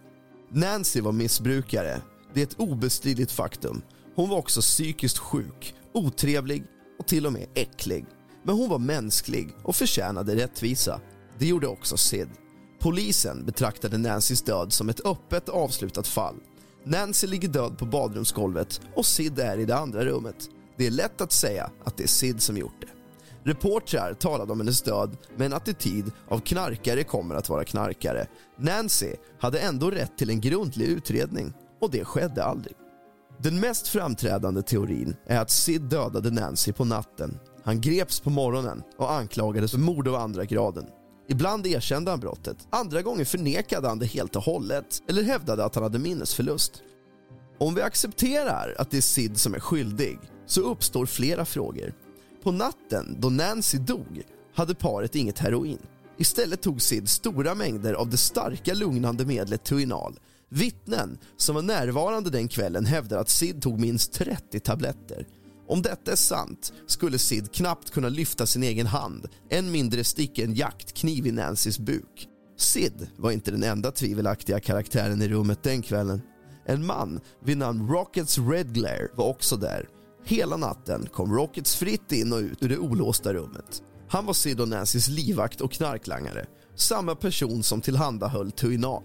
Nancy 0.56 1.00
var 1.00 1.12
missbrukare. 1.12 2.00
Det 2.34 2.40
är 2.40 2.46
ett 2.46 2.60
obestridligt 2.60 3.32
faktum. 3.32 3.82
Hon 4.14 4.28
var 4.28 4.38
också 4.38 4.60
psykiskt 4.60 5.18
sjuk, 5.18 5.74
otrevlig 5.92 6.64
och 6.98 7.06
till 7.06 7.26
och 7.26 7.32
med 7.32 7.46
äcklig. 7.54 8.06
Men 8.42 8.54
hon 8.54 8.68
var 8.68 8.78
mänsklig 8.78 9.48
och 9.62 9.76
förtjänade 9.76 10.36
rättvisa. 10.36 11.00
Det 11.38 11.46
gjorde 11.46 11.66
också 11.66 11.96
Sid. 11.96 12.28
Polisen 12.80 13.44
betraktade 13.44 13.98
Nancys 13.98 14.42
död 14.42 14.72
som 14.72 14.88
ett 14.88 15.06
öppet 15.06 15.48
avslutat 15.48 16.06
fall. 16.06 16.36
Nancy 16.84 17.26
ligger 17.26 17.48
död 17.48 17.78
på 17.78 17.86
badrumsgolvet 17.86 18.80
och 18.94 19.06
Sid 19.06 19.38
är 19.38 19.58
i 19.58 19.64
det 19.64 19.76
andra 19.76 20.04
rummet. 20.04 20.48
Det 20.76 20.86
är 20.86 20.90
lätt 20.90 21.20
att 21.20 21.32
säga 21.32 21.70
att 21.84 21.96
det 21.96 22.02
är 22.02 22.08
Sid 22.08 22.42
som 22.42 22.56
gjort 22.56 22.80
det. 22.80 22.93
Reportrar 23.44 24.14
talade 24.14 24.52
om 24.52 24.60
hennes 24.60 24.82
död 24.82 25.16
med 25.36 25.46
en 25.46 25.52
attityd 25.52 26.12
av 26.28 26.38
knarkare 26.38 27.04
kommer 27.04 27.34
att 27.34 27.48
vara 27.48 27.64
knarkare. 27.64 28.26
Nancy 28.58 29.12
hade 29.40 29.58
ändå 29.60 29.90
rätt 29.90 30.18
till 30.18 30.30
en 30.30 30.40
grundlig 30.40 30.86
utredning 30.86 31.52
och 31.80 31.90
det 31.90 32.04
skedde 32.04 32.44
aldrig. 32.44 32.76
Den 33.38 33.60
mest 33.60 33.88
framträdande 33.88 34.62
teorin 34.62 35.16
är 35.26 35.40
att 35.40 35.50
Sid 35.50 35.82
dödade 35.82 36.30
Nancy 36.30 36.72
på 36.72 36.84
natten. 36.84 37.38
Han 37.64 37.80
greps 37.80 38.20
på 38.20 38.30
morgonen 38.30 38.82
och 38.98 39.12
anklagades 39.12 39.70
för 39.70 39.78
mord 39.78 40.08
av 40.08 40.14
andra 40.14 40.44
graden. 40.44 40.86
Ibland 41.28 41.66
erkände 41.66 42.10
han 42.10 42.20
brottet, 42.20 42.56
andra 42.70 43.02
gånger 43.02 43.24
förnekade 43.24 43.88
han 43.88 43.98
det 43.98 44.06
helt 44.06 44.36
och 44.36 44.42
hållet 44.42 45.02
eller 45.08 45.22
hävdade 45.22 45.64
att 45.64 45.74
han 45.74 45.84
hade 45.84 45.98
minnesförlust. 45.98 46.82
Om 47.58 47.74
vi 47.74 47.82
accepterar 47.82 48.74
att 48.78 48.90
det 48.90 48.96
är 48.96 49.00
Sid 49.00 49.40
som 49.40 49.54
är 49.54 49.60
skyldig 49.60 50.18
så 50.46 50.60
uppstår 50.60 51.06
flera 51.06 51.44
frågor. 51.44 51.92
På 52.44 52.52
natten 52.52 53.16
då 53.20 53.30
Nancy 53.30 53.78
dog 53.78 54.22
hade 54.54 54.74
paret 54.74 55.14
inget 55.14 55.38
heroin. 55.38 55.78
Istället 56.18 56.62
tog 56.62 56.82
Sid 56.82 57.08
stora 57.08 57.54
mängder 57.54 57.94
av 57.94 58.10
det 58.10 58.16
starka 58.16 58.74
lugnande 58.74 59.24
medlet 59.24 59.64
Tuinal. 59.64 60.18
Vittnen 60.48 61.18
som 61.36 61.54
var 61.54 61.62
närvarande 61.62 62.30
den 62.30 62.48
kvällen 62.48 62.86
hävdar 62.86 63.18
att 63.18 63.28
Sid 63.28 63.62
tog 63.62 63.80
minst 63.80 64.12
30 64.12 64.60
tabletter. 64.60 65.26
Om 65.68 65.82
detta 65.82 66.12
är 66.12 66.16
sant 66.16 66.72
skulle 66.86 67.18
Sid 67.18 67.52
knappt 67.52 67.90
kunna 67.90 68.08
lyfta 68.08 68.46
sin 68.46 68.62
egen 68.62 68.86
hand, 68.86 69.28
än 69.50 69.70
mindre 69.70 70.04
sticka 70.04 70.44
en 70.44 70.54
jaktkniv 70.54 71.26
i 71.26 71.32
Nancys 71.32 71.78
buk. 71.78 72.28
Sid 72.58 73.08
var 73.16 73.30
inte 73.30 73.50
den 73.50 73.62
enda 73.62 73.90
tvivelaktiga 73.90 74.60
karaktären 74.60 75.22
i 75.22 75.28
rummet 75.28 75.62
den 75.62 75.82
kvällen. 75.82 76.22
En 76.66 76.86
man 76.86 77.20
vid 77.44 77.58
namn 77.58 77.88
Rockets 77.88 78.38
Redglare 78.38 79.08
var 79.14 79.26
också 79.26 79.56
där. 79.56 79.88
Hela 80.26 80.56
natten 80.56 81.06
kom 81.12 81.34
Rockets 81.34 81.76
fritt 81.76 82.12
in 82.12 82.32
och 82.32 82.38
ut 82.38 82.62
ur 82.62 82.68
det 82.68 82.78
olåsta 82.78 83.34
rummet. 83.34 83.82
Han 84.08 84.26
var 84.26 84.34
Sid 84.34 84.60
och 84.60 84.68
Nancys 84.68 85.08
livvakt 85.08 85.60
och 85.60 85.72
knarklangare, 85.72 86.46
samma 86.76 87.14
person 87.14 87.62
som 87.62 87.80
tillhandahöll 87.80 88.52
Tuinal. 88.52 89.02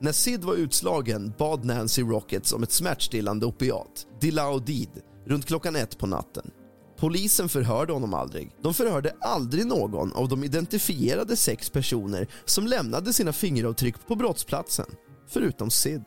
När 0.00 0.12
Sid 0.12 0.44
var 0.44 0.54
utslagen 0.54 1.32
bad 1.38 1.64
Nancy 1.64 2.02
Rockets 2.02 2.52
om 2.52 2.62
ett 2.62 2.72
smärtstillande 2.72 3.46
opiat, 3.46 4.06
Dilaudid, 4.20 4.90
runt 5.26 5.46
klockan 5.46 5.76
ett 5.76 5.98
på 5.98 6.06
natten. 6.06 6.50
Polisen 6.98 7.48
förhörde 7.48 7.92
honom 7.92 8.14
aldrig. 8.14 8.50
De 8.62 8.74
förhörde 8.74 9.14
aldrig 9.20 9.66
någon 9.66 10.12
av 10.12 10.28
de 10.28 10.44
identifierade 10.44 11.36
sex 11.36 11.70
personer 11.70 12.28
som 12.44 12.66
lämnade 12.66 13.12
sina 13.12 13.32
fingeravtryck 13.32 14.06
på 14.06 14.14
brottsplatsen, 14.14 14.86
förutom 15.28 15.70
Sid. 15.70 16.04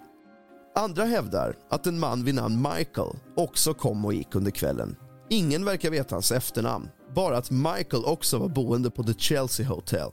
Andra 0.77 1.03
hävdar 1.03 1.57
att 1.69 1.87
en 1.87 1.99
man 1.99 2.23
vid 2.23 2.35
namn 2.35 2.61
Michael 2.61 3.15
också 3.35 3.73
kom 3.73 4.05
och 4.05 4.13
gick 4.13 4.35
under 4.35 4.51
kvällen. 4.51 4.95
Ingen 5.29 5.65
verkar 5.65 5.89
veta 5.89 6.15
hans 6.15 6.31
efternamn, 6.31 6.89
bara 7.15 7.37
att 7.37 7.51
Michael 7.51 8.05
också 8.05 8.37
var 8.37 8.47
boende 8.47 8.91
på 8.91 9.03
The 9.03 9.13
Chelsea 9.13 9.67
Hotel. 9.67 10.09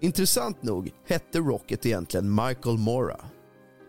Intressant 0.00 0.62
nog 0.62 0.90
hette 1.08 1.38
Rocket 1.38 1.86
egentligen 1.86 2.34
Michael 2.34 2.78
Mora. 2.78 3.20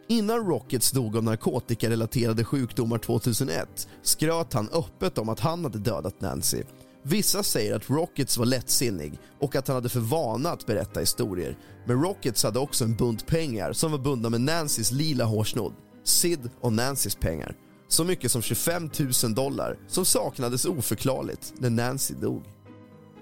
Innan 0.09 0.47
Rockets 0.47 0.91
dog 0.91 1.18
av 1.18 1.24
narkotikarelaterade 1.24 2.43
sjukdomar 2.43 2.97
2001 2.97 3.88
skröt 4.01 4.53
han 4.53 4.70
öppet 4.70 5.18
om 5.18 5.30
att 5.30 5.39
han 5.39 5.63
hade 5.63 5.80
dödat 5.80 6.22
Nancy. 6.22 6.63
Vissa 7.03 7.43
säger 7.43 7.76
att 7.76 7.89
Rockets 7.89 8.38
var 8.38 8.45
lättsinnig 8.45 9.20
och 9.39 9.55
att 9.55 9.68
han 9.68 9.76
hade 9.76 9.89
för 9.89 9.99
vana 9.99 10.49
att 10.49 10.65
berätta 10.65 10.99
historier. 10.99 11.57
Men 11.86 12.01
Rockets 12.01 12.43
hade 12.43 12.59
också 12.59 12.84
en 12.84 12.95
bunt 12.95 13.28
pengar 13.28 13.74
som 13.74 13.91
var 13.91 13.99
bundna 13.99 14.30
med 14.30 14.41
Nancys 14.41 14.91
lila 14.91 15.26
hårsnodd. 15.26 15.74
Sid 16.08 16.49
och 16.62 16.74
Nancys 16.74 17.16
pengar. 17.16 17.55
Så 17.88 18.03
mycket 18.03 18.32
som 18.32 18.41
25 18.41 18.89
000 19.24 19.36
dollar 19.36 19.78
som 19.88 20.05
saknades 20.05 20.66
oförklarligt 20.66 21.53
när 21.58 21.70
Nancy 21.70 22.14
dog. 22.14 22.43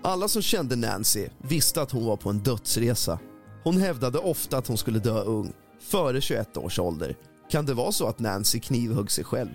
Alla 0.02 0.28
som 0.28 0.42
kände 0.42 0.76
Nancy 0.76 1.28
visste 1.38 1.82
att 1.82 1.92
hon 1.92 2.06
var 2.06 2.18
på 2.18 2.30
en 2.30 2.40
dödsresa. 2.40 3.20
Hon 3.64 3.78
hävdade 3.78 4.20
ofta 4.20 4.58
att 4.58 4.68
hon 4.68 4.78
skulle 4.78 5.00
dö 5.00 5.22
ung, 5.24 5.54
före 5.80 6.22
21 6.22 6.58
års 6.58 6.80
ålder. 6.80 7.18
Kan 7.50 7.66
det 7.66 7.74
vara 7.74 7.92
så 7.92 8.08
att 8.08 8.20
Nancy 8.20 8.60
knivhögg 8.60 9.12
sig 9.12 9.24
själv? 9.24 9.54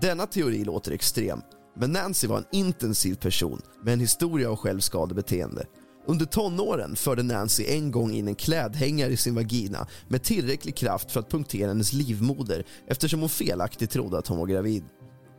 Denna 0.00 0.26
teori 0.26 0.64
låter 0.64 0.92
extrem, 0.92 1.40
men 1.76 1.92
Nancy 1.92 2.26
var 2.26 2.38
en 2.38 2.46
intensiv 2.52 3.14
person 3.14 3.62
med 3.82 3.92
en 3.92 4.00
historia 4.00 4.50
av 4.50 4.56
självskadebeteende. 4.56 5.66
Under 6.06 6.26
tonåren 6.26 6.96
förde 6.96 7.22
Nancy 7.22 7.64
en 7.64 7.90
gång 7.90 8.12
in 8.12 8.28
en 8.28 8.34
klädhängare 8.34 9.12
i 9.12 9.16
sin 9.16 9.34
vagina 9.34 9.86
med 10.08 10.22
tillräcklig 10.22 10.76
kraft 10.76 11.10
för 11.10 11.20
att 11.20 11.30
punktera 11.30 11.68
hennes 11.68 11.92
livmoder 11.92 12.66
eftersom 12.86 13.20
hon 13.20 13.28
felaktigt 13.28 13.90
trodde 13.90 14.18
att 14.18 14.26
hon 14.26 14.38
var 14.38 14.46
gravid. 14.46 14.84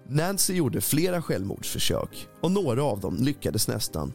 Nancy 0.09 0.53
gjorde 0.53 0.82
flera 0.82 1.22
självmordsförsök 1.22 2.28
och 2.41 2.51
några 2.51 2.84
av 2.84 2.99
dem 2.99 3.15
lyckades 3.15 3.68
nästan. 3.68 4.13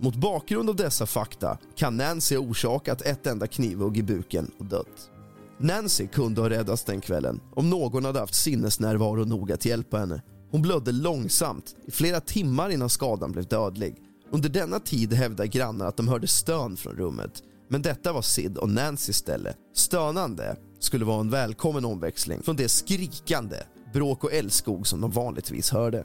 Mot 0.00 0.14
bakgrund 0.14 0.68
av 0.68 0.76
dessa 0.76 1.06
fakta 1.06 1.58
kan 1.76 1.96
Nancy 1.96 2.36
ha 2.36 2.42
orsakat 2.42 3.02
ett 3.02 3.26
enda 3.26 3.46
knivhugg 3.46 3.98
i 3.98 4.02
buken 4.02 4.50
och 4.58 4.64
dött. 4.64 5.10
Nancy 5.58 6.06
kunde 6.06 6.40
ha 6.40 6.50
räddats 6.50 6.84
den 6.84 7.00
kvällen 7.00 7.40
om 7.54 7.70
någon 7.70 8.04
hade 8.04 8.20
haft 8.20 8.34
sinnesnärvaro 8.34 9.24
nog 9.24 9.52
att 9.52 9.64
hjälpa 9.64 9.98
henne. 9.98 10.22
Hon 10.50 10.62
blödde 10.62 10.92
långsamt 10.92 11.76
i 11.86 11.90
flera 11.90 12.20
timmar 12.20 12.70
innan 12.70 12.88
skadan 12.88 13.32
blev 13.32 13.46
dödlig. 13.46 13.96
Under 14.32 14.48
denna 14.48 14.80
tid 14.80 15.12
hävdar 15.12 15.44
grannar 15.44 15.86
att 15.86 15.96
de 15.96 16.08
hörde 16.08 16.26
stön 16.26 16.76
från 16.76 16.96
rummet. 16.96 17.42
Men 17.68 17.82
detta 17.82 18.12
var 18.12 18.22
Sid 18.22 18.56
och 18.56 18.68
Nancys 18.68 19.16
ställe. 19.16 19.54
Stönande 19.74 20.56
skulle 20.80 21.04
vara 21.04 21.20
en 21.20 21.30
välkommen 21.30 21.84
omväxling 21.84 22.42
från 22.42 22.56
det 22.56 22.68
skrikande 22.68 23.56
bråk 23.94 24.24
och 24.24 24.32
älskog 24.32 24.86
som 24.86 25.00
de 25.00 25.10
vanligtvis 25.10 25.70
hörde. 25.70 26.04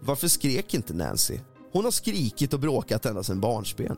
Varför 0.00 0.28
skrek 0.28 0.74
inte 0.74 0.94
Nancy? 0.94 1.38
Hon 1.72 1.84
har 1.84 1.90
skrikit 1.90 2.52
och 2.54 2.60
bråkat 2.60 3.06
ända 3.06 3.22
sedan 3.22 3.40
barnsben. 3.40 3.96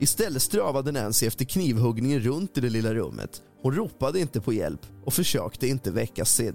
Istället 0.00 0.42
strövade 0.42 0.92
Nancy 0.92 1.26
efter 1.26 1.44
knivhuggningen 1.44 2.20
runt 2.20 2.58
i 2.58 2.60
det 2.60 2.70
lilla 2.70 2.94
rummet. 2.94 3.42
Hon 3.62 3.74
ropade 3.74 4.20
inte 4.20 4.40
på 4.40 4.52
hjälp 4.52 4.86
och 5.04 5.14
försökte 5.14 5.66
inte 5.66 5.90
väcka 5.90 6.24
Sid. 6.24 6.54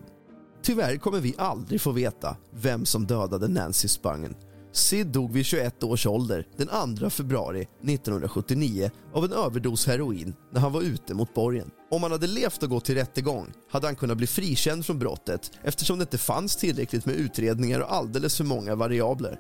Tyvärr 0.63 0.97
kommer 0.97 1.19
vi 1.19 1.35
aldrig 1.37 1.81
få 1.81 1.91
veta 1.91 2.37
vem 2.51 2.85
som 2.85 3.05
dödade 3.05 3.47
Nancy 3.47 3.87
Spangen. 3.87 4.35
Sid 4.75 5.07
dog 5.07 5.31
vid 5.31 5.45
21 5.45 5.83
års 5.83 6.05
ålder 6.05 6.47
den 6.57 6.95
2 6.97 7.09
februari 7.09 7.61
1979 7.61 8.91
av 9.13 9.25
en 9.25 9.33
överdos 9.33 9.87
heroin 9.87 10.35
när 10.53 10.61
han 10.61 10.71
var 10.71 10.81
ute 10.81 11.13
mot 11.13 11.33
borgen. 11.33 11.71
Om 11.91 12.03
han 12.03 12.11
hade 12.11 12.27
levt 12.27 12.63
och 12.63 12.69
gått 12.69 12.85
till 12.85 12.95
rättegång 12.95 13.53
hade 13.71 13.87
han 13.87 13.95
kunnat 13.95 14.17
bli 14.17 14.27
frikänd 14.27 14.85
från 14.85 14.99
brottet 14.99 15.51
eftersom 15.63 15.97
det 15.97 16.01
inte 16.01 16.17
fanns 16.17 16.55
tillräckligt 16.55 17.05
med 17.05 17.15
utredningar 17.15 17.79
och 17.79 17.93
alldeles 17.93 18.37
för 18.37 18.43
många 18.43 18.75
variabler. 18.75 19.39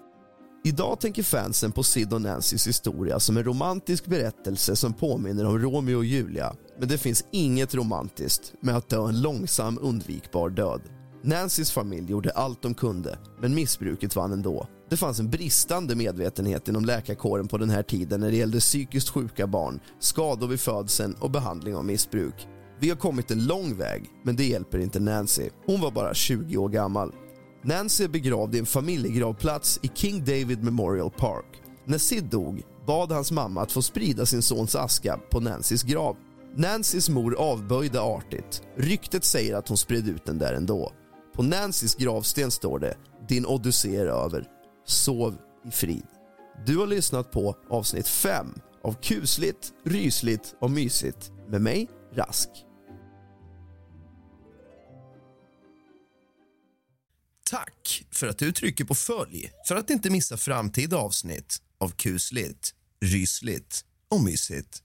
Idag 0.63 0.99
tänker 0.99 1.23
fansen 1.23 1.71
på 1.71 1.83
Sid 1.83 2.13
och 2.13 2.21
Nancys 2.21 2.67
historia 2.67 3.19
som 3.19 3.37
en 3.37 3.43
romantisk 3.43 4.05
berättelse 4.05 4.75
som 4.75 4.93
påminner 4.93 5.45
om 5.45 5.59
Romeo 5.59 5.97
och 5.97 6.05
Julia. 6.05 6.55
Men 6.79 6.87
det 6.87 6.97
finns 6.97 7.25
inget 7.31 7.75
romantiskt 7.75 8.53
med 8.61 8.75
att 8.77 8.89
dö 8.89 9.07
en 9.07 9.21
långsam, 9.21 9.79
undvikbar 9.81 10.49
död. 10.49 10.81
Nancys 11.23 11.71
familj 11.71 12.11
gjorde 12.11 12.31
allt 12.31 12.61
de 12.61 12.73
kunde, 12.73 13.17
men 13.41 13.55
missbruket 13.55 14.15
vann 14.15 14.31
ändå. 14.31 14.67
Det 14.89 14.97
fanns 14.97 15.19
en 15.19 15.29
bristande 15.29 15.95
medvetenhet 15.95 16.67
inom 16.67 16.85
läkarkåren 16.85 17.47
på 17.47 17.57
den 17.57 17.69
här 17.69 17.83
tiden 17.83 18.19
när 18.19 18.31
det 18.31 18.37
gällde 18.37 18.59
psykiskt 18.59 19.09
sjuka 19.09 19.47
barn, 19.47 19.79
skador 19.99 20.47
vid 20.47 20.59
födseln 20.59 21.15
och 21.19 21.31
behandling 21.31 21.75
av 21.75 21.85
missbruk. 21.85 22.47
Vi 22.79 22.89
har 22.89 22.95
kommit 22.95 23.31
en 23.31 23.45
lång 23.45 23.77
väg, 23.77 24.09
men 24.23 24.35
det 24.35 24.45
hjälper 24.45 24.79
inte 24.79 24.99
Nancy. 24.99 25.49
Hon 25.65 25.81
var 25.81 25.91
bara 25.91 26.13
20 26.13 26.57
år 26.57 26.69
gammal. 26.69 27.13
Nancy 27.63 28.03
är 28.03 28.07
begravd 28.07 28.55
i 28.55 28.59
en 28.59 28.65
familjegravplats 28.65 29.79
i 29.83 29.91
King 29.93 30.19
David 30.19 30.63
Memorial 30.63 31.11
Park. 31.11 31.61
När 31.85 31.97
Sid 31.97 32.23
dog 32.23 32.63
bad 32.87 33.11
hans 33.11 33.31
mamma 33.31 33.61
att 33.61 33.71
få 33.71 33.81
sprida 33.81 34.25
sin 34.25 34.41
sons 34.41 34.75
aska 34.75 35.19
på 35.31 35.39
Nancys 35.39 35.83
grav. 35.83 36.17
Nancys 36.55 37.09
mor 37.09 37.35
avböjde 37.35 38.01
artigt. 38.01 38.61
Ryktet 38.77 39.23
säger 39.23 39.55
att 39.55 39.67
hon 39.67 39.77
spred 39.77 40.07
ut 40.07 40.25
den 40.25 40.37
där 40.37 40.53
ändå. 40.53 40.91
På 41.35 41.43
Nancys 41.43 41.95
gravsten 41.95 42.51
står 42.51 42.79
det 42.79 42.97
“Din 43.27 43.45
odyssé 43.45 43.95
är 43.95 44.05
över. 44.05 44.47
Sov 44.85 45.37
i 45.67 45.71
frid”. 45.71 46.07
Du 46.65 46.77
har 46.77 46.87
lyssnat 46.87 47.31
på 47.31 47.55
avsnitt 47.69 48.07
5 48.07 48.53
av 48.83 48.93
Kusligt, 49.01 49.73
rysligt 49.85 50.55
och 50.61 50.71
mysigt 50.71 51.31
med 51.49 51.61
mig, 51.61 51.89
Rask. 52.13 52.49
Tack 57.49 58.05
för 58.11 58.27
att 58.27 58.37
du 58.37 58.51
trycker 58.51 58.85
på 58.85 58.95
följ 58.95 59.51
för 59.67 59.75
att 59.75 59.89
inte 59.89 60.09
missa 60.09 60.37
framtida 60.37 60.97
avsnitt 60.97 61.61
av 61.77 61.89
kusligt, 61.89 62.73
rysligt 63.01 63.85
och 64.09 64.23
mysigt. 64.23 64.81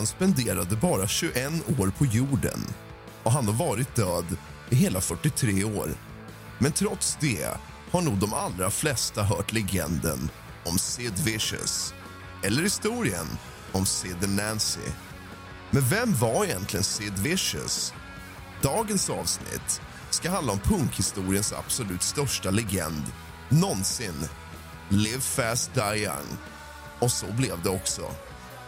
Han 0.00 0.06
spenderade 0.06 0.76
bara 0.76 1.08
21 1.08 1.52
år 1.78 1.92
på 1.98 2.06
jorden 2.06 2.66
och 3.22 3.32
han 3.32 3.46
har 3.46 3.66
varit 3.66 3.96
död 3.96 4.36
i 4.70 4.74
hela 4.74 5.00
43 5.00 5.64
år. 5.64 5.90
Men 6.58 6.72
trots 6.72 7.18
det 7.20 7.48
har 7.90 8.02
nog 8.02 8.18
de 8.18 8.34
allra 8.34 8.70
flesta 8.70 9.22
hört 9.22 9.52
legenden 9.52 10.30
om 10.64 10.78
Sid 10.78 11.18
Vicious 11.18 11.94
eller 12.42 12.62
historien 12.62 13.26
om 13.72 13.86
Sid 13.86 14.24
and 14.24 14.36
Nancy. 14.36 14.90
Men 15.70 15.82
vem 15.82 16.14
var 16.14 16.44
egentligen 16.44 16.84
Sid 16.84 17.18
Vicious? 17.18 17.94
Dagens 18.62 19.10
avsnitt 19.10 19.80
ska 20.10 20.30
handla 20.30 20.52
om 20.52 20.58
punkhistoriens 20.58 21.52
absolut 21.52 22.02
största 22.02 22.50
legend 22.50 23.04
någonsin. 23.48 24.28
Live 24.88 25.20
fast, 25.20 25.74
die 25.74 26.02
young. 26.04 26.38
Och 26.98 27.12
så 27.12 27.26
blev 27.32 27.62
det 27.62 27.70
också. 27.70 28.02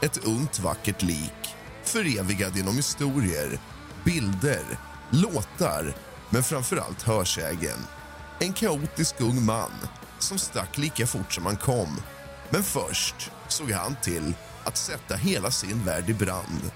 Ett 0.02 0.24
ungt, 0.24 0.58
vackert 0.58 1.02
lik 1.02 1.52
förevigad 1.84 2.56
genom 2.56 2.76
historier, 2.76 3.58
bilder, 4.04 4.62
låtar 5.10 5.94
men 6.30 6.42
framför 6.42 6.76
allt 6.76 7.02
hörsägen. 7.02 7.78
En 8.40 8.52
kaotisk 8.52 9.20
ung 9.20 9.44
man 9.44 9.70
som 10.18 10.38
stack 10.38 10.78
lika 10.78 11.06
fort 11.06 11.32
som 11.32 11.46
han 11.46 11.56
kom. 11.56 12.00
Men 12.50 12.62
först 12.62 13.30
såg 13.48 13.70
han 13.70 13.96
till 14.02 14.34
att 14.64 14.76
sätta 14.76 15.16
hela 15.16 15.50
sin 15.50 15.84
värld 15.84 16.10
i 16.10 16.14
brand. 16.14 16.70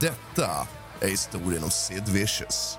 Detta 0.00 0.68
är 1.00 1.08
historien 1.08 1.64
om 1.64 1.70
Sid 1.70 2.08
Vicious. 2.08 2.78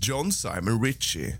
John 0.00 0.32
Simon 0.32 0.84
Ritchie 0.84 1.38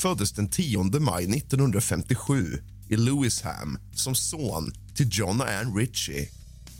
föddes 0.00 0.32
den 0.32 0.48
10 0.48 0.84
maj 1.00 1.24
1957 1.24 2.62
i 2.88 2.96
Lewisham 2.96 3.78
som 3.94 4.14
son 4.14 4.72
till 4.94 5.08
John 5.12 5.40
och 5.40 5.50
Ann 5.50 5.76
Ritchie. 5.76 6.28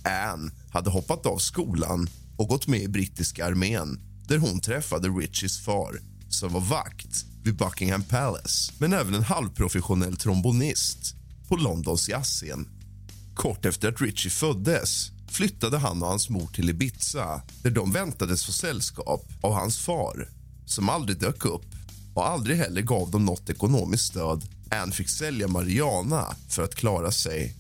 Ann 0.04 0.50
hade 0.70 0.90
hoppat 0.90 1.26
av 1.26 1.38
skolan 1.38 2.08
och 2.36 2.48
gått 2.48 2.66
med 2.66 2.82
i 2.82 2.88
brittiska 2.88 3.46
armén 3.46 4.00
där 4.28 4.38
hon 4.38 4.60
träffade 4.60 5.08
Ritchies 5.08 5.60
far 5.64 6.00
som 6.28 6.52
var 6.52 6.60
vakt 6.60 7.24
vid 7.42 7.56
Buckingham 7.56 8.02
Palace 8.02 8.72
men 8.78 8.92
även 8.92 9.14
en 9.14 9.22
halvprofessionell 9.22 10.16
trombonist 10.16 11.14
på 11.48 11.56
Londons 11.56 12.08
jazzscen. 12.08 12.68
Kort 13.34 13.64
efter 13.64 13.88
att 13.88 14.00
Ritchie 14.00 14.30
föddes 14.30 15.10
flyttade 15.28 15.78
han 15.78 16.02
och 16.02 16.08
hans 16.08 16.30
mor 16.30 16.46
till 16.46 16.70
Ibiza 16.70 17.42
där 17.62 17.70
de 17.70 17.92
väntades 17.92 18.46
få 18.46 18.52
sällskap 18.52 19.24
av 19.40 19.52
hans 19.52 19.78
far 19.78 20.28
som 20.66 20.88
aldrig 20.88 21.20
dök 21.20 21.44
upp 21.44 21.79
och 22.14 22.28
aldrig 22.28 22.56
heller 22.56 22.82
gav 22.82 23.10
dem 23.10 23.24
något 23.24 23.50
ekonomiskt 23.50 24.04
stöd. 24.04 24.44
Anne 24.70 24.92
fick 24.92 25.08
sälja 25.08 25.48
marijuana 25.48 26.26
för 26.48 26.62
att 26.62 26.74
klara 26.74 27.10
sig. 27.10 27.54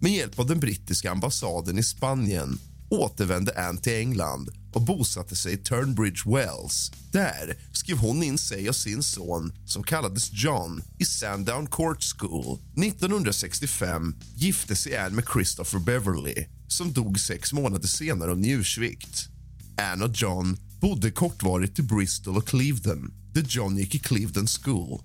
Med 0.00 0.12
hjälp 0.12 0.38
av 0.38 0.46
den 0.46 0.60
brittiska 0.60 1.10
ambassaden 1.10 1.78
i 1.78 1.82
Spanien 1.82 2.58
återvände 2.90 3.68
Anne 3.68 3.80
till 3.80 3.92
England 3.98 4.50
och 4.72 4.82
bosatte 4.82 5.36
sig 5.36 5.52
i 5.52 5.56
Turnbridge 5.56 6.22
Wells. 6.26 6.92
Där 7.12 7.56
skrev 7.72 7.98
hon 7.98 8.22
in 8.22 8.38
sig 8.38 8.68
och 8.68 8.76
sin 8.76 9.02
son, 9.02 9.52
som 9.66 9.82
kallades 9.82 10.28
John, 10.32 10.82
i 10.98 11.04
Sandown 11.04 11.66
Court 11.66 12.02
School. 12.02 12.58
1965 12.76 14.14
gifte 14.34 14.76
sig 14.76 14.96
Anne 14.96 15.14
med 15.14 15.24
Christopher 15.32 15.78
Beverly 15.78 16.46
som 16.68 16.92
dog 16.92 17.20
sex 17.20 17.52
månader 17.52 17.88
senare 17.88 18.30
av 18.30 18.38
njursvikt. 18.38 19.28
Anne 19.76 20.04
och 20.04 20.12
John 20.14 20.56
bodde 20.80 21.10
kortvarigt 21.10 21.78
i 21.78 21.82
Bristol 21.82 22.36
och 22.36 22.48
Clevedon 22.48 23.21
där 23.32 23.46
John 23.48 23.76
gick 23.76 23.94
i 23.94 23.98
Clevedon 23.98 24.46
School. 24.46 25.02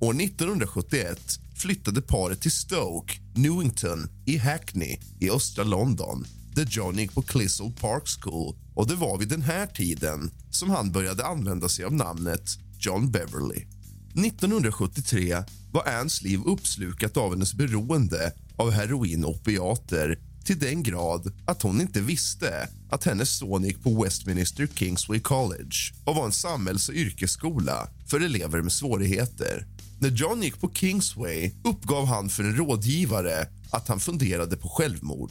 År 0.00 0.20
1971 0.20 1.38
flyttade 1.54 2.02
paret 2.02 2.40
till 2.40 2.50
Stoke, 2.50 3.14
Newington 3.34 4.08
i 4.26 4.38
Hackney 4.38 4.98
i 5.20 5.30
östra 5.30 5.64
London 5.64 6.26
där 6.54 6.68
John 6.70 6.98
gick 6.98 7.14
på 7.14 7.22
Clissold 7.22 7.76
Park 7.76 8.02
School 8.06 8.56
och 8.74 8.86
det 8.86 8.94
var 8.94 9.18
vid 9.18 9.28
den 9.28 9.42
här 9.42 9.66
tiden 9.66 10.30
som 10.50 10.70
han 10.70 10.92
började 10.92 11.26
använda 11.26 11.68
sig 11.68 11.84
av 11.84 11.94
namnet 11.94 12.58
John 12.78 13.10
Beverly. 13.10 13.66
1973 14.14 15.36
var 15.72 15.88
Anns 15.88 16.22
liv 16.22 16.40
uppslukat 16.46 17.16
av 17.16 17.30
hennes 17.30 17.54
beroende 17.54 18.32
av 18.56 18.70
heroin 18.70 19.24
och 19.24 19.30
opiater 19.30 20.18
till 20.44 20.58
den 20.58 20.82
grad 20.82 21.32
att 21.46 21.62
hon 21.62 21.80
inte 21.80 22.00
visste 22.00 22.68
att 22.94 23.04
hennes 23.04 23.36
son 23.36 23.64
gick 23.64 23.82
på 23.82 24.02
Westminster 24.02 24.68
Kingsway 24.74 25.20
College 25.20 25.76
och 26.04 26.16
var 26.16 26.24
en 26.24 26.32
samhälls 26.32 26.88
och 26.88 26.94
yrkesskola 26.94 27.88
för 28.06 28.20
elever 28.20 28.62
med 28.62 28.72
svårigheter. 28.72 29.66
När 29.98 30.10
John 30.10 30.42
gick 30.42 30.60
på 30.60 30.70
Kingsway 30.74 31.52
uppgav 31.64 32.06
han 32.06 32.28
för 32.28 32.44
en 32.44 32.56
rådgivare 32.56 33.48
att 33.70 33.88
han 33.88 34.00
funderade 34.00 34.56
på 34.56 34.68
självmord. 34.68 35.30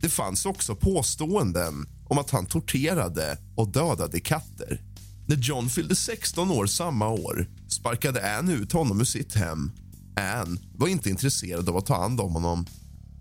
Det 0.00 0.08
fanns 0.08 0.46
också 0.46 0.76
påståenden 0.76 1.86
om 2.08 2.18
att 2.18 2.30
han 2.30 2.46
torterade 2.46 3.38
och 3.56 3.72
dödade 3.72 4.20
katter. 4.20 4.80
När 5.26 5.36
John 5.36 5.68
fyllde 5.68 5.96
16 5.96 6.50
år 6.50 6.66
samma 6.66 7.08
år 7.08 7.48
sparkade 7.68 8.38
Anne 8.38 8.52
ut 8.52 8.72
honom 8.72 9.00
ur 9.00 9.04
sitt 9.04 9.34
hem. 9.34 9.72
Anne 10.16 10.60
var 10.74 10.88
inte 10.88 11.10
intresserad 11.10 11.68
av 11.68 11.76
att 11.76 11.86
ta 11.86 12.02
hand 12.02 12.20
om 12.20 12.32
honom. 12.32 12.66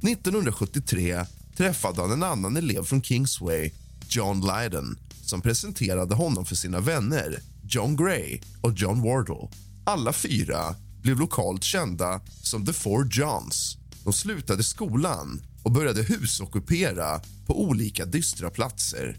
1973 0.03 1.25
träffade 1.59 2.01
han 2.01 2.11
en 2.11 2.23
annan 2.23 2.57
elev 2.57 2.83
från 2.83 3.01
Kingsway, 3.01 3.71
John 4.09 4.41
Lydon 4.41 4.97
som 5.21 5.41
presenterade 5.41 6.15
honom 6.15 6.45
för 6.45 6.55
sina 6.55 6.79
vänner 6.79 7.39
John 7.63 7.95
Gray 7.95 8.41
och 8.61 8.73
John 8.73 9.01
Wardle. 9.01 9.49
Alla 9.85 10.13
fyra 10.13 10.75
blev 11.01 11.19
lokalt 11.19 11.63
kända 11.63 12.21
som 12.41 12.65
The 12.65 12.73
Four 12.73 13.09
Johns. 13.11 13.77
De 14.03 14.13
slutade 14.13 14.63
skolan 14.63 15.41
och 15.63 15.71
började 15.71 16.03
husockupera 16.03 17.21
på 17.45 17.61
olika 17.61 18.05
dystra 18.05 18.49
platser. 18.49 19.17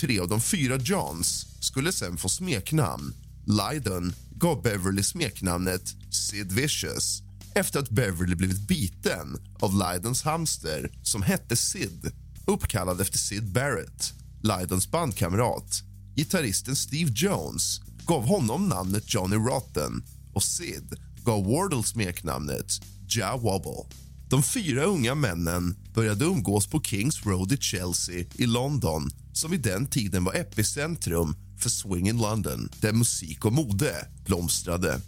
Tre 0.00 0.20
av 0.20 0.28
de 0.28 0.40
fyra 0.40 0.76
Johns 0.76 1.46
skulle 1.60 1.92
sen 1.92 2.16
få 2.16 2.28
smeknamn 2.28 3.14
Lydon 3.46 4.12
gav 4.30 4.62
Beverly 4.62 5.02
smeknamnet 5.02 5.94
Sid 6.10 6.52
Vicious 6.52 7.22
efter 7.54 7.80
att 7.80 7.90
Beverly 7.90 8.34
blivit 8.34 8.68
biten 8.68 9.38
av 9.60 9.72
Lydons 9.74 10.22
hamster 10.22 10.90
som 11.02 11.22
hette 11.22 11.56
Sid 11.56 12.12
uppkallad 12.46 13.00
efter 13.00 13.18
Sid 13.18 13.52
Barrett, 13.52 14.12
Lydons 14.46 14.90
bandkamrat. 14.90 15.82
Gitarristen 16.16 16.76
Steve 16.76 17.10
Jones 17.14 17.80
gav 18.06 18.26
honom 18.26 18.68
namnet 18.68 19.14
Johnny 19.14 19.36
Rotten 19.36 20.04
och 20.34 20.42
Sid 20.42 20.94
gav 21.24 21.44
Wardle 21.44 21.82
smeknamnet 21.82 22.66
Ja 23.08 23.36
Wobble. 23.36 23.96
De 24.28 24.42
fyra 24.42 24.84
unga 24.84 25.14
männen 25.14 25.76
började 25.94 26.24
umgås 26.24 26.66
på 26.66 26.80
Kings 26.80 27.26
Road 27.26 27.52
i 27.52 27.56
Chelsea 27.56 28.24
i 28.34 28.46
London 28.46 29.10
som 29.32 29.50
vid 29.50 29.60
den 29.60 29.86
tiden 29.86 30.24
var 30.24 30.34
epicentrum 30.34 31.36
för 31.58 31.70
swing 31.70 32.08
in 32.08 32.18
London, 32.18 32.68
där 32.80 32.92
musik 32.92 33.44
och 33.44 33.52
mode 33.52 34.08
blomstrade. 34.24 35.00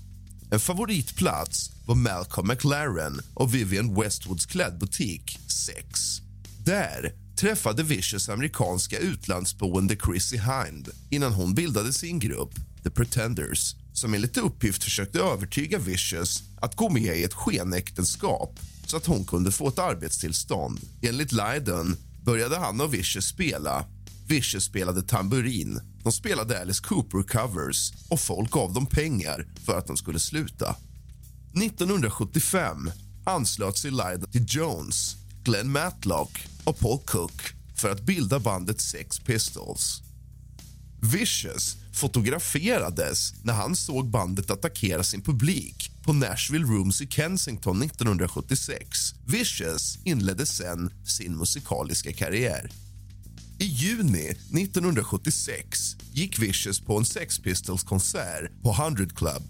En 0.51 0.61
favoritplats 0.61 1.71
var 1.87 1.95
Malcolm 1.95 2.49
McLaren 2.49 3.21
och 3.35 3.55
Vivienne 3.55 4.03
Westwoods 4.03 4.47
klädbutik 4.47 5.39
Sex. 5.49 6.01
Där 6.65 7.13
träffade 7.39 7.83
Vicious 7.83 8.29
amerikanska 8.29 8.99
utlandsboende 8.99 9.97
Chrissy 9.97 10.39
Hind 10.39 10.89
innan 11.11 11.33
hon 11.33 11.55
bildade 11.55 11.93
sin 11.93 12.19
grupp 12.19 12.55
The 12.83 12.91
Pretenders 12.91 13.77
som 13.93 14.15
enligt 14.15 14.37
uppgift 14.37 14.85
försökte 14.85 15.21
övertyga 15.21 15.79
Vicious 15.79 16.43
att 16.61 16.77
gå 16.77 16.91
med 16.91 17.19
i 17.19 17.25
ett 17.25 17.35
skenäktenskap 17.35 18.61
så 18.87 18.97
att 18.97 19.07
hon 19.07 19.25
kunde 19.25 19.53
få 19.53 19.69
ett 19.69 19.79
arbetstillstånd. 19.79 20.81
Enligt 21.03 21.33
Lydon 21.33 21.97
började 22.25 22.59
han 22.59 22.81
och 22.81 22.95
Vicious 22.95 23.27
spela. 23.27 23.85
Vicious 24.29 24.65
spelade 24.65 25.03
tamburin, 25.03 25.81
de 26.03 26.13
spelade 26.13 26.61
Alice 26.61 26.83
Cooper-covers 26.85 27.93
och 28.09 28.21
folk 28.21 28.51
gav 28.51 28.73
dem 28.73 28.87
pengar 28.87 29.47
för 29.65 29.79
att 29.79 29.87
de 29.87 29.97
skulle 29.97 30.19
sluta. 30.19 30.77
1975 31.63 32.91
anslöt 33.25 33.79
sig 33.79 33.91
Lydon 33.91 34.31
till 34.31 34.47
Jones, 34.49 35.17
Glenn 35.45 35.73
Matlock 35.73 36.49
och 36.69 36.79
Paul 36.79 36.99
Cook 36.99 37.43
för 37.75 37.91
att 37.91 38.01
bilda 38.01 38.39
bandet 38.39 38.81
Sex 38.81 39.19
Pistols. 39.19 40.03
Vicious 41.13 41.77
fotograferades 41.93 43.35
när 43.43 43.53
han 43.53 43.77
såg 43.77 44.11
bandet 44.11 44.51
attackera 44.51 45.05
sin 45.05 45.23
publik 45.23 45.91
på 46.05 46.13
Nashville 46.13 46.65
Rooms 46.65 47.01
i 47.01 47.07
Kensington 47.07 47.83
1976. 47.83 49.15
Vicious 49.27 49.99
inledde 50.05 50.47
sen 50.47 50.91
sin 51.05 51.37
musikaliska 51.37 52.13
karriär. 52.13 52.71
I 53.59 53.65
juni 53.65 54.29
1976 54.29 55.97
gick 56.13 56.39
Vicious 56.39 56.81
på 56.81 56.99
en 56.99 57.05
Sex 57.05 57.39
Pistols-konsert 57.39 58.63
på 58.63 58.71
100 58.73 59.07
Club. 59.15 59.43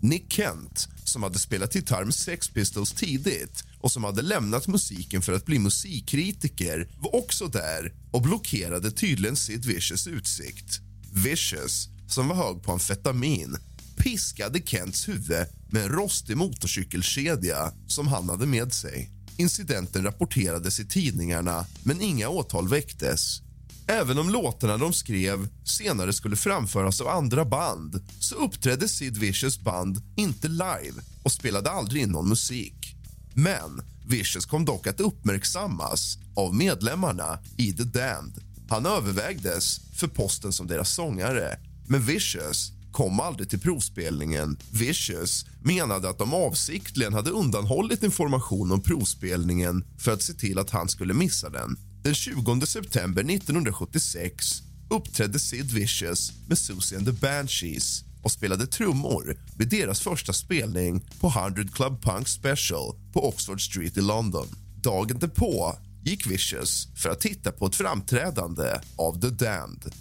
Nick 0.00 0.32
Kent, 0.32 0.88
som 1.04 1.22
hade 1.22 1.38
spelat 1.38 1.74
gitarr 1.74 2.04
med 2.04 2.14
Sex 2.14 2.48
Pistols 2.48 2.92
tidigt 2.92 3.64
och 3.80 3.92
som 3.92 4.04
hade 4.04 4.22
lämnat 4.22 4.68
musiken 4.68 5.22
för 5.22 5.32
att 5.32 5.46
bli 5.46 5.58
musikkritiker 5.58 6.88
var 6.98 7.14
också 7.14 7.46
där 7.46 7.92
och 8.10 8.22
blockerade 8.22 8.90
tydligen 8.90 9.36
Sid 9.36 9.64
Vicious 9.64 10.06
utsikt. 10.06 10.80
Vicious, 11.12 11.88
som 12.08 12.28
var 12.28 12.34
hög 12.34 12.62
på 12.62 12.72
amfetamin 12.72 13.56
piskade 13.96 14.60
Kents 14.66 15.08
huvud 15.08 15.46
med 15.70 15.82
en 15.82 15.88
rostig 15.88 16.36
motorcykelkedja 16.36 17.72
som 17.86 18.08
han 18.08 18.28
hade 18.28 18.46
med 18.46 18.72
sig. 18.72 19.10
Incidenten 19.36 20.04
rapporterades 20.04 20.80
i 20.80 20.86
tidningarna, 20.86 21.66
men 21.82 22.00
inga 22.00 22.28
åtal 22.28 22.68
väcktes. 22.68 23.42
Även 23.86 24.18
om 24.18 24.30
låtarna 24.30 24.76
de 24.76 24.92
skrev 24.92 25.48
senare 25.64 26.12
skulle 26.12 26.36
framföras 26.36 27.00
av 27.00 27.08
andra 27.08 27.44
band 27.44 28.06
så 28.20 28.34
uppträdde 28.34 28.88
Sid 28.88 29.16
Vicious 29.16 29.60
band 29.60 30.02
inte 30.16 30.48
live 30.48 31.02
och 31.22 31.32
spelade 31.32 31.70
aldrig 31.70 32.02
in 32.02 32.08
någon 32.08 32.28
musik. 32.28 32.96
Men 33.34 33.82
Vicious 34.06 34.46
kom 34.46 34.64
dock 34.64 34.86
att 34.86 35.00
uppmärksammas 35.00 36.18
av 36.36 36.54
medlemmarna 36.54 37.38
i 37.56 37.72
The 37.72 37.82
Damned. 37.82 38.44
Han 38.68 38.86
övervägdes 38.86 39.80
för 39.94 40.08
posten 40.08 40.52
som 40.52 40.66
deras 40.66 40.94
sångare, 40.94 41.58
men 41.86 42.02
Vicious 42.02 42.72
kom 42.92 43.20
aldrig 43.20 43.50
till 43.50 43.60
provspelningen. 43.60 44.56
Vicious 44.70 45.46
menade 45.62 46.08
att 46.08 46.18
de 46.18 46.34
avsiktligen 46.34 47.14
hade 47.14 47.30
undanhållit 47.30 48.02
information 48.02 48.72
om 48.72 48.82
provspelningen 48.82 49.84
för 49.98 50.12
att 50.12 50.22
se 50.22 50.32
till 50.32 50.58
att 50.58 50.70
han 50.70 50.88
skulle 50.88 51.14
missa 51.14 51.50
den. 51.50 51.76
Den 52.02 52.14
20 52.14 52.66
september 52.66 53.24
1976 53.34 54.62
uppträdde 54.90 55.38
Sid 55.38 55.72
Vicious 55.72 56.32
med 56.48 56.58
Susie 56.58 56.98
and 56.98 57.06
the 57.06 57.12
Banshees 57.12 58.04
och 58.22 58.32
spelade 58.32 58.66
trummor 58.66 59.36
vid 59.56 59.68
deras 59.68 60.00
första 60.00 60.32
spelning 60.32 61.00
på 61.20 61.28
100 61.28 61.62
Club 61.72 62.02
Punk 62.02 62.28
Special 62.28 62.94
på 63.12 63.28
Oxford 63.28 63.60
Street 63.60 63.96
i 63.96 64.00
London. 64.00 64.46
Dagen 64.76 65.18
därpå 65.18 65.76
gick 66.04 66.26
Vicious 66.26 66.88
för 66.96 67.10
att 67.10 67.20
titta 67.20 67.52
på 67.52 67.66
ett 67.66 67.76
framträdande 67.76 68.80
av 68.96 69.20
The 69.20 69.28
Damned. 69.28 69.94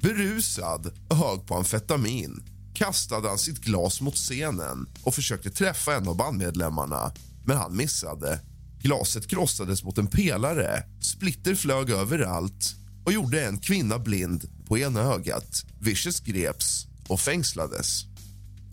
Berusad 0.00 0.92
och 1.08 1.16
hög 1.16 1.46
på 1.46 1.54
amfetamin 1.54 2.42
kastade 2.74 3.28
han 3.28 3.38
sitt 3.38 3.60
glas 3.60 4.00
mot 4.00 4.14
scenen 4.14 4.86
och 5.02 5.14
försökte 5.14 5.50
träffa 5.50 5.96
en 5.96 6.08
av 6.08 6.16
bandmedlemmarna, 6.16 7.12
men 7.44 7.56
han 7.56 7.76
missade. 7.76 8.40
Glaset 8.80 9.28
krossades 9.28 9.84
mot 9.84 9.98
en 9.98 10.06
pelare, 10.06 10.84
splitter 11.00 11.54
flög 11.54 11.90
överallt 11.90 12.74
och 13.04 13.12
gjorde 13.12 13.46
en 13.46 13.58
kvinna 13.58 13.98
blind 13.98 14.44
på 14.68 14.78
ena 14.78 15.00
ögat. 15.00 15.64
Vicious 15.80 16.20
greps 16.20 16.86
och 17.08 17.20
fängslades. 17.20 18.04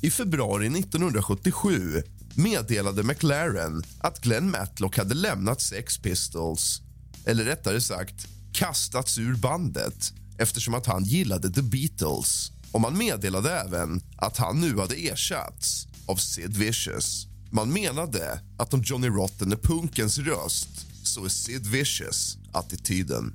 I 0.02 0.12
februari 0.12 0.68
1977 0.68 2.04
meddelade 2.36 3.04
McLaren 3.04 3.84
att 4.00 4.22
Glenn 4.22 4.52
Matlock 4.52 4.98
hade 4.98 5.16
lämnat 5.16 5.62
Sex 5.62 5.98
Pistols 5.98 6.82
eller 7.26 7.44
rättare 7.44 7.82
sagt 7.82 8.28
kastats 8.54 9.18
ur 9.18 9.36
bandet 9.36 10.14
eftersom 10.38 10.74
att 10.74 10.86
han 10.86 11.04
gillade 11.04 11.50
The 11.50 11.62
Beatles. 11.62 12.52
Och 12.72 12.82
Man 12.82 12.98
meddelade 12.98 13.52
även 13.52 14.02
att 14.18 14.38
han 14.38 14.62
nu 14.62 14.78
hade 14.78 14.96
ersatts 14.96 15.88
av 16.06 16.16
Sid 16.16 16.58
Vicious. 16.58 17.28
Man 17.52 17.74
menade 17.74 18.40
att 18.58 18.74
om 18.74 18.82
Johnny 18.86 19.08
Rotten 19.08 19.52
är 19.52 19.56
punkens 19.56 20.18
röst 20.18 20.70
så 21.04 21.26
är 21.26 21.30
Sid 21.30 21.68
Vicious 21.68 22.38
attityden. 22.54 23.34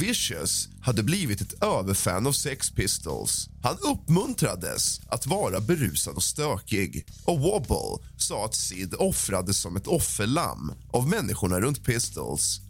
Vicious 0.00 0.68
hade 0.80 1.02
blivit 1.02 1.40
ett 1.40 1.62
överfan 1.62 2.26
av 2.26 2.32
Sex 2.32 2.70
Pistols. 2.70 3.48
Han 3.62 3.76
uppmuntrades 3.78 5.00
att 5.08 5.26
vara 5.26 5.60
berusad 5.60 6.16
och 6.16 6.22
stökig. 6.22 7.06
Och 7.24 7.40
Wobble 7.40 8.08
sa 8.16 8.44
att 8.44 8.54
Sid 8.54 8.94
offrades 8.98 9.60
som 9.60 9.76
ett 9.76 9.86
offerlamm 9.86 10.72
av 10.92 11.08
människorna 11.08 11.60
runt 11.60 11.84
Pistols. 11.84 12.60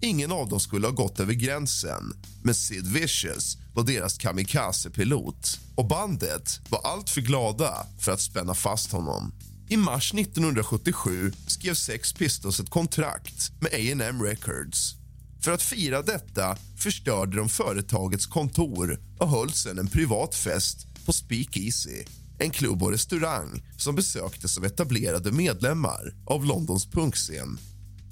Ingen 0.00 0.32
av 0.32 0.48
dem 0.48 0.60
skulle 0.60 0.86
ha 0.86 0.94
gått 0.94 1.20
över 1.20 1.34
gränsen, 1.34 2.12
men 2.42 2.54
Sid 2.54 2.86
Vicious 2.86 3.56
var 3.74 3.84
deras 3.84 4.18
kamikaze-pilot 4.18 5.58
och 5.74 5.86
bandet 5.88 6.60
var 6.68 6.80
alltför 6.84 7.20
glada 7.20 7.86
för 7.98 8.12
att 8.12 8.20
spänna 8.20 8.54
fast 8.54 8.92
honom. 8.92 9.32
I 9.68 9.76
mars 9.76 10.14
1977 10.14 11.32
skrev 11.46 11.74
Sex 11.74 12.12
Pistols 12.12 12.60
ett 12.60 12.70
kontrakt 12.70 13.52
med 13.60 13.72
A&M 13.72 14.22
Records. 14.22 15.01
För 15.44 15.52
att 15.52 15.62
fira 15.62 16.02
detta 16.02 16.56
förstörde 16.76 17.36
de 17.36 17.48
företagets 17.48 18.26
kontor 18.26 19.00
och 19.18 19.28
höll 19.28 19.50
sen 19.50 19.78
en 19.78 19.88
privat 19.88 20.34
fest 20.34 20.86
på 21.06 21.12
Speakeasy, 21.12 22.04
en 22.38 22.50
klubb 22.50 22.82
och 22.82 22.90
restaurang 22.90 23.62
som 23.76 23.94
besöktes 23.94 24.58
av 24.58 24.64
etablerade 24.64 25.32
medlemmar 25.32 26.14
av 26.26 26.44
Londons 26.44 26.86
punkscen. 26.86 27.58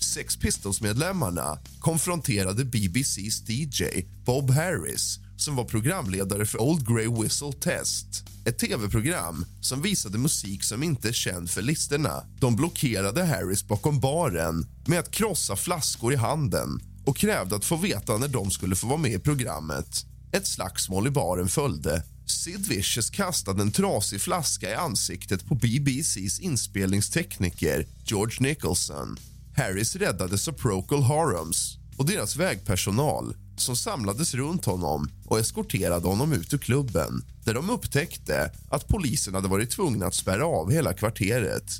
Sex 0.01 0.37
Pistols-medlemmarna 0.37 1.59
konfronterade 1.81 2.65
BBCs 2.65 3.49
DJ 3.49 3.85
Bob 4.25 4.51
Harris 4.51 5.19
som 5.37 5.57
var 5.57 5.65
programledare 5.65 6.47
för 6.47 6.63
Old 6.63 6.89
Grey 6.89 7.09
Whistle 7.23 7.53
Test 7.53 8.25
ett 8.45 8.59
tv-program 8.59 9.45
som 9.61 9.83
visade 9.83 10.19
musik 10.19 10.65
som 10.65 10.83
inte 10.83 11.09
är 11.09 11.13
känd 11.13 11.51
för 11.51 11.63
listorna. 11.63 12.25
De 12.41 12.57
blockerade 12.57 13.25
Harris 13.25 13.65
bakom 13.65 14.01
baren 14.01 14.67
med 14.87 14.99
att 14.99 15.11
krossa 15.11 15.57
flaskor 15.57 16.13
i 16.13 16.17
handen 16.17 16.81
och 17.11 17.17
krävde 17.17 17.57
att 17.57 17.65
få 17.65 17.77
veta 17.77 18.19
när 18.19 18.29
de 18.29 18.51
skulle 18.51 18.77
få 18.77 18.87
vara 18.87 18.99
med 18.99 19.13
i 19.13 19.19
programmet. 19.19 20.07
Ett 20.33 20.47
slagsmål 20.47 21.07
i 21.07 21.11
baren 21.11 21.49
följde. 21.49 22.03
Sid 22.27 22.67
Vicious 22.67 23.11
kastade 23.11 23.63
en 23.63 23.73
trasig 23.73 24.21
flaska 24.21 24.71
i 24.71 24.75
ansiktet 24.75 25.47
på 25.47 25.55
BBCs 25.55 26.41
inspelningstekniker 26.41 27.87
George 28.05 28.37
Nicholson. 28.41 29.17
Harris 29.57 29.97
räddades 29.97 30.49
av 30.49 30.53
Procol 30.53 31.03
Harums 31.03 31.79
och 31.97 32.07
deras 32.07 32.37
vägpersonal 32.37 33.35
som 33.57 33.77
samlades 33.77 34.35
runt 34.35 34.65
honom 34.65 35.09
och 35.27 35.39
eskorterade 35.39 36.09
honom 36.09 36.33
ut 36.33 36.55
ur 36.55 36.59
klubben 36.59 37.25
där 37.45 37.55
de 37.55 37.71
upptäckte 37.71 38.53
att 38.71 38.89
polisen 38.89 39.35
hade 39.35 39.49
varit 39.49 39.71
tvungna 39.71 40.07
att 40.07 40.15
spärra 40.15 40.47
av 40.47 40.71
hela 40.73 40.93
kvarteret. 40.93 41.71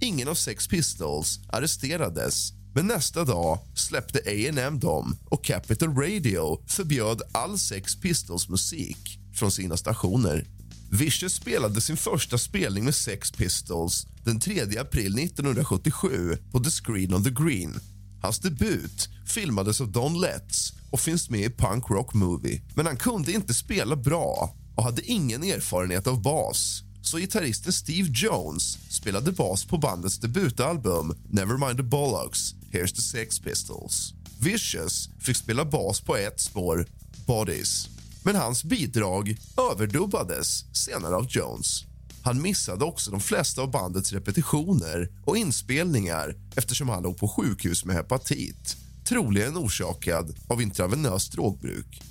Ingen 0.00 0.28
av 0.28 0.34
Sex 0.34 0.68
Pistols 0.68 1.40
arresterades 1.48 2.52
men 2.74 2.86
nästa 2.86 3.24
dag 3.24 3.58
släppte 3.74 4.18
A&M 4.18 4.78
dem 4.78 5.16
och 5.24 5.44
Capital 5.44 5.96
Radio 5.96 6.64
förbjöd 6.66 7.22
all 7.32 7.58
Sex 7.58 8.00
Pistols 8.00 8.48
musik 8.48 9.18
från 9.34 9.50
sina 9.50 9.76
stationer. 9.76 10.46
Vicious 10.90 11.34
spelade 11.34 11.80
sin 11.80 11.96
första 11.96 12.38
spelning 12.38 12.84
med 12.84 12.94
Sex 12.94 13.32
Pistols 13.32 14.06
den 14.24 14.40
3 14.40 14.60
april 14.78 15.18
1977 15.18 16.36
på 16.52 16.60
The 16.60 16.70
Screen 16.70 17.14
on 17.14 17.24
the 17.24 17.30
Green. 17.30 17.80
Hans 18.22 18.38
debut 18.38 19.08
filmades 19.26 19.80
av 19.80 19.92
Don 19.92 20.20
Letts 20.20 20.72
och 20.90 21.00
finns 21.00 21.30
med 21.30 21.40
i 21.40 21.50
Punk 21.50 21.90
Rock 21.90 22.14
Movie. 22.14 22.62
Men 22.74 22.86
han 22.86 22.96
kunde 22.96 23.32
inte 23.32 23.54
spela 23.54 23.96
bra 23.96 24.54
och 24.76 24.84
hade 24.84 25.02
ingen 25.02 25.42
erfarenhet 25.42 26.06
av 26.06 26.22
bas. 26.22 26.82
Så 27.02 27.18
gitarristen 27.18 27.72
Steve 27.72 28.08
Jones 28.14 28.78
spelade 28.90 29.32
bas 29.32 29.64
på 29.64 29.78
bandets 29.78 30.18
debutalbum 30.18 31.14
Nevermind 31.30 31.76
the 31.76 31.82
Bollocks, 31.82 32.54
Here's 32.74 32.92
the 32.92 33.02
Sex 33.02 33.38
Pistols. 33.38 34.14
Vicious 34.40 35.08
fick 35.20 35.36
spela 35.36 35.64
bas 35.64 36.00
på 36.00 36.16
ett 36.16 36.40
spår, 36.40 36.86
Bodies. 37.26 37.88
Men 38.22 38.36
hans 38.36 38.64
bidrag 38.64 39.36
överdubbades 39.70 40.64
senare 40.72 41.16
av 41.16 41.26
Jones. 41.28 41.84
Han 42.22 42.42
missade 42.42 42.84
också 42.84 43.10
de 43.10 43.20
flesta 43.20 43.62
av 43.62 43.70
bandets 43.70 44.12
repetitioner 44.12 45.08
och 45.24 45.36
inspelningar 45.36 46.36
eftersom 46.56 46.88
han 46.88 47.02
låg 47.02 47.18
på 47.18 47.28
sjukhus 47.28 47.84
med 47.84 47.96
hepatit 47.96 48.76
troligen 49.04 49.56
orsakad 49.56 50.36
av 50.48 50.62
intravenöst 50.62 51.32
drogbruk. 51.32 52.02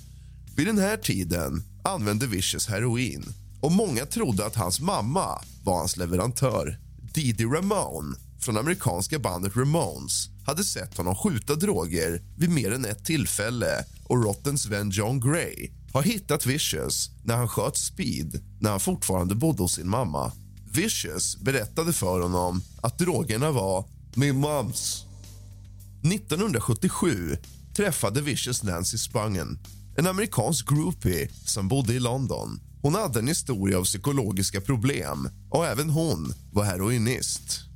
Vid 0.56 0.66
den 0.66 0.78
här 0.78 0.96
tiden 0.96 1.62
använde 1.82 2.26
Vicious 2.26 2.66
heroin 2.66 3.24
och 3.60 3.72
många 3.72 4.06
trodde 4.06 4.46
att 4.46 4.56
hans 4.56 4.80
mamma 4.80 5.42
var 5.64 5.78
hans 5.78 5.96
leverantör. 5.96 6.78
Didi 7.14 7.44
Ramone 7.44 8.16
från 8.44 8.56
amerikanska 8.56 9.18
bandet 9.18 9.56
Ramones 9.56 10.28
hade 10.46 10.64
sett 10.64 10.96
honom 10.96 11.16
skjuta 11.16 11.54
droger 11.54 12.22
vid 12.36 12.50
mer 12.50 12.72
än 12.72 12.84
ett 12.84 13.04
tillfälle 13.04 13.84
och 14.04 14.24
Rottens 14.24 14.66
vän 14.66 14.90
John 14.90 15.20
Gray 15.20 15.70
har 15.92 16.02
hittat 16.02 16.46
Vicious 16.46 17.10
när 17.22 17.36
han 17.36 17.48
sköt 17.48 17.76
Speed 17.76 18.44
när 18.60 18.70
han 18.70 18.80
fortfarande 18.80 19.34
bodde 19.34 19.62
hos 19.62 19.74
sin 19.74 19.88
mamma. 19.88 20.32
Vicious 20.72 21.36
berättade 21.36 21.92
för 21.92 22.20
honom 22.20 22.62
att 22.82 22.98
drogerna 22.98 23.50
var 23.50 23.88
min 24.14 24.40
mams. 24.40 25.04
1977 26.12 27.36
träffade 27.76 28.20
Vicious 28.20 28.62
Nancy 28.62 28.98
Spungen 28.98 29.58
en 29.96 30.06
amerikansk 30.06 30.68
groupie 30.68 31.28
som 31.44 31.68
bodde 31.68 31.94
i 31.94 32.00
London. 32.00 32.60
Hon 32.82 32.94
hade 32.94 33.18
en 33.18 33.28
historia 33.28 33.78
av 33.78 33.84
psykologiska 33.84 34.60
problem 34.60 35.28
och 35.50 35.66
även 35.66 35.90
hon 35.90 36.34
var 36.52 36.64
heroinist. 36.64 37.73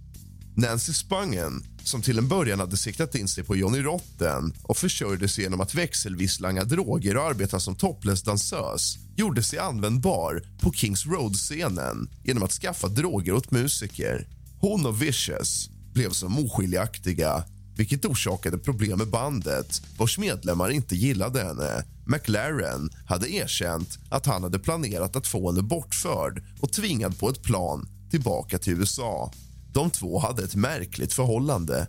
Nancy 0.59 0.93
Spungen, 0.93 1.65
som 1.85 2.03
till 2.03 2.19
en 2.19 2.29
början 2.29 2.61
hade 2.61 2.77
siktat 2.77 3.15
in 3.15 3.29
sig 3.29 3.45
på 3.45 3.57
Johnny 3.57 3.83
Rotten 3.83 4.53
och 4.63 4.77
försörjde 4.77 5.29
sig 5.29 5.45
genom 5.45 5.61
att 5.61 5.75
växelvis 5.75 6.41
langa 6.41 6.65
droger 6.65 7.17
och 7.17 7.25
arbeta 7.25 7.61
som 7.61 7.77
topless-dansös 7.77 8.99
gjorde 9.17 9.43
sig 9.43 9.59
användbar 9.59 10.43
på 10.61 10.73
Kings 10.73 11.07
Road-scenen 11.07 12.09
genom 12.25 12.43
att 12.43 12.53
skaffa 12.53 12.89
droger 12.89 13.33
åt 13.33 13.51
musiker. 13.51 14.27
Hon 14.61 14.87
och 14.87 15.03
Vicious 15.03 15.71
blev 15.93 16.11
som 16.11 16.39
oskiljaktiga 16.39 17.45
vilket 17.77 18.05
orsakade 18.05 18.59
problem 18.59 18.99
med 18.99 19.09
bandet 19.09 19.83
vars 19.99 20.19
medlemmar 20.19 20.71
inte 20.71 20.97
gillade 20.97 21.45
henne. 21.45 21.85
McLaren 22.07 22.91
hade 23.07 23.31
erkänt 23.31 23.99
att 24.11 24.27
han 24.27 24.43
hade 24.43 24.59
planerat 24.59 25.17
att 25.17 25.27
få 25.27 25.51
henne 25.51 25.63
bortförd 25.63 26.43
och 26.61 26.73
tvingad 26.73 27.19
på 27.19 27.29
ett 27.29 27.43
plan 27.43 27.89
tillbaka 28.11 28.59
till 28.59 28.73
USA. 28.73 29.33
De 29.79 29.91
två 29.91 30.19
hade 30.19 30.45
ett 30.45 30.55
märkligt 30.55 31.13
förhållande. 31.13 31.87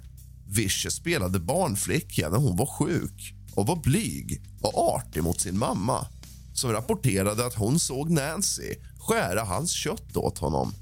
Vischer 0.47 0.89
spelade 0.89 1.39
barnflicka 1.39 2.29
när 2.29 2.37
hon 2.37 2.57
var 2.57 2.65
sjuk 2.65 3.33
och 3.55 3.67
var 3.67 3.75
blyg 3.75 4.41
och 4.61 4.95
artig 4.95 5.23
mot 5.23 5.41
sin 5.41 5.57
mamma 5.57 6.07
som 6.53 6.71
rapporterade 6.71 7.45
att 7.45 7.53
hon 7.53 7.79
såg 7.79 8.09
Nancy 8.09 8.75
skära 8.99 9.43
hans 9.43 9.71
kött 9.71 10.17
åt 10.17 10.37
honom. 10.37 10.73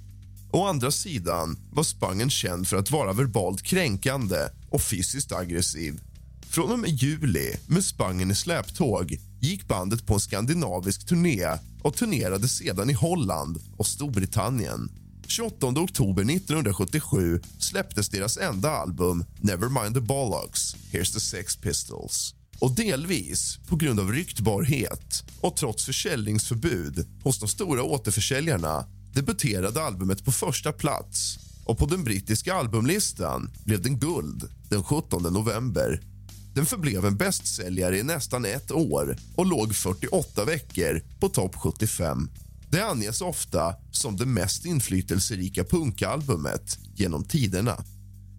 Å 0.52 0.66
andra 0.66 0.92
sidan 0.92 1.58
var 1.72 1.84
Spangen 1.84 2.30
känd 2.30 2.68
för 2.68 2.78
att 2.78 2.92
vara 2.92 3.14
verbalt 3.14 3.62
kränkande 3.62 4.38
och 4.70 4.82
fysiskt 4.82 5.32
aggressiv. 5.32 6.02
Från 6.50 6.72
och 6.72 6.80
med 6.80 6.90
juli, 6.90 7.56
med 7.68 7.84
Spangen 7.84 8.32
i 8.32 8.36
släptåg 8.36 9.18
gick 9.40 9.68
bandet 9.68 10.06
på 10.06 10.14
en 10.14 10.20
skandinavisk 10.20 11.08
turné 11.08 11.48
och 11.84 11.96
turnerade 11.96 12.48
sedan 12.48 12.90
i 12.90 12.94
Holland 12.94 13.60
och 13.78 13.88
Storbritannien. 13.88 15.07
28 15.28 15.68
oktober 15.68 16.24
1977 16.24 17.42
släpptes 17.60 18.10
deras 18.10 18.38
enda 18.38 18.70
album 18.70 19.26
Nevermind 19.42 19.96
the 19.96 20.02
Bollocks, 20.02 20.76
Here's 20.92 21.14
the 21.14 21.20
Sex 21.20 21.58
Pistols. 21.58 22.36
Och 22.60 22.76
delvis 22.76 23.60
på 23.68 23.76
grund 23.76 24.00
av 24.00 24.12
ryktbarhet 24.12 25.24
och 25.42 25.56
trots 25.56 25.86
försäljningsförbud 25.86 27.08
hos 27.24 27.40
de 27.40 27.50
stora 27.50 27.84
återförsäljarna 27.84 28.86
debuterade 29.14 29.82
albumet 29.82 30.26
på 30.26 30.32
första 30.32 30.74
plats 30.74 31.40
och 31.66 31.78
på 31.78 31.86
den 31.86 32.04
brittiska 32.04 32.54
albumlistan 32.54 33.52
blev 33.66 33.82
den 33.82 34.00
guld 34.00 34.50
den 34.70 34.84
17 34.84 35.34
november. 35.34 36.02
Den 36.54 36.66
förblev 36.66 37.06
en 37.06 37.18
bästsäljare 37.18 37.98
i 37.98 38.04
nästan 38.04 38.46
ett 38.46 38.72
år 38.72 39.18
och 39.36 39.46
låg 39.46 39.76
48 39.76 40.46
veckor 40.46 41.02
på 41.20 41.30
topp 41.30 41.56
75. 41.56 42.30
Det 42.72 42.82
anges 42.82 43.22
ofta 43.22 43.76
som 43.92 44.18
det 44.18 44.26
mest 44.26 44.66
inflytelserika 44.66 45.64
punkalbumet 45.64 46.80
genom 46.96 47.24
tiderna. 47.24 47.84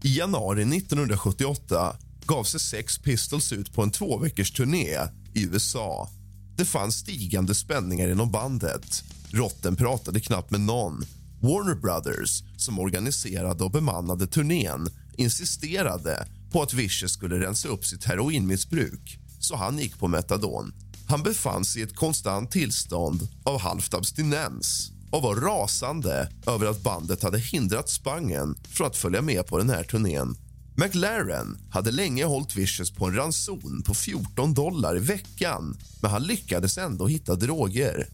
I 0.02 0.18
januari 0.18 0.62
1978 0.62 1.96
gav 2.26 2.44
sig 2.44 2.60
Sex 2.60 2.98
Pistols 2.98 3.52
ut 3.52 3.72
på 3.72 3.82
en 3.82 3.90
tvåveckors 3.90 4.52
turné 4.52 4.96
i 5.34 5.42
USA. 5.42 6.08
Det 6.56 6.64
fanns 6.64 6.94
stigande 6.94 7.54
spänningar 7.54 8.08
inom 8.08 8.30
bandet. 8.30 9.04
Rotten 9.30 9.76
pratade 9.76 10.20
knappt 10.20 10.50
med 10.50 10.60
någon. 10.60 11.04
Warner 11.40 11.74
Brothers, 11.74 12.42
som 12.56 12.78
organiserade 12.78 13.64
och 13.64 13.70
bemannade 13.70 14.26
turnén 14.26 14.88
insisterade 15.16 16.28
på 16.52 16.62
att 16.62 16.74
Vicious 16.74 17.12
skulle 17.12 17.40
rensa 17.40 17.68
upp 17.68 17.84
sitt 17.84 18.04
heroinmissbruk 18.04 19.18
så 19.40 19.56
han 19.56 19.78
gick 19.78 19.98
på 19.98 20.08
metadon. 20.08 20.72
Han 21.08 21.22
befann 21.22 21.64
sig 21.64 21.80
i 21.80 21.84
ett 21.84 21.96
konstant 21.96 22.50
tillstånd 22.50 23.28
av 23.44 23.60
halvt 23.60 23.94
abstinens 23.94 24.92
och 25.10 25.22
var 25.22 25.36
rasande 25.36 26.28
över 26.46 26.66
att 26.66 26.82
bandet 26.82 27.22
hade 27.22 27.38
hindrat 27.38 27.88
Spangen 27.88 28.56
från 28.68 28.86
att 28.86 28.96
följa 28.96 29.22
med 29.22 29.46
på 29.46 29.58
den 29.58 29.70
här 29.70 29.84
turnén. 29.84 30.36
McLaren 30.76 31.58
hade 31.70 31.90
länge 31.90 32.24
hållit 32.24 32.56
Vicious 32.56 32.90
på 32.90 33.06
en 33.06 33.14
ranson 33.14 33.82
på 33.86 33.94
14 33.94 34.54
dollar 34.54 34.96
i 34.96 35.00
veckan 35.00 35.78
men 36.02 36.10
han 36.10 36.22
lyckades 36.22 36.78
ändå 36.78 37.06
hitta 37.06 37.34
droger. 37.34 38.08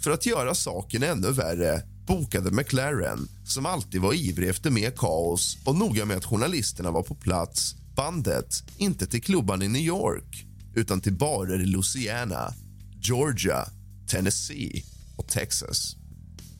För 0.00 0.10
att 0.10 0.26
göra 0.26 0.54
saken 0.54 1.02
ännu 1.02 1.32
värre 1.32 1.82
bokade 2.06 2.50
McLaren, 2.50 3.28
som 3.44 3.66
alltid 3.66 4.00
var 4.00 4.14
ivrig 4.14 4.48
efter 4.48 4.70
mer 4.70 4.90
kaos 4.90 5.58
och 5.64 5.76
noga 5.76 6.04
med 6.04 6.16
att 6.16 6.24
journalisterna 6.24 6.90
var 6.90 7.02
på 7.02 7.14
plats, 7.14 7.74
bandet 7.94 8.62
inte 8.76 9.06
till 9.06 9.22
klubban 9.22 9.62
i 9.62 9.68
New 9.68 9.82
York 9.82 10.49
utan 10.74 11.00
till 11.00 11.14
barer 11.14 11.60
i 11.60 11.66
Louisiana, 11.66 12.54
Georgia, 13.00 13.68
Tennessee 14.06 14.84
och 15.16 15.28
Texas. 15.28 15.96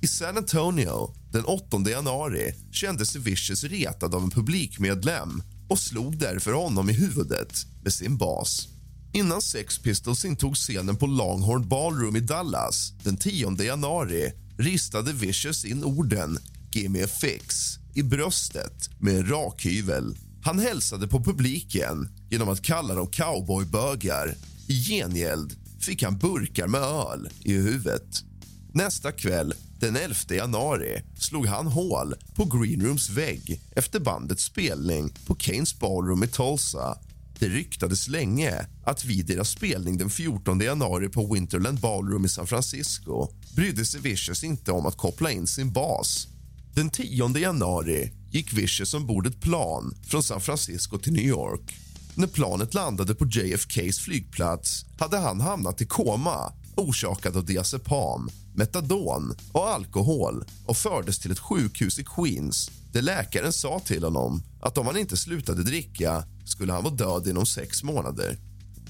I 0.03 0.07
San 0.07 0.37
Antonio 0.37 1.15
den 1.33 1.45
8 1.45 1.91
januari 1.91 2.55
kände 2.73 3.07
sig 3.07 3.21
Vicious 3.21 3.65
retad 3.65 4.15
av 4.15 4.23
en 4.23 4.31
publikmedlem 4.31 5.43
och 5.69 5.79
slog 5.79 6.19
därför 6.19 6.53
honom 6.53 6.91
i 6.91 6.93
huvudet 6.93 7.67
med 7.83 7.93
sin 7.93 8.17
bas. 8.17 8.69
Innan 9.13 9.43
Sex 9.43 9.79
Pistols 9.79 10.25
intog 10.25 10.57
scenen 10.57 10.97
på 10.97 11.07
Longhorn 11.07 11.69
Ballroom 11.69 12.17
i 12.17 12.21
Dallas 12.21 12.93
den 13.03 13.17
10 13.17 13.63
januari 13.63 14.33
ristade 14.59 15.13
Vicious 15.13 15.65
in 15.65 15.85
orden 15.85 16.39
“Give 16.73 16.89
me 16.89 17.05
a 17.05 17.09
fix” 17.21 17.79
i 17.95 18.03
bröstet 18.03 18.91
med 18.99 19.17
en 19.17 19.27
rakhyvel. 19.27 20.17
Han 20.43 20.59
hälsade 20.59 21.09
på 21.09 21.25
publiken 21.25 22.09
genom 22.31 22.49
att 22.49 22.63
kalla 22.63 22.95
dem 22.95 23.07
cowboybögar. 23.07 24.35
I 24.69 24.75
gengäld 24.75 25.57
fick 25.81 26.03
han 26.03 26.19
burkar 26.19 26.67
med 26.67 26.81
öl 26.81 27.29
i 27.45 27.53
huvudet. 27.53 28.25
Nästa 28.73 29.13
kväll, 29.13 29.55
den 29.81 29.97
11 29.97 30.15
januari, 30.31 31.03
slog 31.19 31.47
han 31.47 31.67
hål 31.67 32.15
på 32.35 32.45
Greenrooms 32.45 33.11
vägg 33.11 33.61
efter 33.77 34.01
bandets 34.01 34.45
spelning 34.45 35.15
på 35.27 35.35
Kanes 35.35 35.79
Ballroom 35.79 36.25
i 36.25 36.27
Tulsa. 36.27 36.99
Det 37.39 37.49
ryktades 37.49 38.09
länge 38.09 38.67
att 38.85 39.05
vid 39.05 39.27
deras 39.27 39.51
spelning 39.51 39.99
den 39.99 40.11
14 40.11 40.61
januari 40.61 41.09
på 41.09 41.35
Winterland 41.35 41.81
Ballroom 41.81 42.25
i 42.25 42.29
San 42.29 42.47
Francisco 42.47 43.29
brydde 43.57 43.85
sig 43.85 44.01
Vicious 44.01 44.45
inte 44.45 44.73
om 44.73 44.87
att 44.87 44.97
koppla 44.97 45.31
in 45.31 45.47
sin 45.47 45.73
bas. 45.73 46.29
Den 46.75 46.91
10 46.91 47.39
januari 47.39 48.13
gick 48.31 48.53
Vicious 48.53 48.95
ombord 48.95 49.27
ett 49.27 49.41
plan 49.41 49.95
från 50.07 50.23
San 50.23 50.41
Francisco 50.41 50.99
till 50.99 51.13
New 51.13 51.25
York. 51.25 51.77
När 52.21 52.27
planet 52.27 52.75
landade 52.75 53.15
på 53.15 53.27
JFKs 53.27 53.99
flygplats 53.99 54.85
hade 54.99 55.19
han 55.19 55.41
hamnat 55.41 55.81
i 55.81 55.87
koma 55.87 56.53
orsakad 56.77 57.37
av 57.37 57.45
diazepam, 57.45 58.31
metadon 58.55 59.35
och 59.53 59.69
alkohol 59.69 60.45
och 60.67 60.77
fördes 60.77 61.19
till 61.19 61.31
ett 61.31 61.39
sjukhus 61.39 61.99
i 61.99 62.05
Queens 62.05 62.71
där 62.93 63.03
läkaren 63.03 63.53
sa 63.53 63.81
till 63.81 64.05
honom 64.05 64.43
att 64.61 64.79
om 64.79 64.87
han 64.87 64.97
inte 64.97 65.17
slutade 65.17 65.63
dricka 65.63 66.25
skulle 66.45 66.73
han 66.73 66.85
vara 66.85 66.95
död 66.95 67.27
inom 67.27 67.47
sex 67.47 67.83
månader. 67.83 68.39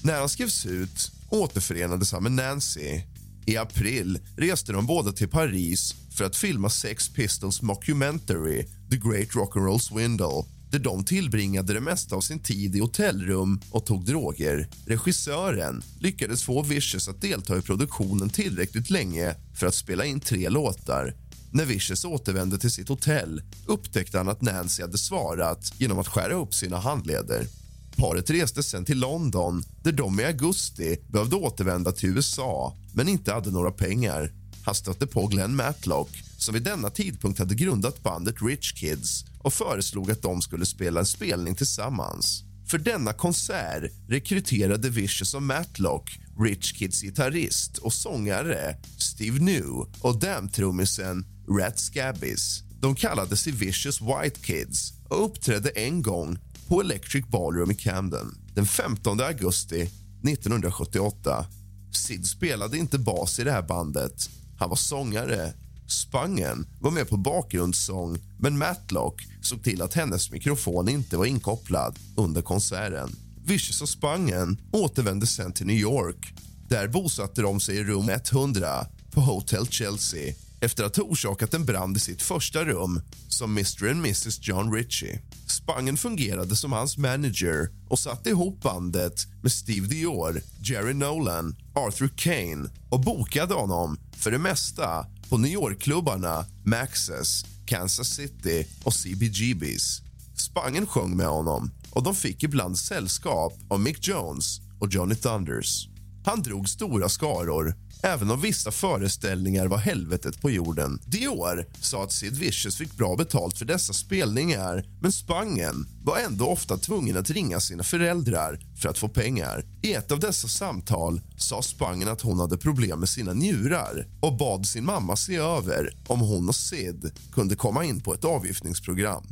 När 0.01 0.19
han 0.19 0.29
skrevs 0.29 0.65
ut 0.65 1.11
återförenades 1.29 2.11
han 2.11 2.23
med 2.23 2.31
Nancy. 2.31 3.01
I 3.45 3.57
april 3.57 4.19
reste 4.37 4.71
de 4.71 4.85
båda 4.85 5.11
till 5.11 5.29
Paris 5.29 5.95
för 6.17 6.25
att 6.25 6.35
filma 6.35 6.69
Sex 6.69 7.09
Pistols 7.09 7.61
mockumentary 7.61 8.63
The 8.63 8.97
Great 8.97 9.29
Rock'n'Roll 9.29 9.79
Swindle 9.79 10.43
där 10.71 10.79
de 10.79 11.03
tillbringade 11.03 11.73
det 11.73 11.81
mesta 11.81 12.15
av 12.15 12.21
sin 12.21 12.39
tid 12.39 12.75
i 12.75 12.79
hotellrum 12.79 13.61
och 13.71 13.85
tog 13.85 14.05
droger. 14.05 14.67
Regissören 14.85 15.83
lyckades 15.99 16.43
få 16.43 16.63
Vicious 16.63 17.07
att 17.07 17.21
delta 17.21 17.57
i 17.57 17.61
produktionen 17.61 18.29
tillräckligt 18.29 18.89
länge 18.89 19.35
för 19.53 19.67
att 19.67 19.75
spela 19.75 20.05
in 20.05 20.19
tre 20.19 20.49
låtar. 20.49 21.15
När 21.51 21.65
Vicious 21.65 22.05
återvände 22.05 22.57
till 22.57 22.71
sitt 22.71 22.89
hotell 22.89 23.41
upptäckte 23.65 24.17
han 24.17 24.29
att 24.29 24.41
Nancy 24.41 24.81
hade 24.81 24.97
svarat 24.97 25.73
genom 25.77 25.99
att 25.99 26.07
skära 26.07 26.33
upp 26.33 26.53
sina 26.53 26.77
handleder. 26.77 27.47
Paret 27.95 28.29
reste 28.29 28.63
sen 28.63 28.85
till 28.85 28.99
London 28.99 29.63
där 29.83 29.91
de 29.91 30.19
i 30.19 30.25
augusti 30.25 30.97
behövde 31.07 31.35
återvända 31.35 31.91
till 31.91 32.09
USA 32.09 32.77
men 32.93 33.07
inte 33.07 33.33
hade 33.33 33.51
några 33.51 33.71
pengar. 33.71 34.31
Han 34.65 34.75
stötte 34.75 35.07
på 35.07 35.27
Glenn 35.27 35.55
Matlock 35.55 36.09
som 36.37 36.53
vid 36.53 36.63
denna 36.63 36.89
tidpunkt 36.89 37.39
hade 37.39 37.55
grundat 37.55 38.03
bandet 38.03 38.35
Rich 38.41 38.73
Kids 38.73 39.25
och 39.43 39.53
föreslog 39.53 40.11
att 40.11 40.21
de 40.21 40.41
skulle 40.41 40.65
spela 40.65 40.99
en 40.99 41.05
spelning 41.05 41.55
tillsammans. 41.55 42.43
För 42.67 42.77
denna 42.77 43.13
konsert 43.13 43.91
rekryterade 44.07 44.89
Vicious 44.89 45.33
och 45.33 45.43
Matlock 45.43 46.19
Rich 46.39 46.71
Kids 46.71 47.01
gitarrist 47.01 47.77
och 47.77 47.93
sångare 47.93 48.75
Steve 48.97 49.39
New 49.39 49.65
och 50.01 50.19
Damn-trummisen 50.19 51.25
Rat 51.59 51.79
Scabbies. 51.79 52.63
De 52.79 52.95
kallade 52.95 53.37
sig 53.37 53.53
Vicious 53.53 54.01
White 54.01 54.39
Kids 54.39 54.93
och 55.09 55.25
uppträdde 55.25 55.69
en 55.69 56.01
gång 56.01 56.37
på 56.67 56.81
Electric 56.81 57.27
Ballroom 57.27 57.71
i 57.71 57.75
Camden 57.75 58.41
den 58.53 58.65
15 58.65 59.21
augusti 59.21 59.81
1978. 59.81 61.45
Sid 61.91 62.25
spelade 62.25 62.77
inte 62.77 62.99
bas 62.99 63.39
i 63.39 63.43
det 63.43 63.51
här 63.51 63.61
bandet. 63.61 64.29
Han 64.57 64.69
var 64.69 64.75
sångare. 64.75 65.53
Spangen 65.91 66.67
var 66.79 66.91
med 66.91 67.09
på 67.09 67.17
bakgrundssång 67.17 68.17
men 68.39 68.57
Matlock 68.57 69.27
såg 69.41 69.63
till 69.63 69.81
att 69.81 69.93
hennes 69.93 70.31
mikrofon 70.31 70.89
inte 70.89 71.17
var 71.17 71.25
inkopplad 71.25 71.99
under 72.17 72.41
konserten. 72.41 73.15
Vicious 73.45 73.81
och 73.81 73.89
Spangen 73.89 74.61
återvände 74.71 75.27
sen 75.27 75.53
till 75.53 75.67
New 75.67 75.75
York. 75.75 76.33
Där 76.69 76.87
bosatte 76.87 77.41
de 77.41 77.59
sig 77.59 77.77
i 77.77 77.83
rum 77.83 78.09
100 78.09 78.85
på 79.11 79.21
Hotel 79.21 79.67
Chelsea 79.67 80.33
efter 80.61 80.83
att 80.83 80.95
ha 80.95 81.03
orsakat 81.03 81.53
en 81.53 81.65
brand 81.65 81.97
i 81.97 81.99
sitt 81.99 82.21
första 82.21 82.65
rum 82.65 83.01
som 83.27 83.51
Mr 83.51 83.89
and 83.89 83.99
Mrs 83.99 84.47
John 84.47 84.73
Ritchie. 84.73 85.21
Spangen 85.47 85.97
fungerade 85.97 86.55
som 86.55 86.71
hans 86.71 86.97
manager 86.97 87.69
och 87.89 87.99
satte 87.99 88.29
ihop 88.29 88.61
bandet 88.61 89.27
med 89.41 89.51
Steve 89.51 89.87
Dior, 89.87 90.41
Jerry 90.61 90.93
Nolan, 90.93 91.55
Arthur 91.75 92.11
Kane 92.15 92.69
och 92.89 92.99
bokade 92.99 93.53
honom 93.53 93.97
för 94.11 94.31
det 94.31 94.39
mesta 94.39 95.05
på 95.31 95.37
New 95.37 95.51
York-klubbarna 95.51 96.45
Maxes, 96.63 97.45
Kansas 97.65 98.07
City 98.07 98.67
och 98.83 98.93
CBGBs. 98.93 100.01
Spangen 100.37 100.85
sjöng 100.85 101.17
med 101.17 101.27
honom 101.27 101.71
och 101.91 102.03
de 102.03 102.15
fick 102.15 102.43
ibland 102.43 102.77
sällskap 102.77 103.53
av 103.69 103.79
Mick 103.79 104.07
Jones 104.07 104.59
och 104.79 104.87
Johnny 104.93 105.15
Thunders. 105.15 105.87
Han 106.25 106.41
drog 106.41 106.69
stora 106.69 107.09
skaror 107.09 107.75
även 108.03 108.31
om 108.31 108.41
vissa 108.41 108.71
föreställningar 108.71 109.67
var 109.67 109.77
helvetet 109.77 110.41
på 110.41 110.51
jorden. 110.51 110.99
Dior 111.05 111.65
sa 111.81 112.03
att 112.03 112.11
Sid 112.11 112.37
Vicious 112.37 112.77
fick 112.77 112.97
bra 112.97 113.15
betalt 113.15 113.57
för 113.57 113.65
dessa 113.65 113.93
spelningar 113.93 114.85
men 115.01 115.11
Spangen 115.11 115.87
var 116.03 116.17
ändå 116.17 116.47
ofta 116.47 116.77
tvungen 116.77 117.17
att 117.17 117.29
ringa 117.29 117.59
sina 117.59 117.83
föräldrar 117.83 118.59
för 118.81 118.89
att 118.89 118.97
få 118.97 119.07
pengar. 119.07 119.65
I 119.81 119.93
ett 119.93 120.11
av 120.11 120.19
dessa 120.19 120.47
samtal 120.47 121.21
sa 121.37 121.61
Spangen 121.61 122.07
att 122.07 122.21
hon 122.21 122.39
hade 122.39 122.57
problem 122.57 122.99
med 122.99 123.09
sina 123.09 123.33
njurar 123.33 124.07
och 124.21 124.37
bad 124.37 124.65
sin 124.65 124.85
mamma 124.85 125.15
se 125.15 125.35
över 125.35 125.97
om 126.07 126.19
hon 126.19 126.49
och 126.49 126.55
Sid 126.55 127.11
kunde 127.31 127.55
komma 127.55 127.85
in 127.85 128.01
på 128.01 128.13
ett 128.13 128.25
avgiftningsprogram. 128.25 129.23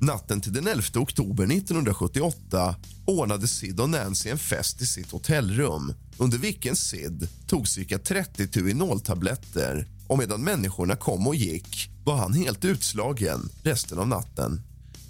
Natten 0.00 0.40
till 0.40 0.52
den 0.52 0.66
11 0.66 0.82
oktober 0.94 1.44
1978 1.44 2.76
ordnade 3.06 3.48
Sid 3.48 3.80
och 3.80 3.90
Nancy 3.90 4.30
en 4.30 4.38
fest 4.38 4.82
i 4.82 4.86
sitt 4.86 5.10
hotellrum 5.10 5.92
under 6.18 6.38
vilken 6.38 6.76
Sid 6.76 7.28
tog 7.46 7.68
cirka 7.68 7.98
30 7.98 8.46
Tuinol-tabletter 8.46 9.86
och 10.06 10.18
medan 10.18 10.44
människorna 10.44 10.96
kom 10.96 11.26
och 11.26 11.34
gick 11.34 11.90
var 12.04 12.16
han 12.16 12.32
helt 12.32 12.64
utslagen 12.64 13.48
resten 13.62 13.98
av 13.98 14.08
natten. 14.08 14.60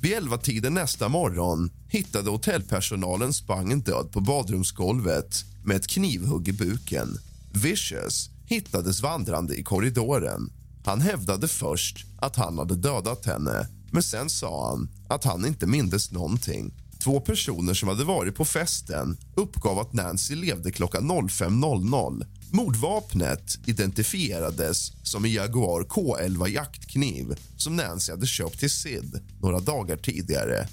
Vid 0.00 0.12
elva 0.12 0.38
tiden 0.38 0.74
nästa 0.74 1.08
morgon 1.08 1.70
hittade 1.88 2.30
hotellpersonalen 2.30 3.32
Spangen 3.32 3.80
död 3.80 4.12
på 4.12 4.20
badrumsgolvet 4.20 5.44
med 5.64 5.76
ett 5.76 5.86
knivhugg 5.86 6.48
i 6.48 6.52
buken. 6.52 7.18
Vicious 7.52 8.30
hittades 8.46 9.02
vandrande 9.02 9.54
i 9.54 9.62
korridoren. 9.62 10.52
Han 10.84 11.00
hävdade 11.00 11.48
först 11.48 12.06
att 12.18 12.36
han 12.36 12.58
hade 12.58 12.76
dödat 12.76 13.26
henne 13.26 13.68
men 13.90 14.02
sen 14.02 14.30
sa 14.30 14.70
han 14.70 14.88
att 15.08 15.24
han 15.24 15.46
inte 15.46 15.66
mindes 15.66 16.12
någonting. 16.12 16.74
Två 16.98 17.20
personer 17.20 17.74
som 17.74 17.88
hade 17.88 18.04
varit 18.04 18.34
på 18.34 18.44
festen 18.44 19.16
uppgav 19.34 19.78
att 19.78 19.92
Nancy 19.92 20.34
levde 20.34 20.70
klockan 20.70 21.10
05.00. 21.10 22.26
Mordvapnet 22.50 23.58
identifierades 23.66 24.92
som 25.02 25.24
en 25.24 25.32
Jaguar 25.32 25.82
K11 25.82 26.48
jaktkniv 26.48 27.38
som 27.56 27.76
Nancy 27.76 28.12
hade 28.12 28.26
köpt 28.26 28.58
till 28.58 28.70
Sid 28.70 29.20
några 29.40 29.60
dagar 29.60 29.96
tidigare. 29.96 30.68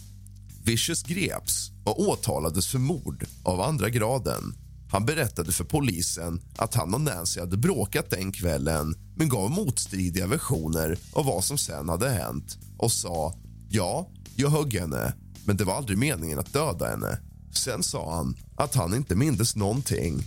Vicious 0.64 1.04
greps 1.04 1.72
och 1.84 2.00
åtalades 2.00 2.68
för 2.68 2.80
mord 2.80 3.26
av 3.44 3.62
andra 3.62 3.90
graden. 3.90 4.56
Han 4.92 5.06
berättade 5.06 5.52
för 5.52 5.64
polisen 5.64 6.42
att 6.58 6.74
han 6.74 6.94
och 6.94 7.02
Nancy 7.02 7.40
hade 7.40 7.58
bråkat 7.58 8.10
den 8.10 8.32
kvällen 8.32 8.96
men 9.16 9.30
gav 9.30 9.52
motstridiga 9.52 10.28
versioner 10.28 10.98
av 11.14 11.26
vad 11.26 11.44
som 11.44 11.58
sen 11.58 11.90
hade 11.90 12.10
hänt 12.10 12.58
och 12.78 12.92
sa 12.92 13.34
ja, 13.70 14.10
jag 14.36 14.50
högg 14.50 14.74
henne 14.80 15.14
men 15.46 15.58
det 15.58 15.64
var 15.64 15.74
aldrig 15.78 15.98
meningen 15.98 16.40
att 16.40 16.54
döda 16.54 16.90
henne. 16.90 17.20
Sen 17.52 17.84
sa 17.84 18.16
han 18.16 18.38
att 18.56 18.76
han 18.76 18.94
inte 18.94 19.16
mindes 19.16 19.56
någonting. 19.56 20.24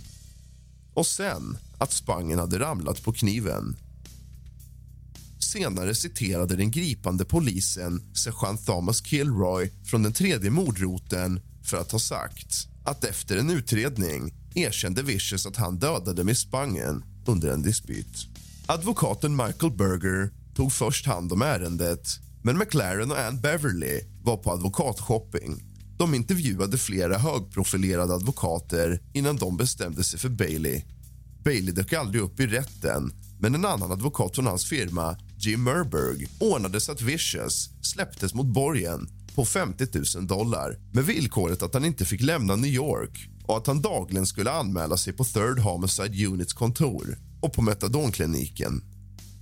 Och 0.93 1.07
sen 1.07 1.57
att 1.77 1.93
Spangen 1.93 2.39
hade 2.39 2.59
ramlat 2.59 3.03
på 3.03 3.13
kniven. 3.13 3.75
Senare 5.39 5.95
citerade 5.95 6.55
den 6.55 6.71
gripande 6.71 7.25
polisen 7.25 8.13
sergeant 8.13 8.65
Thomas 8.65 9.05
Kilroy 9.05 9.71
från 9.85 10.03
den 10.03 10.13
tredje 10.13 10.49
mordroten 10.49 11.41
för 11.63 11.77
att 11.77 11.91
ha 11.91 11.99
sagt 11.99 12.67
att 12.83 13.03
efter 13.03 13.37
en 13.37 13.49
utredning 13.49 14.33
erkände 14.55 15.03
Vicious 15.03 15.45
att 15.45 15.55
han 15.55 15.79
dödade 15.79 16.23
Miss 16.23 16.39
Spangen 16.39 17.03
under 17.25 17.53
en 17.53 17.61
dispyt. 17.61 18.27
Advokaten 18.65 19.35
Michael 19.35 19.71
Berger 19.71 20.31
tog 20.55 20.73
först 20.73 21.05
hand 21.05 21.33
om 21.33 21.41
ärendet 21.41 22.19
men 22.41 22.57
McLaren 22.57 23.11
och 23.11 23.19
Ann 23.19 23.41
Beverly 23.41 24.01
var 24.29 24.37
på 24.37 24.51
advokatshopping. 24.51 25.63
De 25.97 26.13
intervjuade 26.13 26.77
flera 26.77 27.17
högprofilerade 27.17 28.13
advokater 28.13 29.01
innan 29.13 29.35
de 29.35 29.57
bestämde 29.57 30.03
sig 30.03 30.19
för 30.19 30.29
Bailey. 30.29 30.81
Bailey 31.43 31.73
dök 31.73 31.93
aldrig 31.93 32.23
upp 32.23 32.39
i 32.39 32.47
rätten 32.47 33.11
men 33.39 33.55
en 33.55 33.65
annan 33.65 33.91
advokat 33.91 34.35
från 34.35 34.47
hans 34.47 34.65
firma, 34.65 35.17
Jim 35.37 35.63
Merberg 35.63 36.27
ordnade 36.39 36.81
så 36.81 36.91
att 36.91 37.01
Vicious 37.01 37.69
släpptes 37.81 38.33
mot 38.33 38.45
borgen 38.45 39.07
på 39.35 39.45
50 39.45 39.87
000 40.15 40.27
dollar 40.27 40.79
med 40.93 41.05
villkoret 41.05 41.63
att 41.63 41.73
han 41.73 41.85
inte 41.85 42.05
fick 42.05 42.21
lämna 42.21 42.55
New 42.55 42.71
York 42.71 43.29
och 43.47 43.57
att 43.57 43.67
han 43.67 43.81
dagligen 43.81 44.25
skulle 44.25 44.51
anmäla 44.51 44.97
sig 44.97 45.13
på 45.13 45.23
Third 45.23 45.59
Homicide 45.59 46.27
Units 46.27 46.53
kontor 46.53 47.17
och 47.41 47.53
på 47.53 47.61
metadonkliniken. 47.61 48.81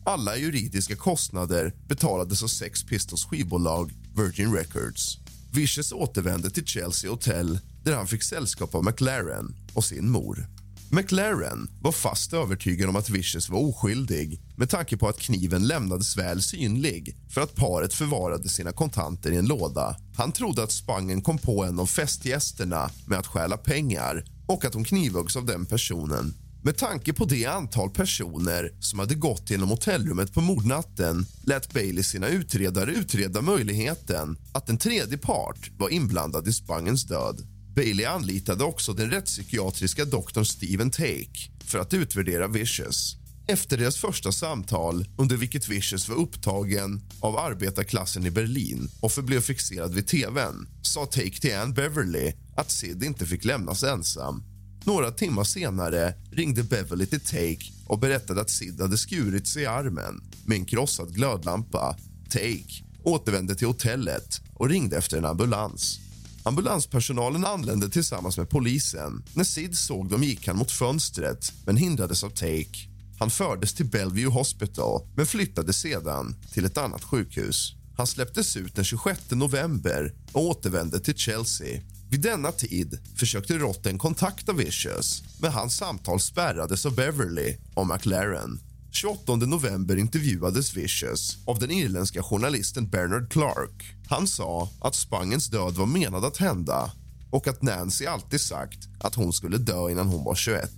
Alla 0.05 0.37
juridiska 0.37 0.95
kostnader 0.95 1.73
betalades 1.87 2.43
av 2.43 2.47
Sex 2.47 2.83
Pistols 2.83 3.25
skivbolag 3.25 3.91
Virgin 4.17 4.53
Records. 4.53 5.17
Vicious 5.51 5.91
återvände 5.91 6.49
till 6.49 6.65
Chelsea 6.65 7.11
Hotel 7.11 7.59
där 7.83 7.95
han 7.95 8.07
fick 8.07 8.23
sällskap 8.23 8.75
av 8.75 8.85
McLaren 8.85 9.55
och 9.73 9.83
sin 9.83 10.09
mor. 10.09 10.47
McLaren 10.91 11.69
var 11.81 11.91
fast 11.91 12.33
övertygad 12.33 12.89
om 12.89 12.95
att 12.95 13.09
Vicious 13.09 13.49
var 13.49 13.59
oskyldig 13.59 14.41
med 14.55 14.69
tanke 14.69 14.97
på 14.97 15.07
att 15.07 15.19
kniven 15.19 15.67
lämnades 15.67 16.17
väl 16.17 16.41
synlig 16.41 17.17
för 17.29 17.41
att 17.41 17.55
paret 17.55 17.93
förvarade 17.93 18.49
sina 18.49 18.71
kontanter 18.71 19.31
i 19.31 19.37
en 19.37 19.47
låda. 19.47 19.95
Han 20.15 20.31
trodde 20.31 20.63
att 20.63 20.71
Spangen 20.71 21.21
kom 21.21 21.37
på 21.37 21.63
en 21.63 21.79
av 21.79 21.85
festgästerna 21.85 22.89
med 23.05 23.19
att 23.19 23.27
stjäla 23.27 23.57
pengar 23.57 24.23
och 24.45 24.65
att 24.65 24.73
hon 24.73 24.83
knivhuggs 24.83 25.35
av 25.35 25.45
den 25.45 25.65
personen. 25.65 26.46
Med 26.67 26.77
tanke 26.77 27.13
på 27.13 27.25
det 27.25 27.45
antal 27.45 27.89
personer 27.89 28.71
som 28.79 28.99
hade 28.99 29.15
gått 29.15 29.49
genom 29.49 29.69
hotellrummet 29.69 30.33
på 30.33 30.41
mordnatten 30.41 31.25
lät 31.43 31.73
Bailey 31.73 32.03
sina 32.03 32.27
utredare 32.27 32.91
utreda 32.91 33.41
möjligheten 33.41 34.37
att 34.53 34.69
en 34.69 34.77
tredje 34.77 35.17
part 35.17 35.71
var 35.77 35.89
inblandad 35.89 36.47
i 36.47 36.53
Spangens 36.53 37.03
död. 37.03 37.41
Bailey 37.75 38.05
anlitade 38.05 38.63
också 38.63 38.93
den 38.93 39.11
rättspsykiatriska 39.11 40.05
doktorn 40.05 40.45
Steven 40.45 40.91
Take 40.91 41.51
för 41.65 41.79
att 41.79 41.93
utvärdera 41.93 42.47
Vicious. 42.47 43.15
Efter 43.47 43.77
deras 43.77 43.97
första 43.97 44.31
samtal, 44.31 45.05
under 45.17 45.37
vilket 45.37 45.69
Vicious 45.69 46.09
var 46.09 46.15
upptagen 46.15 47.01
av 47.19 47.37
arbetarklassen 47.37 48.25
i 48.25 48.31
Berlin 48.31 48.89
och 49.01 49.11
förblev 49.11 49.41
fixerad 49.41 49.93
vid 49.93 50.07
tvn 50.07 50.67
sa 50.81 51.05
Take 51.05 51.39
till 51.41 51.55
Ann 51.55 51.73
Beverly 51.73 52.33
att 52.55 52.71
Sid 52.71 53.03
inte 53.03 53.25
fick 53.25 53.45
lämnas 53.45 53.83
ensam. 53.83 54.56
Några 54.87 55.11
timmar 55.11 55.43
senare 55.43 56.13
ringde 56.31 56.63
Beverly 56.63 57.05
till 57.05 57.19
Take 57.19 57.71
och 57.85 57.99
berättade 57.99 58.41
att 58.41 58.49
Sid 58.49 58.81
hade 58.81 58.97
skurit 58.97 59.47
sig 59.47 59.63
i 59.63 59.65
armen 59.65 60.23
med 60.45 60.55
en 60.57 60.65
krossad 60.65 61.15
glödlampa. 61.15 61.97
Take 62.29 62.83
återvände 63.03 63.55
till 63.55 63.67
hotellet 63.67 64.41
och 64.53 64.69
ringde 64.69 64.97
efter 64.97 65.17
en 65.17 65.25
ambulans. 65.25 65.99
Ambulanspersonalen 66.43 67.45
anlände 67.45 67.89
tillsammans 67.89 68.37
med 68.37 68.49
polisen. 68.49 69.23
När 69.33 69.43
Sid 69.43 69.77
såg 69.77 70.09
dem 70.09 70.23
gick 70.23 70.47
han 70.47 70.57
mot 70.57 70.71
fönstret, 70.71 71.53
men 71.65 71.77
hindrades 71.77 72.23
av 72.23 72.29
Take. 72.29 72.89
Han 73.19 73.29
fördes 73.29 73.73
till 73.73 73.85
Bellevue 73.85 74.31
Hospital, 74.31 75.07
men 75.15 75.25
flyttades 75.25 75.77
sedan 75.77 76.35
till 76.53 76.65
ett 76.65 76.77
annat 76.77 77.03
sjukhus. 77.03 77.73
Han 77.97 78.07
släpptes 78.07 78.57
ut 78.57 78.75
den 78.75 78.85
26 78.85 79.31
november 79.31 80.13
och 80.31 80.41
återvände 80.41 80.99
till 80.99 81.15
Chelsea. 81.15 81.81
Vid 82.09 82.21
denna 82.21 82.51
tid 82.51 82.99
försökte 83.15 83.57
Rotten 83.57 83.97
kontakta 83.97 84.53
Vicious 84.53 85.23
men 85.41 85.51
hans 85.51 85.75
samtal 85.77 86.19
spärrades 86.19 86.85
av 86.85 86.95
Beverly 86.95 87.57
och 87.73 87.87
McLaren. 87.87 88.59
28 88.91 89.35
november 89.35 89.95
intervjuades 89.97 90.77
Vicious 90.77 91.37
av 91.45 91.59
den 91.59 91.71
irländska 91.71 92.23
journalisten 92.23 92.89
Bernard 92.89 93.31
Clark. 93.31 93.95
Han 94.09 94.27
sa 94.27 94.69
att 94.81 94.95
Spangens 94.95 95.47
död 95.47 95.73
var 95.73 95.85
menad 95.85 96.25
att 96.25 96.37
hända 96.37 96.91
och 97.31 97.47
att 97.47 97.61
Nancy 97.61 98.05
alltid 98.05 98.41
sagt 98.41 98.79
att 98.99 99.15
hon 99.15 99.33
skulle 99.33 99.57
dö 99.57 99.89
innan 99.91 100.07
hon 100.07 100.23
var 100.23 100.35
21. 100.35 100.71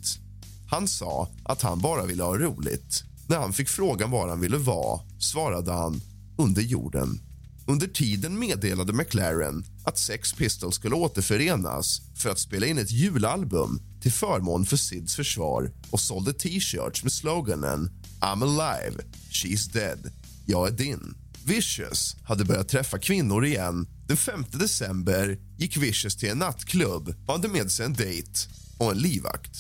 Han 0.70 0.88
sa 0.88 1.30
att 1.44 1.62
han 1.62 1.80
bara 1.80 2.06
ville 2.06 2.24
ha 2.24 2.38
roligt. 2.38 3.04
När 3.28 3.38
han 3.38 3.54
fick 3.54 3.70
frågan 3.70 4.12
var 4.12 4.30
han 4.30 4.40
ville 4.40 4.58
vara 4.58 5.00
svarade 5.20 5.72
han 5.72 6.02
under 6.38 6.62
jorden. 6.62 7.20
Under 7.68 7.88
tiden 7.88 8.40
meddelade 8.40 8.94
McLaren 8.94 9.64
att 9.90 9.98
Sex 9.98 10.34
Pistols 10.34 10.76
skulle 10.76 10.96
återförenas 10.96 12.02
för 12.16 12.30
att 12.30 12.40
spela 12.40 12.66
in 12.66 12.78
ett 12.78 12.92
julalbum 12.92 13.82
till 14.02 14.12
förmån 14.12 14.66
för 14.66 14.78
Sids 14.78 15.16
försvar 15.16 15.72
och 15.92 16.00
sålde 16.00 16.34
t-shirts 16.34 17.04
med 17.04 17.12
sloganen 17.12 17.92
I'm 18.22 18.44
alive, 18.44 19.04
she's 19.32 19.74
dead, 19.74 20.12
jag 20.46 20.68
är 20.68 20.72
din. 20.72 21.16
Vicious 21.44 22.16
hade 22.24 22.46
börjat 22.46 22.70
träffa 22.70 23.00
kvinnor 23.00 23.46
igen. 23.46 23.88
Den 24.08 24.18
5 24.18 24.46
december 24.52 25.40
gick 25.58 25.78
Vicious 25.78 26.18
till 26.18 26.30
en 26.30 26.38
nattklubb 26.38 27.16
och 27.28 27.34
hade 27.34 27.48
med 27.48 27.72
sig 27.72 27.86
en 27.86 27.94
dejt 27.94 28.32
och 28.78 28.92
en 28.92 28.98
livvakt. 28.98 29.58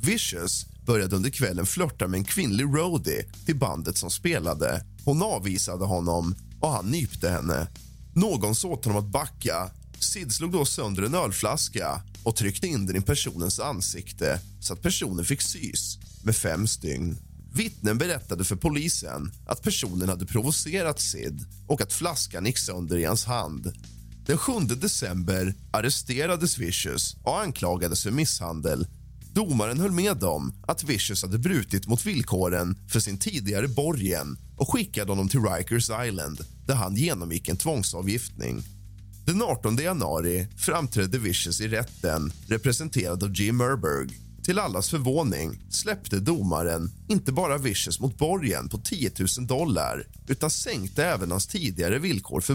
Vicious 0.00 0.66
började 0.86 1.16
under 1.16 1.30
kvällen 1.30 1.66
flörta 1.66 2.08
med 2.08 2.18
en 2.18 2.24
kvinnlig 2.24 2.64
roadie 2.64 3.24
till 3.46 3.56
bandet 3.56 3.96
som 3.96 4.10
spelade. 4.10 4.84
Hon 5.04 5.22
avvisade 5.22 5.84
honom 5.84 6.34
och 6.60 6.70
han 6.70 6.90
nypte 6.90 7.30
henne. 7.30 7.68
Någon 8.18 8.54
sa 8.54 8.68
åt 8.68 8.84
honom 8.84 9.04
att 9.04 9.12
backa. 9.12 9.70
Sid 9.98 10.32
slog 10.32 10.52
då 10.52 10.64
sönder 10.64 11.02
en 11.02 11.14
ölflaska 11.14 12.02
och 12.22 12.36
tryckte 12.36 12.66
in 12.66 12.86
den 12.86 12.96
i 12.96 13.00
personens 13.00 13.60
ansikte 13.60 14.40
så 14.60 14.72
att 14.72 14.82
personen 14.82 15.24
fick 15.24 15.42
sys 15.42 15.98
med 16.22 16.36
fem 16.36 16.66
stygn. 16.66 17.18
Vittnen 17.52 17.98
berättade 17.98 18.44
för 18.44 18.56
polisen 18.56 19.32
att 19.46 19.62
personen 19.62 20.08
hade 20.08 20.26
provocerat 20.26 21.00
Sid 21.00 21.46
och 21.66 21.80
att 21.80 21.92
flaskan 21.92 22.46
gick 22.46 22.58
sönder 22.58 22.96
i 22.96 23.04
hans 23.04 23.24
hand. 23.24 23.72
Den 24.26 24.38
7 24.38 24.52
december 24.60 25.54
arresterades 25.70 26.58
Vicious 26.58 27.16
och 27.22 27.40
anklagades 27.40 28.02
för 28.02 28.10
misshandel. 28.10 28.86
Domaren 29.32 29.80
höll 29.80 29.92
med 29.92 30.24
om 30.24 30.52
att 30.66 30.84
Vicious 30.84 31.22
hade 31.22 31.38
brutit 31.38 31.86
mot 31.86 32.06
villkoren 32.06 32.78
för 32.88 33.00
sin 33.00 33.18
tidigare 33.18 33.68
borgen 33.68 34.38
och 34.56 34.72
skickade 34.72 35.12
honom 35.12 35.28
till 35.28 35.40
Rikers 35.40 35.90
Island 36.06 36.44
där 36.68 36.74
han 36.74 36.94
genomgick 36.94 37.48
en 37.48 37.56
tvångsavgiftning. 37.56 38.62
Den 39.26 39.42
18 39.42 39.76
januari 39.76 40.46
framträdde 40.56 41.18
Vicious 41.18 41.60
i 41.60 41.68
rätten 41.68 42.32
representerad 42.48 43.22
av 43.22 43.32
Jim 43.34 43.56
Merberg. 43.56 44.08
Till 44.44 44.58
allas 44.58 44.90
förvåning 44.90 45.62
släppte 45.70 46.20
domaren 46.20 46.90
inte 47.08 47.32
bara 47.32 47.58
Vicious 47.58 48.00
mot 48.00 48.18
borgen 48.18 48.68
på 48.68 48.78
10 48.78 49.10
000 49.38 49.46
dollar 49.46 50.06
utan 50.28 50.50
sänkte 50.50 51.04
även 51.04 51.30
hans 51.30 51.46
tidigare 51.46 51.98
villkor 51.98 52.40
för 52.40 52.54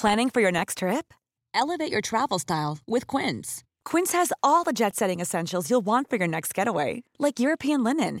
Planning 0.00 0.30
for 0.30 0.42
your 0.42 0.52
next 0.52 0.78
trip? 0.78 1.14
Elevate 1.54 1.92
your 1.92 2.00
travel 2.00 2.40
style 2.40 2.78
with 2.86 3.06
Quince. 3.16 3.62
Quince 3.90 4.16
has 4.18 4.32
all 4.40 4.64
the 4.64 4.72
jet 4.72 4.96
setting 4.96 5.20
essentials 5.20 5.70
you'll 5.70 5.84
want 5.84 6.10
for 6.10 6.18
your 6.18 6.28
next 6.28 6.58
getaway, 6.58 7.02
like 7.18 7.40
European 7.40 7.84
linen, 7.84 8.20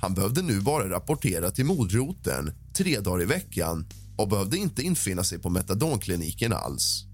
Han 0.00 0.14
behövde 0.14 0.42
nu 0.42 0.60
bara 0.60 0.90
rapportera 0.90 1.50
till 1.50 1.64
mordroten 1.64 2.52
tre 2.76 3.00
dagar 3.00 3.22
i 3.22 3.26
veckan 3.26 3.86
och 4.16 4.28
behövde 4.28 4.56
inte 4.56 4.82
infinna 4.82 5.24
sig 5.24 5.38
på 5.38 5.50
metadonkliniken 5.50 6.52
alls. 6.52 7.04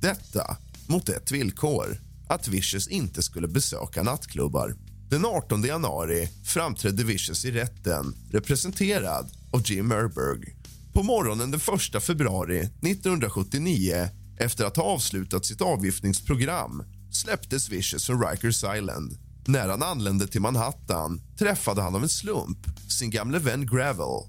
Detta 0.00 0.56
mot 0.86 1.08
ett 1.08 1.32
villkor, 1.32 2.00
att 2.28 2.48
Vicious 2.48 2.88
inte 2.88 3.22
skulle 3.22 3.48
besöka 3.48 4.02
nattklubbar. 4.02 4.74
Den 5.10 5.24
18 5.24 5.62
januari 5.62 6.28
framträdde 6.44 7.04
Vicious 7.04 7.44
i 7.44 7.50
rätten 7.50 8.14
representerad 8.30 9.30
av 9.52 9.62
Jim 9.70 9.88
Merberg. 9.88 10.56
På 10.92 11.02
morgonen 11.02 11.50
den 11.50 11.60
1 11.96 12.02
februari 12.02 12.60
1979 12.60 14.08
efter 14.38 14.64
att 14.64 14.76
ha 14.76 14.84
avslutat 14.84 15.46
sitt 15.46 15.60
avgiftningsprogram 15.60 16.82
släpptes 17.12 17.68
Vicious 17.68 18.06
från 18.06 18.26
Rikers 18.26 18.64
Island. 18.76 19.18
När 19.46 19.68
han 19.68 19.82
anlände 19.82 20.26
till 20.26 20.40
Manhattan 20.40 21.20
träffade 21.38 21.82
han 21.82 21.94
av 21.94 22.02
en 22.02 22.08
slump 22.08 22.58
sin 22.88 23.10
gamle 23.10 23.38
vän 23.38 23.66
Gravel. 23.66 24.22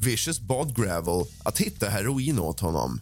Vicious 0.00 0.40
bad 0.40 0.76
Gravel 0.76 1.24
att 1.42 1.58
hitta 1.58 1.88
heroin 1.88 2.38
åt 2.38 2.60
honom. 2.60 3.00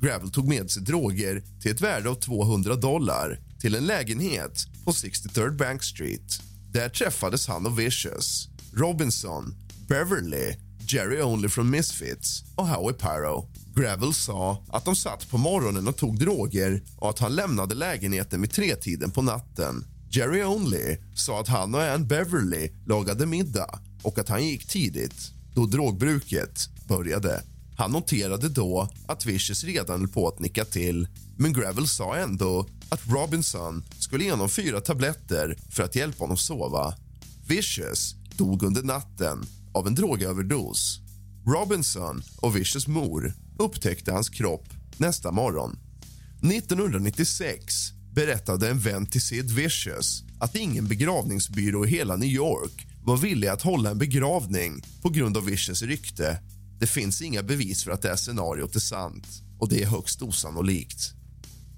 Gravel 0.00 0.30
tog 0.30 0.48
med 0.48 0.70
sig 0.70 0.82
droger 0.82 1.42
till 1.62 1.70
ett 1.70 1.80
värde 1.80 2.08
av 2.10 2.14
200 2.14 2.74
dollar 2.74 3.40
till 3.60 3.74
en 3.74 3.86
lägenhet 3.86 4.66
på 4.84 4.90
63rd 4.90 5.56
Bank 5.56 5.84
Street. 5.84 6.40
Där 6.72 6.88
träffades 6.88 7.48
han 7.48 7.66
och 7.66 7.78
Vicious, 7.78 8.48
Robinson, 8.72 9.54
Beverly, 9.88 10.56
Jerry 10.88 11.22
Only 11.22 11.48
från 11.48 11.70
Misfits 11.70 12.44
och 12.56 12.68
Howie 12.68 12.96
Pyro. 12.98 13.48
Gravel 13.74 14.14
sa 14.14 14.64
att 14.68 14.84
de 14.84 14.96
satt 14.96 15.30
på 15.30 15.38
morgonen 15.38 15.88
och 15.88 15.96
tog 15.96 16.18
droger 16.18 16.82
och 16.96 17.10
att 17.10 17.18
han 17.18 17.34
lämnade 17.34 17.74
lägenheten 17.74 18.40
vid 18.40 18.50
tretiden 18.50 19.10
på 19.10 19.22
natten. 19.22 19.84
Jerry 20.16 20.42
Only 20.42 20.96
sa 21.14 21.40
att 21.40 21.48
han 21.48 21.74
och 21.74 21.82
Ann 21.82 22.06
Beverly 22.06 22.70
lagade 22.86 23.26
middag 23.26 23.80
och 24.02 24.18
att 24.18 24.28
han 24.28 24.46
gick 24.46 24.66
tidigt, 24.66 25.32
då 25.54 25.66
drogbruket 25.66 26.68
började. 26.88 27.42
Han 27.76 27.92
noterade 27.92 28.48
då 28.48 28.88
att 29.08 29.26
Vicious 29.26 29.64
redan 29.64 30.00
höll 30.00 30.08
på 30.08 30.28
att 30.28 30.38
nicka 30.38 30.64
till 30.64 31.08
men 31.36 31.52
Gravel 31.52 31.88
sa 31.88 32.16
ändå 32.16 32.66
att 32.88 33.08
Robinson 33.08 33.84
skulle 33.98 34.24
ge 34.24 34.30
honom 34.30 34.48
fyra 34.48 34.80
tabletter 34.80 35.58
för 35.70 35.82
att 35.82 35.96
hjälpa 35.96 36.24
honom 36.24 36.36
sova. 36.36 36.94
Vicious 37.46 38.14
dog 38.36 38.62
under 38.62 38.82
natten 38.82 39.46
av 39.74 39.86
en 39.86 39.94
drogöverdos. 39.94 41.00
Robinson 41.46 42.22
och 42.36 42.56
Vicious 42.56 42.86
mor 42.86 43.32
upptäckte 43.58 44.12
hans 44.12 44.28
kropp 44.28 44.68
nästa 44.96 45.32
morgon. 45.32 45.78
1996 46.42 47.95
berättade 48.16 48.70
en 48.70 48.78
vän 48.78 49.06
till 49.06 49.20
Sid 49.20 49.50
Vicious 49.50 50.24
att 50.38 50.56
ingen 50.56 50.88
begravningsbyrå 50.88 51.86
i 51.86 51.88
hela 51.88 52.16
New 52.16 52.28
York 52.28 52.86
var 53.04 53.16
villig 53.16 53.48
att 53.48 53.62
hålla 53.62 53.90
en 53.90 53.98
begravning 53.98 54.82
på 55.02 55.08
grund 55.08 55.36
av 55.36 55.44
Vicious 55.44 55.82
rykte. 55.82 56.38
Det 56.78 56.86
finns 56.86 57.22
inga 57.22 57.42
bevis 57.42 57.84
för 57.84 57.90
att 57.90 58.02
det 58.02 58.08
här 58.08 58.16
scenariot 58.16 58.76
är 58.76 58.80
sant 58.80 59.26
och 59.58 59.68
det 59.68 59.82
är 59.82 59.86
högst 59.86 60.22
osannolikt. 60.22 61.12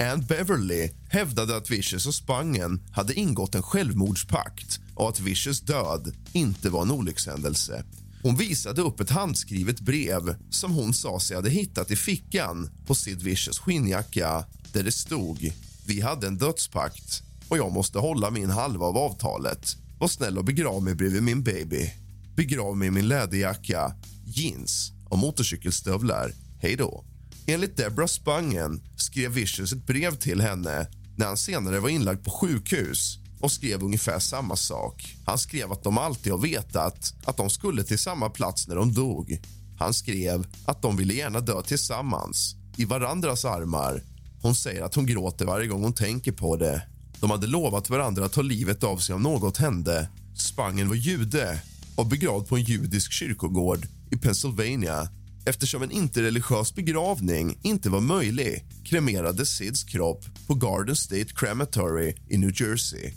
Ann 0.00 0.26
Beverly 0.26 0.90
hävdade 1.08 1.56
att 1.56 1.70
Vicious 1.70 2.06
och 2.06 2.14
Spangen 2.14 2.82
hade 2.92 3.14
ingått 3.14 3.54
en 3.54 3.62
självmordspakt 3.62 4.80
och 4.94 5.08
att 5.08 5.20
Vicious 5.20 5.60
död 5.60 6.16
inte 6.32 6.70
var 6.70 6.82
en 6.82 6.90
olyckshändelse. 6.90 7.84
Hon 8.22 8.36
visade 8.36 8.82
upp 8.82 9.00
ett 9.00 9.10
handskrivet 9.10 9.80
brev 9.80 10.36
som 10.50 10.72
hon 10.72 10.94
sa 10.94 11.20
sig 11.20 11.36
hade 11.36 11.50
hittat 11.50 11.90
i 11.90 11.96
fickan 11.96 12.70
på 12.86 12.94
Sid 12.94 13.22
Vicious 13.22 13.58
skinnjacka 13.58 14.44
där 14.72 14.82
det 14.82 14.92
stod 14.92 15.52
vi 15.88 16.00
hade 16.00 16.26
en 16.26 16.38
dödspakt 16.38 17.22
och 17.48 17.58
jag 17.58 17.72
måste 17.72 17.98
hålla 17.98 18.30
min 18.30 18.50
halva 18.50 18.86
av 18.86 18.96
avtalet. 18.96 19.76
Var 19.98 20.08
snäll 20.08 20.38
och 20.38 20.44
begrav 20.44 20.82
mig 20.82 20.94
bredvid 20.94 21.22
min 21.22 21.42
baby. 21.42 21.92
Begrav 22.36 22.76
mig 22.76 22.88
i 22.88 22.90
min 22.90 23.08
läderjacka, 23.08 23.92
jeans 24.24 24.92
och 25.08 25.18
motorcykelstövlar. 25.18 26.32
Hej 26.60 26.76
då. 26.76 27.04
Enligt 27.46 27.76
Deborah 27.76 28.06
Spangen 28.06 28.82
skrev 28.96 29.30
Vicious 29.30 29.72
ett 29.72 29.86
brev 29.86 30.16
till 30.16 30.40
henne 30.40 30.86
när 31.16 31.26
han 31.26 31.36
senare 31.36 31.80
var 31.80 31.88
inlagd 31.88 32.24
på 32.24 32.30
sjukhus 32.30 33.18
och 33.40 33.52
skrev 33.52 33.82
ungefär 33.82 34.18
samma 34.18 34.56
sak. 34.56 35.16
Han 35.26 35.38
skrev 35.38 35.72
att 35.72 35.84
de 35.84 35.98
alltid 35.98 36.32
har 36.32 36.38
vetat 36.38 37.14
att 37.24 37.36
de 37.36 37.50
skulle 37.50 37.84
till 37.84 37.98
samma 37.98 38.30
plats 38.30 38.68
när 38.68 38.76
de 38.76 38.94
dog. 38.94 39.40
Han 39.78 39.94
skrev 39.94 40.46
att 40.66 40.82
de 40.82 40.96
ville 40.96 41.14
gärna 41.14 41.40
dö 41.40 41.62
tillsammans, 41.62 42.54
i 42.76 42.84
varandras 42.84 43.44
armar. 43.44 44.02
Hon 44.42 44.54
säger 44.54 44.82
att 44.82 44.94
hon 44.94 45.06
gråter 45.06 45.44
varje 45.44 45.66
gång 45.66 45.82
hon 45.82 45.92
tänker 45.92 46.32
på 46.32 46.56
det. 46.56 46.82
De 47.20 47.30
hade 47.30 47.46
lovat 47.46 47.90
varandra 47.90 48.24
att 48.24 48.32
ta 48.32 48.42
livet 48.42 48.84
av 48.84 48.98
sig 48.98 49.14
om 49.14 49.22
något 49.22 49.56
hände. 49.56 50.08
Spangen 50.36 50.88
var 50.88 50.94
jude 50.94 51.62
och 51.96 52.06
begravd 52.06 52.48
på 52.48 52.56
en 52.56 52.62
judisk 52.62 53.12
kyrkogård 53.12 53.86
i 54.10 54.16
Pennsylvania. 54.16 55.08
Eftersom 55.46 55.82
en 55.82 55.90
interreligiös 55.90 56.74
begravning 56.74 57.58
inte 57.62 57.90
var 57.90 58.00
möjlig 58.00 58.64
kremerades 58.84 59.56
Sids 59.56 59.84
kropp 59.84 60.24
på 60.46 60.54
Garden 60.54 60.96
State 60.96 61.28
Crematory 61.34 62.14
i 62.28 62.38
New 62.38 62.62
Jersey. 62.62 63.12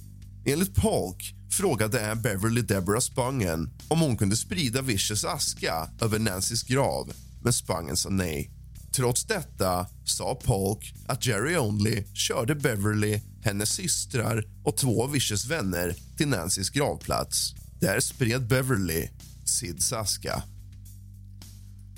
Enligt 0.45 0.76
Polk 0.76 1.36
frågade 1.51 2.11
Ann 2.11 2.22
Beverly 2.22 2.61
Deborah 2.61 2.99
Spangen 2.99 3.69
om 3.88 4.01
hon 4.01 4.17
kunde 4.17 4.36
sprida 4.36 4.82
Vicious 4.82 5.26
aska 5.26 5.89
över 6.01 6.19
Nancys 6.19 6.63
grav, 6.63 7.11
men 7.43 7.53
Spangen 7.53 7.97
sa 7.97 8.09
nej. 8.09 8.61
Trots 8.95 9.23
detta 9.25 9.87
sa 10.05 10.35
Polk 10.35 10.93
att 11.07 11.25
Jerry 11.25 11.57
Only 11.57 12.03
körde 12.13 12.55
Beverly, 12.55 13.21
hennes 13.41 13.69
systrar 13.69 14.45
och 14.63 14.77
två 14.77 15.03
av 15.03 15.11
Vicious 15.11 15.45
vänner 15.45 15.95
till 16.17 16.27
Nancys 16.27 16.69
gravplats. 16.69 17.55
Där 17.79 17.99
spred 17.99 18.47
Beverly 18.47 19.09
Sids 19.45 19.93
aska. 19.93 20.43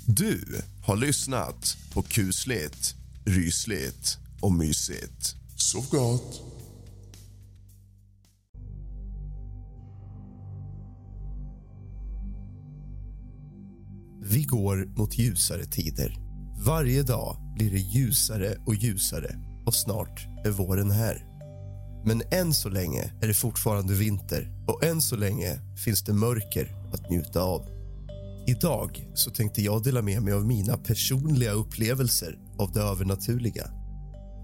Du 0.05 0.61
har 0.85 0.95
lyssnat 0.95 1.77
på 1.93 2.01
kusligt, 2.01 2.95
rysligt 3.25 4.17
och 4.41 4.51
mysigt. 4.51 5.35
Sov 5.55 5.89
gott. 5.89 6.41
Vi 14.21 14.43
går 14.43 14.85
mot 14.97 15.17
ljusare 15.17 15.65
tider. 15.65 16.22
Varje 16.65 17.03
dag 17.03 17.37
blir 17.55 17.71
det 17.71 17.79
ljusare 17.79 18.55
och 18.65 18.75
ljusare 18.75 19.35
och 19.65 19.73
snart 19.73 20.27
är 20.45 20.49
våren 20.49 20.91
här. 20.91 21.25
Men 22.05 22.21
än 22.31 22.53
så 22.53 22.69
länge 22.69 23.11
är 23.21 23.27
det 23.27 23.33
fortfarande 23.33 23.93
vinter 23.93 24.51
och 24.67 24.83
än 24.83 25.01
så 25.01 25.15
länge 25.15 25.59
finns 25.85 26.03
det 26.03 26.13
mörker 26.13 26.75
att 26.93 27.09
njuta 27.09 27.41
av. 27.41 27.65
Idag 28.47 29.07
så 29.13 29.31
tänkte 29.31 29.61
jag 29.61 29.83
dela 29.83 30.01
med 30.01 30.21
mig 30.21 30.33
av 30.33 30.45
mina 30.45 30.77
personliga 30.77 31.51
upplevelser 31.51 32.37
av 32.59 32.71
det 32.71 32.81
övernaturliga. 32.81 33.69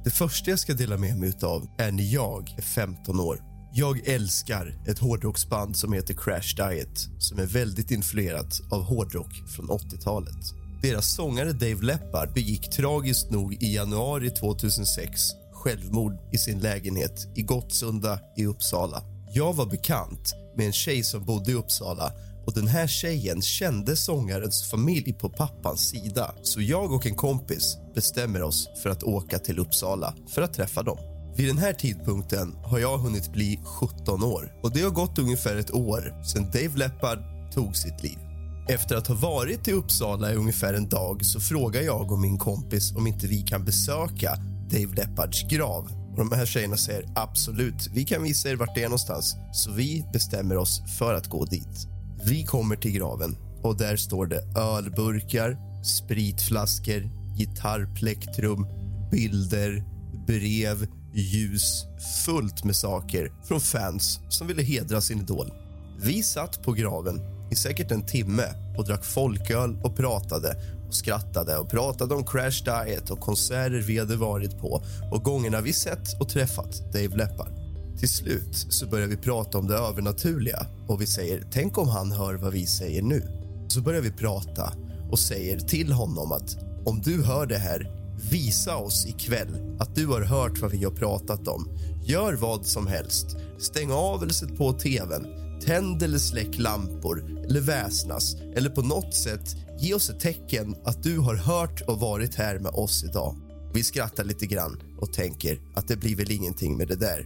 Det 0.04 0.12
första 0.12 0.50
jag 0.50 0.60
ska 0.60 0.74
dela 0.74 0.98
med 0.98 1.18
mig 1.18 1.34
av 1.42 1.68
är 1.78 1.92
när 1.92 2.14
jag 2.14 2.54
är 2.58 2.62
15 2.62 3.20
år. 3.20 3.40
Jag 3.74 4.08
älskar 4.08 4.84
ett 4.88 5.00
hårdrocksband 5.00 5.76
som 5.76 5.94
heter 5.94 6.14
Crash 6.14 6.56
Diet 6.56 7.00
som 7.20 7.40
är 7.40 7.46
väldigt 7.46 7.92
influerat 7.92 8.62
av 8.72 8.84
hårdrock 8.84 9.34
från 9.56 9.68
80-talet. 9.68 10.59
Deras 10.82 11.16
sångare 11.16 11.52
Dave 11.52 11.82
Leppard 11.82 12.34
begick 12.34 12.70
tragiskt 12.70 13.32
nog 13.32 13.64
i 13.64 13.76
januari 13.76 14.30
2006 14.30 15.22
självmord 15.54 16.18
i 16.32 16.38
sin 16.38 16.60
lägenhet 16.60 17.28
i 17.36 17.42
Gottsunda 17.42 18.20
i 18.38 18.46
Uppsala. 18.46 19.04
Jag 19.34 19.54
var 19.54 19.66
bekant 19.66 20.34
med 20.58 20.66
en 20.66 20.74
tjej 20.74 21.04
som 21.04 21.26
bodde 21.26 21.52
i 21.52 21.54
Uppsala 21.54 22.12
och 22.46 22.54
den 22.54 22.68
här 22.68 22.88
tjejen 22.88 23.42
kände 23.42 23.96
sångarens 23.96 24.70
familj 24.70 25.14
på 25.14 25.30
pappans 25.30 25.90
sida. 25.90 26.36
Så 26.42 26.62
jag 26.62 26.92
och 26.92 27.06
en 27.06 27.16
kompis 27.16 27.78
bestämmer 27.96 28.42
oss 28.42 28.70
för 28.84 28.90
att 28.90 29.04
åka 29.04 29.40
till 29.40 29.60
Uppsala 29.60 30.14
för 30.28 30.42
att 30.42 30.54
träffa 30.54 30.84
dem. 30.84 30.98
Vid 31.36 31.48
den 31.48 31.58
här 31.58 31.74
tidpunkten 31.74 32.56
har 32.64 32.80
jag 32.80 32.98
hunnit 32.98 33.32
bli 33.32 33.60
17 33.66 34.24
år 34.24 34.54
och 34.64 34.72
det 34.72 34.82
har 34.82 34.92
gått 34.92 35.20
ungefär 35.20 35.56
ett 35.56 35.74
år 35.74 36.24
sedan 36.24 36.44
Dave 36.44 36.78
Leppard 36.78 37.20
tog 37.54 37.76
sitt 37.76 38.04
liv. 38.04 38.29
Efter 38.70 38.96
att 38.96 39.08
ha 39.08 39.16
varit 39.16 39.68
i 39.68 39.72
Uppsala 39.72 40.32
i 40.32 40.36
ungefär 40.36 40.74
en 40.74 40.90
dag 40.90 41.26
så 41.26 41.40
frågar 41.40 41.82
jag 41.82 42.12
och 42.12 42.20
min 42.20 42.38
kompis 42.38 42.96
om 42.96 43.08
inte 43.08 43.28
vi 43.28 43.42
kan 43.42 43.66
besöka 43.66 44.36
Dave 44.72 44.96
Leppards 44.96 45.44
grav. 45.44 45.92
Och 46.12 46.18
de 46.18 46.32
här 46.32 46.46
tjejerna 46.46 46.78
säger 46.78 47.06
absolut, 47.16 47.90
vi 47.94 48.06
kan 48.06 48.24
visa 48.24 48.50
er 48.50 48.56
vart 48.56 48.76
det 48.76 48.84
är 48.84 48.88
någonstans. 48.88 49.36
Så 49.54 49.72
vi 49.72 50.06
bestämmer 50.14 50.58
oss 50.58 50.82
för 50.98 51.14
att 51.14 51.28
gå 51.28 51.46
dit. 51.46 51.88
Vi 52.26 52.46
kommer 52.46 52.76
till 52.76 52.92
graven 52.92 53.38
och 53.64 53.78
där 53.78 53.96
står 53.96 54.26
det 54.26 54.60
ölburkar, 54.60 55.58
spritflaskor, 55.84 57.10
gitarrplektrum, 57.38 58.68
bilder, 59.12 59.84
brev, 60.28 60.88
ljus, 61.14 61.86
fullt 62.26 62.64
med 62.64 62.76
saker 62.76 63.32
från 63.48 63.62
fans 63.62 64.20
som 64.30 64.48
ville 64.48 64.64
hedra 64.64 65.02
sin 65.02 65.20
idol. 65.20 65.54
Vi 66.02 66.24
satt 66.24 66.64
på 66.64 66.72
graven 66.72 67.39
i 67.52 67.56
säkert 67.56 67.91
en 67.91 68.06
timme 68.06 68.43
och 68.78 68.86
drack 68.86 69.06
folköl 69.06 69.78
och 69.84 69.95
pratade 69.95 70.56
och 70.88 70.95
skrattade 70.95 71.58
och 71.58 71.70
pratade 71.70 72.16
om 72.16 72.26
Crash 72.26 72.64
Diet 72.66 73.10
och 73.10 73.20
konserter 73.20 73.84
vi 73.88 74.00
hade 74.00 74.16
varit 74.16 74.60
på 74.60 74.84
och 75.12 75.24
gångerna 75.24 75.62
vi 75.62 75.74
sett 75.74 76.22
och 76.22 76.30
träffat 76.30 76.93
Dave 76.93 77.18
Leppard. 77.18 77.52
Till 78.00 78.10
slut 78.10 78.66
så 78.70 78.88
börjar 78.88 79.08
vi 79.08 79.18
prata 79.18 79.58
om 79.58 79.68
det 79.68 79.76
övernaturliga 79.76 80.66
och 80.88 81.02
vi 81.02 81.08
säger 81.08 81.43
tänk 81.52 81.78
om 81.78 81.89
han 81.89 82.12
hör 82.12 82.34
vad 82.34 82.54
vi 82.54 82.68
säger 82.68 83.02
nu. 83.02 83.24
Så 83.68 83.82
börjar 83.82 84.02
vi 84.02 84.12
prata 84.12 84.74
och 85.12 85.20
säger 85.20 85.60
till 85.60 85.91
honom 85.91 86.32
att 86.32 86.58
om 86.86 87.02
du 87.02 87.24
hör 87.24 87.45
det 87.45 87.58
här, 87.58 87.91
visa 88.32 88.78
oss 88.78 89.06
ikväll 89.06 89.78
att 89.80 89.95
du 89.95 90.08
har 90.08 90.22
hört 90.22 90.62
vad 90.62 90.72
vi 90.72 90.84
har 90.84 90.91
pratat 90.91 91.47
om. 91.47 91.70
Gör 92.06 92.34
vad 92.34 92.66
som 92.66 92.88
helst. 92.88 93.38
Stäng 93.60 93.91
av 93.91 94.24
eller 94.24 94.34
sätt 94.34 94.58
på 94.58 94.74
tvn. 94.74 95.28
Tänd 95.66 96.03
eller 96.03 96.18
släck 96.18 96.57
lampor 96.57 97.43
eller 97.45 97.62
väsnas 97.62 98.36
eller 98.55 98.70
på 98.70 98.82
något 98.82 99.14
sätt 99.14 99.55
ge 99.80 99.93
oss 99.93 100.10
ett 100.10 100.20
tecken 100.20 100.76
att 100.84 101.03
du 101.03 101.20
har 101.20 101.36
hört 101.36 101.82
och 101.82 101.99
varit 101.99 102.36
här 102.36 102.60
med 102.60 102.72
oss 102.72 103.03
idag. 103.03 103.36
Vi 103.74 103.84
skrattar 103.84 104.24
lite 104.24 104.45
grann 104.45 104.82
och 104.97 105.14
tänker 105.14 105.60
att 105.76 105.88
det 105.88 105.97
blir 105.97 106.16
väl 106.16 106.32
ingenting 106.32 106.78
med 106.78 106.88
det 106.88 106.95
där. 106.95 107.26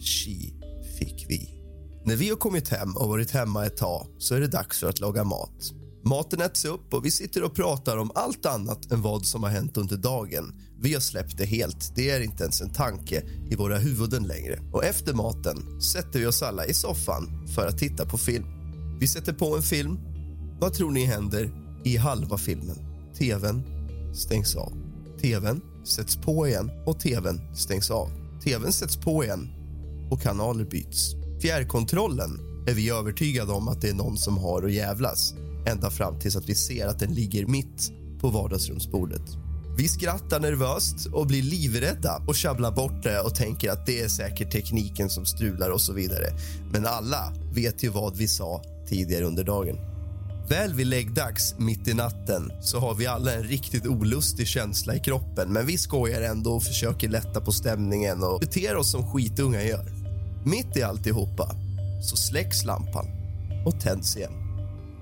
Tji 0.00 0.54
fick 0.98 1.26
vi. 1.28 1.50
När 2.04 2.16
vi 2.16 2.28
har 2.28 2.36
kommit 2.36 2.68
hem 2.68 2.96
och 2.96 3.08
varit 3.08 3.30
hemma 3.30 3.66
ett 3.66 3.76
tag 3.76 4.06
så 4.18 4.34
är 4.34 4.40
det 4.40 4.48
dags 4.48 4.80
för 4.80 4.88
att 4.88 5.00
laga 5.00 5.24
mat. 5.24 5.72
Maten 6.06 6.40
äts 6.40 6.64
upp 6.64 6.94
och 6.94 7.04
vi 7.04 7.10
sitter 7.10 7.42
och 7.42 7.54
pratar 7.54 7.96
om 7.96 8.10
allt 8.14 8.46
annat 8.46 8.92
än 8.92 9.02
vad 9.02 9.26
som 9.26 9.42
har 9.42 9.50
hänt 9.50 9.76
under 9.76 9.96
dagen. 9.96 10.54
Vi 10.80 10.94
har 10.94 11.00
släppt 11.00 11.38
det 11.38 11.44
helt. 11.44 11.92
Det 11.94 12.10
är 12.10 12.20
inte 12.20 12.42
ens 12.42 12.60
en 12.60 12.72
tanke 12.72 13.22
i 13.50 13.56
våra 13.56 13.78
huvuden 13.78 14.22
längre. 14.22 14.60
Och 14.72 14.84
efter 14.84 15.14
maten 15.14 15.80
sätter 15.80 16.18
vi 16.18 16.26
oss 16.26 16.42
alla 16.42 16.66
i 16.66 16.74
soffan 16.74 17.48
för 17.54 17.66
att 17.66 17.78
titta 17.78 18.06
på 18.06 18.18
film. 18.18 18.44
Vi 19.00 19.06
sätter 19.06 19.32
på 19.32 19.56
en 19.56 19.62
film. 19.62 19.98
Vad 20.60 20.74
tror 20.74 20.90
ni 20.90 21.04
händer 21.04 21.50
i 21.84 21.96
halva 21.96 22.38
filmen? 22.38 22.78
Tvn 23.18 23.62
stängs 24.14 24.56
av. 24.56 24.72
Tvn 25.20 25.60
sätts 25.84 26.16
på 26.16 26.48
igen 26.48 26.70
och 26.86 27.00
tvn 27.00 27.40
stängs 27.56 27.90
av. 27.90 28.10
Tvn 28.44 28.72
sätts 28.72 28.96
på 28.96 29.24
igen 29.24 29.48
och 30.10 30.22
kanaler 30.22 30.64
byts. 30.64 31.14
Fjärrkontrollen 31.42 32.40
är 32.68 32.74
vi 32.74 32.90
övertygade 32.90 33.52
om 33.52 33.68
att 33.68 33.80
det 33.80 33.88
är 33.88 33.94
någon 33.94 34.16
som 34.16 34.38
har 34.38 34.62
att 34.62 34.72
jävlas 34.72 35.34
ända 35.66 35.90
fram 35.90 36.18
tills 36.18 36.36
att 36.36 36.48
vi 36.48 36.54
ser 36.54 36.86
att 36.86 36.98
den 36.98 37.14
ligger 37.14 37.46
mitt 37.46 37.92
på 38.20 38.28
vardagsrumsbordet. 38.28 39.22
Vi 39.78 39.88
skrattar 39.88 40.40
nervöst 40.40 41.06
och 41.06 41.26
blir 41.26 41.42
livrädda 41.42 42.22
och 42.26 42.34
tjabblar 42.34 42.72
bort 42.72 43.02
det 43.02 43.20
och 43.20 43.34
tänker 43.34 43.70
att 43.70 43.86
det 43.86 44.00
är 44.00 44.08
säkert 44.08 44.52
tekniken 44.52 45.10
som 45.10 45.26
strular 45.26 45.70
och 45.70 45.80
så 45.80 45.92
vidare. 45.92 46.26
Men 46.72 46.86
alla 46.86 47.32
vet 47.54 47.84
ju 47.84 47.88
vad 47.88 48.16
vi 48.16 48.28
sa 48.28 48.62
tidigare 48.88 49.24
under 49.24 49.44
dagen. 49.44 49.76
Väl 50.48 50.74
vid 50.74 50.86
läggdags, 50.86 51.54
mitt 51.58 51.88
i 51.88 51.94
natten, 51.94 52.52
så 52.62 52.78
har 52.78 52.94
vi 52.94 53.06
alla 53.06 53.34
en 53.34 53.42
riktigt 53.42 53.86
olustig 53.86 54.46
känsla 54.46 54.94
i 54.94 55.00
kroppen 55.00 55.52
men 55.52 55.66
vi 55.66 55.78
skojar 55.78 56.22
ändå 56.22 56.52
och 56.52 56.62
försöker 56.62 57.08
lätta 57.08 57.40
på 57.40 57.52
stämningen 57.52 58.22
och 58.22 58.40
beter 58.40 58.76
oss 58.76 58.90
som 58.90 59.12
skitunga 59.12 59.62
gör. 59.62 59.92
Mitt 60.44 60.76
i 60.76 60.82
alltihopa 60.82 61.50
så 62.02 62.16
släcks 62.16 62.64
lampan 62.64 63.06
och 63.66 63.80
tänds 63.80 64.16
igen. 64.16 64.32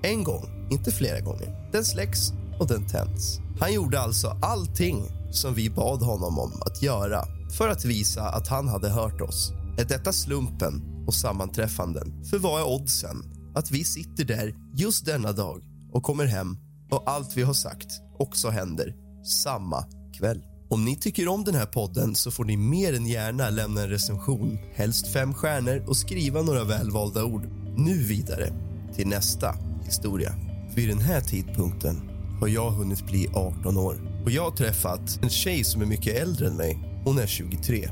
En 0.03 0.23
gång, 0.23 0.54
inte 0.71 0.91
flera 0.91 1.19
gånger. 1.19 1.69
Den 1.71 1.85
släcks 1.85 2.31
och 2.59 2.67
den 2.67 2.87
tänds. 2.87 3.39
Han 3.59 3.73
gjorde 3.73 3.99
alltså 3.99 4.37
allting 4.41 5.03
som 5.31 5.53
vi 5.53 5.69
bad 5.69 6.01
honom 6.01 6.39
om 6.39 6.51
att 6.61 6.81
göra 6.81 7.25
för 7.57 7.69
att 7.69 7.85
visa 7.85 8.29
att 8.29 8.47
han 8.47 8.67
hade 8.67 8.89
hört 8.89 9.21
oss. 9.21 9.51
Är 9.77 9.85
detta 9.85 10.13
slumpen 10.13 11.03
och 11.07 11.13
sammanträffanden? 11.13 12.23
För 12.25 12.37
vad 12.37 12.61
är 12.61 12.67
oddsen 12.67 13.23
att 13.55 13.71
vi 13.71 13.83
sitter 13.83 14.25
där 14.25 14.55
just 14.73 15.05
denna 15.05 15.31
dag 15.31 15.63
och 15.91 16.03
kommer 16.03 16.25
hem 16.25 16.57
och 16.91 17.03
allt 17.05 17.37
vi 17.37 17.41
har 17.41 17.53
sagt 17.53 17.89
också 18.19 18.49
händer 18.49 18.95
samma 19.43 19.85
kväll? 20.17 20.43
Om 20.69 20.85
ni 20.85 20.95
tycker 20.95 21.27
om 21.27 21.43
den 21.43 21.55
här 21.55 21.65
podden 21.65 22.15
så 22.15 22.31
får 22.31 22.45
ni 22.45 22.57
mer 22.57 22.93
än 22.93 23.07
gärna 23.07 23.49
lämna 23.49 23.81
en 23.81 23.89
recension, 23.89 24.57
helst 24.73 25.07
fem 25.07 25.33
stjärnor 25.33 25.83
och 25.87 25.97
skriva 25.97 26.41
några 26.41 26.63
välvalda 26.63 27.23
ord. 27.23 27.47
Nu 27.77 28.03
vidare 28.03 28.53
till 28.95 29.07
nästa 29.07 29.55
historia. 29.85 30.54
Vid 30.75 30.89
den 30.89 30.99
här 30.99 31.21
tidpunkten 31.21 32.09
har 32.39 32.47
jag 32.47 32.71
hunnit 32.71 33.05
bli 33.05 33.27
18 33.33 33.77
år 33.77 34.21
och 34.23 34.31
jag 34.31 34.43
har 34.43 34.51
träffat 34.51 35.19
en 35.23 35.29
tjej 35.29 35.63
som 35.63 35.81
är 35.81 35.85
mycket 35.85 36.15
äldre 36.15 36.47
än 36.47 36.57
mig. 36.57 37.01
Hon 37.05 37.17
är 37.17 37.27
23. 37.27 37.89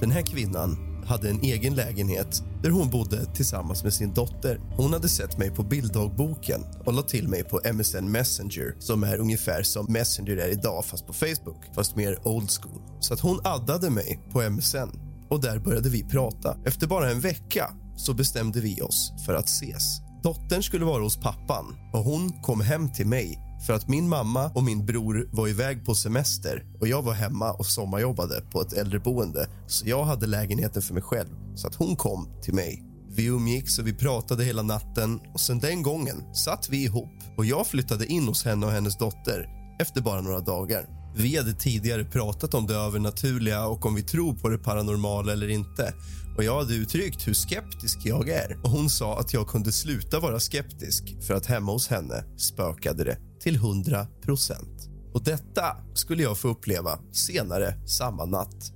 Den 0.00 0.10
här 0.10 0.22
kvinnan 0.22 1.02
hade 1.06 1.30
en 1.30 1.40
egen 1.40 1.74
lägenhet 1.74 2.42
där 2.62 2.70
hon 2.70 2.90
bodde 2.90 3.34
tillsammans 3.34 3.84
med 3.84 3.92
sin 3.92 4.14
dotter. 4.14 4.60
Hon 4.76 4.92
hade 4.92 5.08
sett 5.08 5.38
mig 5.38 5.50
på 5.50 5.62
bilddagboken 5.62 6.64
och 6.84 6.92
la 6.92 7.02
till 7.02 7.28
mig 7.28 7.44
på 7.44 7.60
MSN 7.72 8.04
Messenger 8.04 8.76
som 8.78 9.04
är 9.04 9.16
ungefär 9.16 9.62
som 9.62 9.86
Messenger 9.92 10.36
är 10.36 10.48
idag, 10.48 10.84
fast 10.84 11.06
på 11.06 11.12
Facebook, 11.12 11.74
fast 11.74 11.96
mer 11.96 12.28
old 12.28 12.50
school. 12.50 12.82
Så 13.00 13.14
att 13.14 13.20
hon 13.20 13.40
addade 13.44 13.90
mig 13.90 14.20
på 14.30 14.50
MSN 14.50 14.90
och 15.28 15.40
där 15.40 15.58
började 15.58 15.88
vi 15.88 16.04
prata. 16.04 16.56
Efter 16.64 16.86
bara 16.86 17.10
en 17.10 17.20
vecka 17.20 17.70
så 17.96 18.14
bestämde 18.14 18.60
vi 18.60 18.82
oss 18.82 19.12
för 19.26 19.34
att 19.34 19.48
ses. 19.48 20.01
Dottern 20.22 20.62
skulle 20.62 20.84
vara 20.84 21.02
hos 21.02 21.16
pappan 21.16 21.76
och 21.92 22.04
hon 22.04 22.32
kom 22.42 22.60
hem 22.60 22.92
till 22.92 23.06
mig 23.06 23.38
för 23.66 23.72
att 23.72 23.88
min 23.88 24.08
mamma 24.08 24.50
och 24.54 24.62
min 24.62 24.86
bror 24.86 25.28
var 25.32 25.48
iväg 25.48 25.84
på 25.84 25.94
semester 25.94 26.64
och 26.80 26.88
jag 26.88 27.02
var 27.02 27.12
hemma 27.12 27.52
och 27.52 27.66
sommarjobbade 27.66 28.40
på 28.52 28.60
ett 28.60 28.72
äldreboende 28.72 29.48
så 29.66 29.88
jag 29.88 30.04
hade 30.04 30.26
lägenheten 30.26 30.82
för 30.82 30.94
mig 30.94 31.02
själv, 31.02 31.28
så 31.54 31.66
att 31.66 31.74
hon 31.74 31.96
kom 31.96 32.28
till 32.42 32.54
mig. 32.54 32.84
Vi 33.08 33.26
umgicks 33.26 33.78
och 33.78 33.86
vi 33.86 33.94
pratade 33.94 34.44
hela 34.44 34.62
natten 34.62 35.20
och 35.34 35.40
sen 35.40 35.58
den 35.58 35.82
gången 35.82 36.34
satt 36.34 36.68
vi 36.68 36.84
ihop 36.84 37.18
och 37.36 37.44
jag 37.44 37.66
flyttade 37.66 38.06
in 38.06 38.28
hos 38.28 38.44
henne 38.44 38.66
och 38.66 38.72
hennes 38.72 38.98
dotter 38.98 39.46
efter 39.80 40.00
bara 40.00 40.20
några 40.20 40.40
dagar. 40.40 40.86
Vi 41.16 41.36
hade 41.36 41.52
tidigare 41.52 42.04
pratat 42.04 42.54
om 42.54 42.66
det 42.66 42.74
övernaturliga 42.74 43.66
och 43.66 43.86
om 43.86 43.94
vi 43.94 44.02
tror 44.02 44.34
på 44.34 44.48
det 44.48 44.58
paranormala 44.58 45.32
eller 45.32 45.48
inte. 45.48 45.94
Och 46.36 46.44
Jag 46.44 46.58
hade 46.58 46.74
uttryckt 46.74 47.28
hur 47.28 47.34
skeptisk 47.34 47.98
jag 48.04 48.28
är 48.28 48.58
och 48.64 48.70
hon 48.70 48.90
sa 48.90 49.18
att 49.18 49.32
jag 49.32 49.48
kunde 49.48 49.72
sluta 49.72 50.20
vara 50.20 50.40
skeptisk 50.40 51.16
för 51.26 51.34
att 51.34 51.46
hemma 51.46 51.72
hos 51.72 51.88
henne 51.88 52.24
spökade 52.36 53.04
det 53.04 53.18
till 53.40 53.54
100 53.54 54.06
procent. 54.22 54.88
Och 55.14 55.24
detta 55.24 55.76
skulle 55.94 56.22
jag 56.22 56.38
få 56.38 56.48
uppleva 56.48 56.98
senare 57.12 57.74
samma 57.86 58.24
natt. 58.24 58.72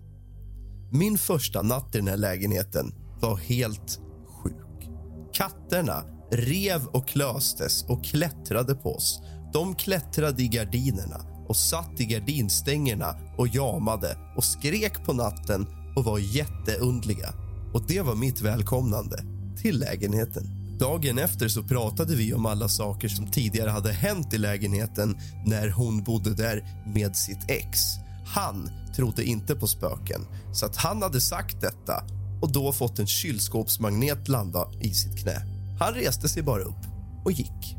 Min 0.93 1.19
första 1.19 1.63
natt 1.63 1.95
i 1.95 1.99
den 1.99 2.09
här 2.09 2.17
lägenheten 2.17 2.95
var 3.21 3.37
helt 3.37 4.01
sjuk. 4.43 4.91
Katterna 5.33 6.05
rev 6.33 6.87
och 6.87 7.09
klöstes 7.09 7.85
och 7.89 8.05
klättrade 8.05 8.75
på 8.75 8.95
oss. 8.95 9.21
De 9.53 9.75
klättrade 9.75 10.43
i 10.43 10.49
gardinerna 10.49 11.21
och 11.49 11.57
satt 11.57 12.01
i 12.01 12.05
gardinstängerna 12.05 13.17
och 13.39 13.49
jamade 13.49 14.19
och 14.37 14.45
skrek 14.45 15.05
på 15.05 15.13
natten 15.13 15.67
och 15.97 16.05
var 16.05 16.19
jätteundliga. 16.19 17.46
Och 17.77 17.83
det 17.87 18.01
var 18.01 18.15
mitt 18.15 18.41
välkomnande 18.41 19.25
till 19.63 19.79
lägenheten. 19.79 20.45
Dagen 20.79 21.19
efter 21.19 21.49
så 21.49 21.63
pratade 21.63 22.17
vi 22.17 22.35
om 22.35 22.47
alla 22.47 22.69
saker 22.69 23.09
som 23.09 23.27
tidigare 23.27 23.71
hade 23.71 23.93
hänt 23.93 24.35
i 24.35 24.39
lägenheten 24.39 25.19
när 25.47 25.71
hon 25.71 26.03
bodde 26.03 26.35
där 26.35 26.85
med 26.95 27.17
sitt 27.17 27.51
ex. 27.51 27.81
Han 28.27 28.71
trodde 28.97 29.25
inte 29.25 29.55
på 29.55 29.67
spöken, 29.67 30.21
så 30.53 30.67
att 30.67 30.77
han 30.77 31.03
hade 31.03 31.21
sagt 31.21 31.61
detta 31.61 32.05
och 32.43 32.53
då 32.53 32.73
fått 32.73 32.99
en 32.99 33.07
kylskåpsmagnet 33.07 34.29
landa 34.29 34.69
i 34.81 34.95
sitt 34.95 35.19
knä. 35.19 35.43
Han 35.81 35.95
reste 35.95 36.29
sig 36.29 36.43
bara 36.43 36.63
upp 36.63 36.85
och 37.25 37.33
gick. 37.33 37.77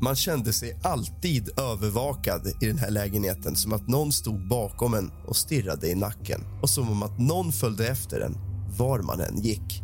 Man 0.00 0.16
kände 0.16 0.52
sig 0.52 0.78
alltid 0.82 1.58
övervakad 1.58 2.46
i 2.62 2.66
den 2.66 2.78
här 2.78 2.90
lägenheten 2.90 3.56
som 3.56 3.72
att 3.72 3.88
någon 3.88 4.12
stod 4.12 4.48
bakom 4.48 4.94
en 4.94 5.10
och 5.26 5.36
stirrade 5.36 5.88
i 5.88 5.94
nacken 5.94 6.40
och 6.62 6.70
som 6.70 6.90
om 6.90 7.02
att 7.02 7.18
någon 7.18 7.52
följde 7.52 7.88
efter 7.88 8.20
en 8.20 8.45
var 8.78 8.98
man 8.98 9.20
än 9.20 9.40
gick. 9.40 9.82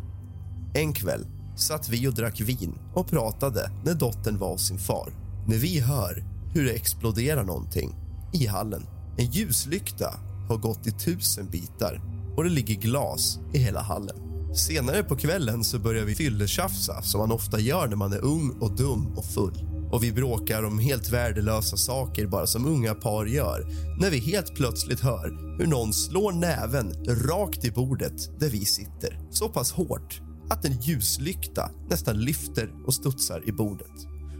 En 0.73 0.93
kväll 0.93 1.25
satt 1.55 1.89
vi 1.89 2.07
och 2.07 2.13
drack 2.13 2.41
vin 2.41 2.79
och 2.93 3.07
pratade 3.07 3.71
när 3.85 3.93
dottern 3.93 4.37
var 4.37 4.51
hos 4.51 4.67
sin 4.67 4.77
far. 4.77 5.13
När 5.47 5.57
vi 5.57 5.79
hör 5.79 6.23
hur 6.53 6.65
det 6.65 6.71
exploderar 6.71 7.43
någonting 7.43 7.95
i 8.33 8.47
hallen. 8.47 8.85
En 9.17 9.25
ljuslykta 9.25 10.13
har 10.49 10.57
gått 10.57 10.87
i 10.87 10.91
tusen 10.91 11.49
bitar 11.49 12.01
och 12.37 12.43
det 12.43 12.49
ligger 12.49 12.75
glas 12.75 13.39
i 13.53 13.57
hela 13.57 13.81
hallen. 13.81 14.15
Senare 14.55 15.03
på 15.03 15.15
kvällen 15.15 15.63
så 15.63 15.79
börjar 15.79 16.05
vi 16.05 16.15
fylletjafsa 16.15 17.01
som 17.01 17.19
man 17.19 17.31
ofta 17.31 17.59
gör 17.59 17.87
när 17.87 17.95
man 17.95 18.13
är 18.13 18.23
ung 18.23 18.51
och 18.61 18.75
dum 18.75 19.17
och 19.17 19.25
full. 19.25 19.72
Och 19.93 20.03
Vi 20.03 20.11
bråkar 20.11 20.63
om 20.63 20.79
helt 20.79 21.09
värdelösa 21.09 21.77
saker 21.77 22.27
bara 22.27 22.47
som 22.47 22.65
unga 22.65 22.93
par 22.95 23.25
gör 23.25 23.67
när 23.99 24.11
vi 24.11 24.17
helt 24.19 24.55
plötsligt 24.55 24.99
hör 24.99 25.57
hur 25.57 25.67
någon 25.67 25.93
slår 25.93 26.31
näven 26.31 27.05
rakt 27.07 27.65
i 27.65 27.71
bordet 27.71 28.39
där 28.39 28.49
vi 28.49 28.65
sitter. 28.65 29.19
Så 29.31 29.49
pass 29.49 29.71
hårt 29.71 30.21
att 30.49 30.65
en 30.65 30.81
ljuslykta 30.81 31.71
nästan 31.89 32.17
lyfter 32.17 32.71
och 32.85 32.93
studsar 32.93 33.49
i 33.49 33.51
bordet. 33.51 33.91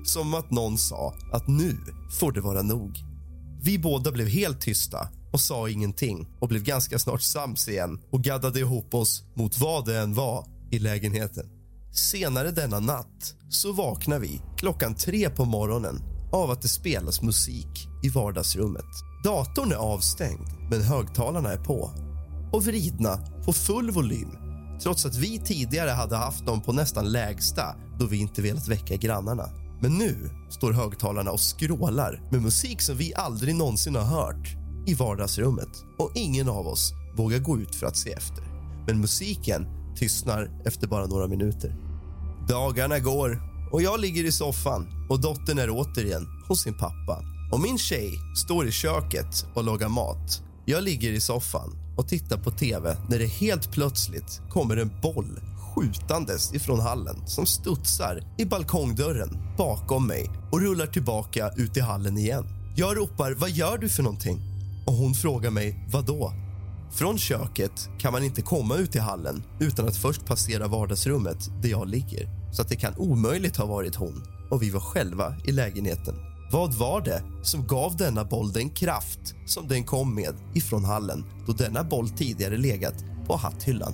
Som 0.05 0.33
att 0.33 0.51
någon 0.51 0.77
sa 0.77 1.15
att 1.33 1.47
nu 1.47 1.77
får 2.19 2.31
det 2.31 2.41
vara 2.41 2.61
nog. 2.61 2.97
Vi 3.63 3.79
båda 3.79 4.11
blev 4.11 4.27
helt 4.27 4.61
tysta 4.61 5.07
och 5.33 5.39
sa 5.39 5.69
ingenting 5.69 6.27
och 6.39 6.47
blev 6.47 6.63
ganska 6.63 6.99
snart 6.99 7.21
sams 7.21 7.67
igen 7.67 8.01
och 8.11 8.23
gaddade 8.23 8.59
ihop 8.59 8.93
oss 8.93 9.23
mot 9.35 9.59
vad 9.59 9.85
det 9.85 9.97
än 9.97 10.13
var 10.13 10.45
i 10.71 10.79
lägenheten. 10.79 11.45
Senare 11.95 12.51
denna 12.51 12.79
natt 12.79 13.35
så 13.49 13.71
vaknar 13.71 14.19
vi 14.19 14.41
klockan 14.57 14.95
tre 14.95 15.29
på 15.29 15.45
morgonen 15.45 16.01
av 16.31 16.51
att 16.51 16.61
det 16.61 16.67
spelas 16.67 17.21
musik 17.21 17.87
i 18.03 18.09
vardagsrummet. 18.09 18.85
Datorn 19.23 19.71
är 19.71 19.75
avstängd, 19.75 20.47
men 20.69 20.81
högtalarna 20.81 21.51
är 21.51 21.57
på 21.57 21.91
och 22.51 22.65
vridna 22.65 23.17
på 23.45 23.53
full 23.53 23.91
volym 23.91 24.29
trots 24.81 25.05
att 25.05 25.15
vi 25.15 25.39
tidigare 25.39 25.89
hade 25.89 26.15
haft 26.15 26.45
dem 26.45 26.61
på 26.61 26.73
nästan 26.73 27.11
lägsta 27.11 27.75
då 27.99 28.05
vi 28.05 28.17
inte 28.17 28.41
velat 28.41 28.67
väcka 28.67 28.95
grannarna. 28.95 29.49
Men 29.81 29.97
nu 29.97 30.29
står 30.49 30.71
högtalarna 30.71 31.31
och 31.31 31.39
skrålar 31.39 32.21
med 32.31 32.41
musik 32.41 32.81
som 32.81 32.97
vi 32.97 33.13
aldrig 33.15 33.55
någonsin 33.55 33.95
har 33.95 34.03
hört 34.03 34.47
i 34.87 34.93
vardagsrummet 34.93 35.83
och 35.99 36.11
ingen 36.15 36.49
av 36.49 36.67
oss 36.67 36.93
vågar 37.17 37.39
gå 37.39 37.59
ut 37.59 37.75
för 37.75 37.87
att 37.87 37.97
se 37.97 38.13
efter. 38.13 38.43
Men 38.87 39.01
musiken 39.01 39.67
tystnar 39.95 40.61
efter 40.65 40.87
bara 40.87 41.05
några 41.05 41.27
minuter. 41.27 41.82
Dagarna 42.47 42.99
går 42.99 43.41
och 43.71 43.81
jag 43.81 43.99
ligger 43.99 44.23
i 44.23 44.31
soffan 44.31 45.07
och 45.09 45.21
dottern 45.21 45.59
är 45.59 45.69
återigen 45.69 46.27
hos 46.47 46.63
sin 46.63 46.73
pappa. 46.73 47.23
Och 47.51 47.59
Min 47.59 47.77
tjej 47.77 48.19
står 48.35 48.67
i 48.67 48.71
köket 48.71 49.45
och 49.53 49.63
lagar 49.63 49.89
mat. 49.89 50.41
Jag 50.65 50.83
ligger 50.83 51.11
i 51.11 51.19
soffan 51.19 51.95
och 51.97 52.07
tittar 52.07 52.37
på 52.37 52.51
tv 52.51 52.97
när 53.09 53.19
det 53.19 53.25
helt 53.25 53.71
plötsligt 53.71 54.41
kommer 54.49 54.77
en 54.77 54.91
boll 55.01 55.39
skjutandes 55.75 56.53
ifrån 56.53 56.79
hallen 56.79 57.27
som 57.27 57.45
studsar 57.45 58.23
i 58.37 58.45
balkongdörren 58.45 59.37
bakom 59.57 60.07
mig 60.07 60.29
och 60.51 60.61
rullar 60.61 60.87
tillbaka 60.87 61.51
ut 61.57 61.77
i 61.77 61.79
hallen 61.79 62.17
igen. 62.17 62.45
Jag 62.75 62.97
ropar 62.97 63.31
“Vad 63.33 63.49
gör 63.49 63.77
du 63.77 63.89
för 63.89 64.03
någonting?” 64.03 64.39
och 64.87 64.93
hon 64.93 65.13
frågar 65.13 65.51
mig 65.51 65.87
“Vad 65.91 66.05
då?” 66.05 66.42
Från 66.93 67.17
köket 67.17 67.89
kan 67.99 68.11
man 68.11 68.23
inte 68.23 68.41
komma 68.41 68.75
ut 68.75 68.95
i 68.95 68.99
hallen 68.99 69.43
utan 69.59 69.87
att 69.87 69.97
först 69.97 70.25
passera 70.25 70.67
vardagsrummet 70.67 71.49
där 71.61 71.69
jag 71.69 71.87
ligger 71.87 72.29
så 72.51 72.61
att 72.61 72.69
det 72.69 72.75
kan 72.75 72.93
omöjligt 72.97 73.57
ha 73.57 73.65
varit 73.65 73.95
hon 73.95 74.23
och 74.51 74.63
vi 74.63 74.69
var 74.69 74.79
själva 74.79 75.35
i 75.45 75.51
lägenheten. 75.51 76.15
Vad 76.51 76.73
var 76.73 77.01
det 77.01 77.23
som 77.43 77.67
gav 77.67 77.97
denna 77.97 78.25
boll 78.25 78.51
den 78.51 78.69
kraft 78.69 79.35
som 79.45 79.67
den 79.67 79.83
kom 79.83 80.15
med 80.15 80.35
ifrån 80.53 80.85
hallen 80.85 81.25
då 81.47 81.53
denna 81.53 81.83
boll 81.83 82.09
tidigare 82.09 82.57
legat 82.57 83.05
på 83.27 83.35
hatthyllan? 83.35 83.93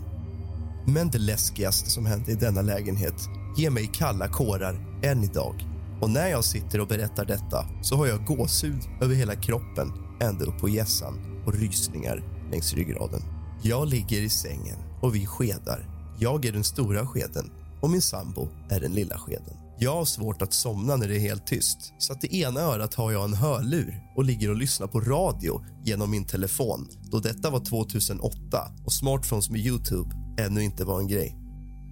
Men 0.87 1.09
det 1.09 1.19
läskigaste 1.19 1.89
som 1.89 2.05
hände 2.05 2.31
i 2.31 2.35
denna 2.35 2.61
lägenhet 2.61 3.27
ger 3.57 3.69
mig 3.69 3.89
kalla 3.93 4.27
kårar 4.27 4.99
än 5.03 5.23
idag. 5.23 5.65
Och 6.01 6.09
när 6.09 6.27
jag 6.27 6.45
sitter 6.45 6.81
och 6.81 6.87
berättar 6.87 7.25
detta 7.25 7.65
så 7.81 7.95
har 7.95 8.07
jag 8.07 8.25
gåshud 8.25 8.81
över 9.01 9.15
hela 9.15 9.35
kroppen 9.35 9.93
ända 10.21 10.45
upp 10.45 10.59
på 10.59 10.69
gässan 10.69 11.43
och 11.45 11.53
rysningar 11.53 12.38
längs 12.51 12.73
ryggraden. 12.73 13.21
Jag 13.63 13.87
ligger 13.87 14.21
i 14.21 14.29
sängen 14.29 14.77
och 15.01 15.15
vi 15.15 15.25
skedar. 15.25 15.85
Jag 16.19 16.45
är 16.45 16.51
den 16.51 16.63
stora 16.63 17.07
skeden 17.07 17.51
och 17.81 17.89
min 17.89 18.01
sambo 18.01 18.47
är 18.69 18.79
den 18.79 18.93
lilla 18.93 19.17
skeden. 19.17 19.53
Jag 19.81 19.95
har 19.95 20.05
svårt 20.05 20.41
att 20.41 20.53
somna 20.53 20.95
när 20.95 21.07
det 21.07 21.15
är 21.15 21.19
helt 21.19 21.47
tyst 21.47 21.93
så 21.97 22.13
att 22.13 22.21
det 22.21 22.35
ena 22.35 22.59
örat 22.59 22.93
har 22.93 23.11
jag 23.11 23.23
en 23.23 23.33
hörlur 23.33 24.01
och 24.15 24.23
ligger 24.23 24.49
och 24.49 24.55
lyssnar 24.55 24.87
på 24.87 24.99
radio 24.99 25.61
genom 25.85 26.11
min 26.11 26.25
telefon 26.25 26.87
då 27.11 27.19
detta 27.19 27.49
var 27.49 27.59
2008 27.59 28.71
och 28.85 28.93
smartphones 28.93 29.49
med 29.49 29.61
Youtube 29.61 30.15
ännu 30.39 30.63
inte 30.63 30.85
var 30.85 30.99
en 30.99 31.07
grej. 31.07 31.35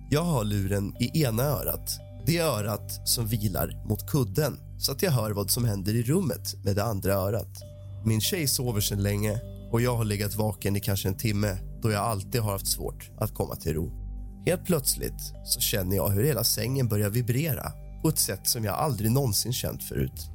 Jag 0.09 0.23
har 0.23 0.43
luren 0.43 0.95
i 0.99 1.23
ena 1.23 1.43
örat, 1.43 1.99
det 2.25 2.39
örat 2.39 3.07
som 3.09 3.27
vilar 3.27 3.87
mot 3.89 4.11
kudden 4.11 4.57
så 4.79 4.91
att 4.91 5.01
jag 5.01 5.11
hör 5.11 5.31
vad 5.31 5.51
som 5.51 5.65
händer 5.65 5.95
i 5.95 6.03
rummet 6.03 6.63
med 6.63 6.75
det 6.75 6.83
andra 6.83 7.13
örat. 7.13 7.57
Min 8.05 8.21
tjej 8.21 8.47
sover 8.47 8.81
sedan 8.81 9.03
länge 9.03 9.39
och 9.71 9.81
jag 9.81 9.95
har 9.95 10.05
legat 10.05 10.35
vaken 10.35 10.75
i 10.75 10.79
kanske 10.79 11.07
en 11.07 11.17
timme 11.17 11.57
då 11.81 11.91
jag 11.91 12.03
alltid 12.03 12.41
har 12.41 12.51
haft 12.51 12.67
svårt 12.67 13.11
att 13.17 13.33
komma 13.33 13.55
till 13.55 13.73
ro. 13.73 13.91
Helt 14.45 14.65
plötsligt 14.65 15.33
så 15.45 15.59
känner 15.59 15.95
jag 15.95 16.09
hur 16.09 16.23
hela 16.23 16.43
sängen 16.43 16.87
börjar 16.87 17.09
vibrera 17.09 17.71
på 18.01 18.09
ett 18.09 18.19
sätt 18.19 18.47
som 18.47 18.63
jag 18.63 18.75
aldrig 18.75 19.11
någonsin 19.11 19.53
känt 19.53 19.83
förut. 19.83 20.29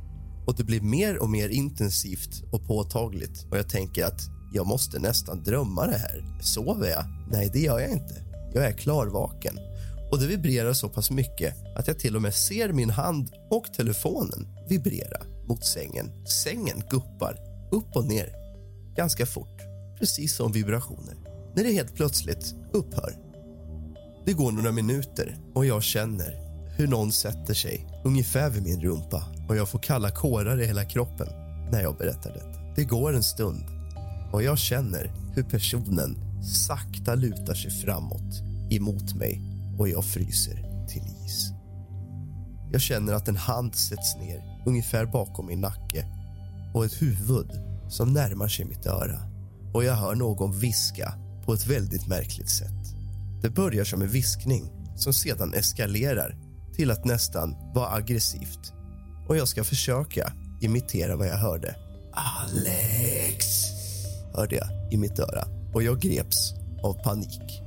Och 0.47 0.57
Det 0.57 0.65
blir 0.65 0.81
mer 0.81 1.19
och 1.19 1.31
mer 1.31 1.49
intensivt 1.49 2.43
och 2.53 2.67
påtagligt 2.67 3.47
och 3.51 3.59
jag 3.59 3.69
tänker 3.69 4.05
att 4.05 4.21
jag 4.53 4.67
måste 4.67 4.99
nästan 4.99 5.43
drömma 5.43 5.87
det 5.87 5.99
här. 5.99 6.25
Sover 6.43 6.89
jag? 6.89 7.05
Nej, 7.31 7.51
det 7.53 7.61
gör 7.61 7.81
jag 7.81 7.91
inte. 7.91 8.15
Jag 8.55 8.65
är 8.65 8.73
klarvaken. 8.73 9.59
Och 10.11 10.19
det 10.19 10.27
vibrerar 10.27 10.73
så 10.73 10.89
pass 10.89 11.11
mycket 11.11 11.55
att 11.77 11.87
jag 11.87 11.99
till 11.99 12.17
och 12.17 12.23
med 12.23 12.35
ser 12.35 12.73
min 12.73 12.91
hand 12.91 13.31
och 13.51 13.65
telefonen 13.77 14.49
vibrera 14.69 15.23
mot 15.49 15.65
sängen. 15.65 16.27
Sängen 16.27 16.83
guppar 16.91 17.37
upp 17.71 17.97
och 17.97 18.05
ner 18.05 18.42
ganska 18.97 19.27
fort, 19.27 19.63
precis 19.99 20.37
som 20.37 20.53
vibrationer. 20.53 21.15
När 21.55 21.65
det 21.65 21.73
helt 21.73 21.95
plötsligt 21.95 22.55
upphör 22.73 23.17
Det 24.27 24.33
går 24.33 24.53
några 24.53 24.73
minuter 24.73 25.37
och 25.55 25.67
jag 25.67 25.83
känner 25.83 26.43
hur 26.77 26.87
någon 26.87 27.13
sätter 27.13 27.55
sig 27.55 27.87
ungefär 28.05 28.51
vid 28.51 28.63
min 28.63 28.81
rumpa 28.81 29.25
och 29.49 29.57
jag 29.57 29.69
får 29.69 29.79
kalla 29.79 30.11
kårar 30.11 30.61
i 30.61 30.67
hela 30.67 30.85
kroppen 30.85 31.29
när 31.73 31.83
jag 31.83 31.97
berättar 31.97 32.33
detta. 32.33 32.75
Det 32.77 32.85
går 32.85 33.15
en 33.15 33.23
stund 33.23 33.65
och 34.33 34.43
jag 34.43 34.59
känner 34.59 35.13
hur 35.35 35.43
personen 35.43 36.17
sakta 36.45 37.15
lutar 37.15 37.55
sig 37.55 37.71
framåt 37.71 38.43
emot 38.71 39.15
mig 39.15 39.41
och 39.79 39.89
jag 39.89 40.05
fryser 40.05 40.87
till 40.89 41.03
is. 41.27 41.53
Jag 42.73 42.81
känner 42.81 43.13
att 43.13 43.29
en 43.29 43.37
hand 43.37 43.75
sätts 43.75 44.17
ner 44.17 44.63
ungefär 44.67 45.07
bakom 45.07 45.47
min 45.47 45.61
nacke 45.61 46.07
och 46.75 46.85
ett 46.85 47.03
huvud 47.03 47.72
som 47.93 48.13
närmar 48.13 48.49
sig 48.49 48.65
mitt 48.65 48.87
öra 48.87 49.21
och 49.75 49.85
jag 49.85 49.95
hör 49.95 50.15
någon 50.15 50.59
viska 50.59 51.15
på 51.45 51.55
ett 51.55 51.67
väldigt 51.67 52.07
märkligt 52.07 52.51
sätt. 52.51 52.95
Det 53.43 53.51
börjar 53.51 53.85
som 53.85 54.03
en 54.03 54.09
viskning 54.09 54.71
som 54.97 55.13
sedan 55.13 55.55
eskalerar 55.55 56.37
till 56.75 56.91
att 56.91 57.05
nästan 57.05 57.55
vara 57.75 57.95
aggressivt 57.95 58.73
och 59.29 59.37
jag 59.37 59.49
ska 59.49 59.65
försöka 59.65 60.33
imitera 60.61 61.17
vad 61.17 61.27
jag 61.27 61.37
hörde. 61.37 61.77
Alex, 62.13 63.47
hörde 64.35 64.57
jag 64.57 64.93
i 64.93 64.97
mitt 64.97 65.19
öra 65.19 65.45
och 65.75 65.83
jag 65.83 66.01
greps 66.01 66.55
av 66.83 67.03
panik. 67.05 67.63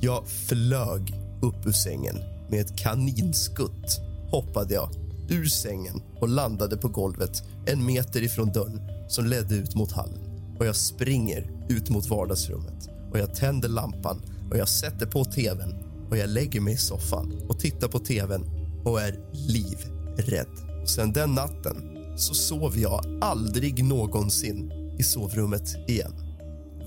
Jag 0.00 0.28
flög 0.28 1.14
upp 1.42 1.66
ur 1.66 1.72
sängen 1.72 2.16
med 2.50 2.60
ett 2.60 2.78
kaninskutt 2.78 4.00
hoppade 4.30 4.74
jag 4.74 5.03
ur 5.28 5.46
sängen 5.46 6.02
och 6.20 6.28
landade 6.28 6.76
på 6.76 6.88
golvet 6.88 7.42
en 7.66 7.86
meter 7.86 8.22
ifrån 8.22 8.52
dörren 8.52 8.80
som 9.08 9.26
ledde 9.26 9.54
ut 9.54 9.74
mot 9.74 9.92
hallen. 9.92 10.18
Och 10.58 10.66
Jag 10.66 10.76
springer 10.76 11.66
ut 11.68 11.90
mot 11.90 12.06
vardagsrummet 12.06 12.88
och 13.12 13.18
jag 13.18 13.34
tänder 13.34 13.68
lampan 13.68 14.22
och 14.50 14.56
jag 14.56 14.68
sätter 14.68 15.06
på 15.06 15.24
tvn 15.24 15.74
och 16.10 16.16
jag 16.16 16.28
lägger 16.28 16.60
mig 16.60 16.74
i 16.74 16.76
soffan 16.76 17.32
och 17.48 17.58
tittar 17.58 17.88
på 17.88 17.98
tvn 17.98 18.44
och 18.84 19.00
är 19.00 19.18
livrädd. 19.32 20.82
Och 20.82 20.90
sen 20.90 21.12
den 21.12 21.34
natten 21.34 21.76
så 22.16 22.34
sov 22.34 22.78
jag 22.78 23.18
aldrig 23.20 23.84
någonsin 23.84 24.72
i 24.98 25.02
sovrummet 25.02 25.88
igen. 25.88 26.12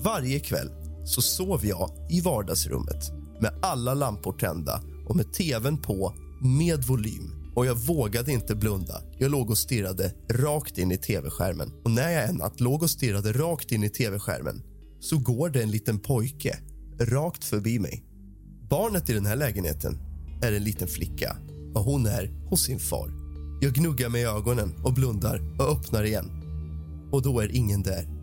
Varje 0.04 0.40
kväll 0.40 0.70
så 1.04 1.22
sov 1.22 1.66
jag 1.66 1.90
i 2.10 2.20
vardagsrummet 2.20 3.12
med 3.40 3.52
alla 3.62 3.94
lampor 3.94 4.32
tända 4.32 4.80
och 5.08 5.16
med 5.16 5.32
tvn 5.32 5.78
på 5.82 6.14
med 6.42 6.84
volym 6.84 7.47
och 7.58 7.66
jag 7.66 7.74
vågade 7.74 8.32
inte 8.32 8.54
blunda. 8.54 9.02
Jag 9.18 9.30
låg 9.30 9.50
och 9.50 9.58
stirrade 9.58 10.12
rakt 10.30 10.78
in 10.78 10.92
i 10.92 10.96
tv-skärmen. 10.96 11.72
Och 11.84 11.90
när 11.90 12.10
jag 12.10 12.28
en 12.28 12.36
natt 12.36 12.60
låg 12.60 12.82
och 12.82 12.90
stirrade 12.90 13.32
rakt 13.32 13.72
in 13.72 13.84
i 13.84 13.90
tv-skärmen 13.90 14.62
så 15.00 15.18
går 15.18 15.50
det 15.50 15.62
en 15.62 15.70
liten 15.70 15.98
pojke 15.98 16.58
rakt 17.00 17.44
förbi 17.44 17.78
mig. 17.78 18.04
Barnet 18.70 19.10
i 19.10 19.12
den 19.12 19.26
här 19.26 19.36
lägenheten 19.36 19.98
är 20.42 20.52
en 20.52 20.64
liten 20.64 20.88
flicka 20.88 21.36
och 21.74 21.84
hon 21.84 22.06
är 22.06 22.48
hos 22.50 22.62
sin 22.62 22.78
far. 22.78 23.10
Jag 23.60 23.72
gnuggar 23.72 24.08
mig 24.08 24.22
i 24.22 24.24
ögonen 24.24 24.74
och 24.84 24.94
blundar 24.94 25.56
och 25.58 25.72
öppnar 25.72 26.04
igen. 26.04 26.30
Och 27.12 27.22
då 27.22 27.40
är 27.40 27.56
ingen 27.56 27.82
där. 27.82 28.17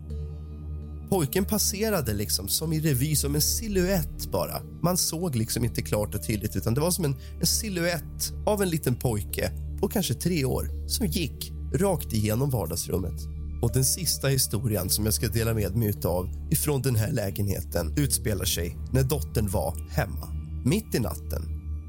Pojken 1.08 1.44
passerade 1.44 2.14
liksom 2.14 2.48
som 2.48 2.72
i 2.72 2.80
revy, 2.80 3.16
som 3.16 3.34
en 3.34 3.40
siluett 3.40 4.30
bara. 4.32 4.62
Man 4.82 4.96
såg 4.96 5.36
liksom 5.36 5.64
inte 5.64 5.82
klart 5.82 6.14
och 6.14 6.26
tydligt 6.26 6.56
utan 6.56 6.74
det 6.74 6.80
var 6.80 6.90
som 6.90 7.04
en, 7.04 7.16
en 7.40 7.46
siluett 7.46 8.32
av 8.46 8.62
en 8.62 8.70
liten 8.70 8.94
pojke 8.94 9.50
på 9.80 9.88
kanske 9.88 10.14
tre 10.14 10.44
år 10.44 10.88
som 10.88 11.06
gick 11.06 11.52
rakt 11.74 12.12
igenom 12.12 12.50
vardagsrummet. 12.50 13.20
Och 13.62 13.72
den 13.72 13.84
sista 13.84 14.28
historien 14.28 14.90
som 14.90 15.04
jag 15.04 15.14
ska 15.14 15.28
dela 15.28 15.54
med 15.54 15.76
mig 15.76 15.94
av 16.04 16.28
ifrån 16.50 16.82
den 16.82 16.96
här 16.96 17.12
lägenheten 17.12 17.94
utspelar 17.96 18.44
sig 18.44 18.76
när 18.92 19.02
dottern 19.02 19.48
var 19.48 19.88
hemma. 19.90 20.28
Mitt 20.64 20.94
i 20.94 20.98
natten 20.98 21.42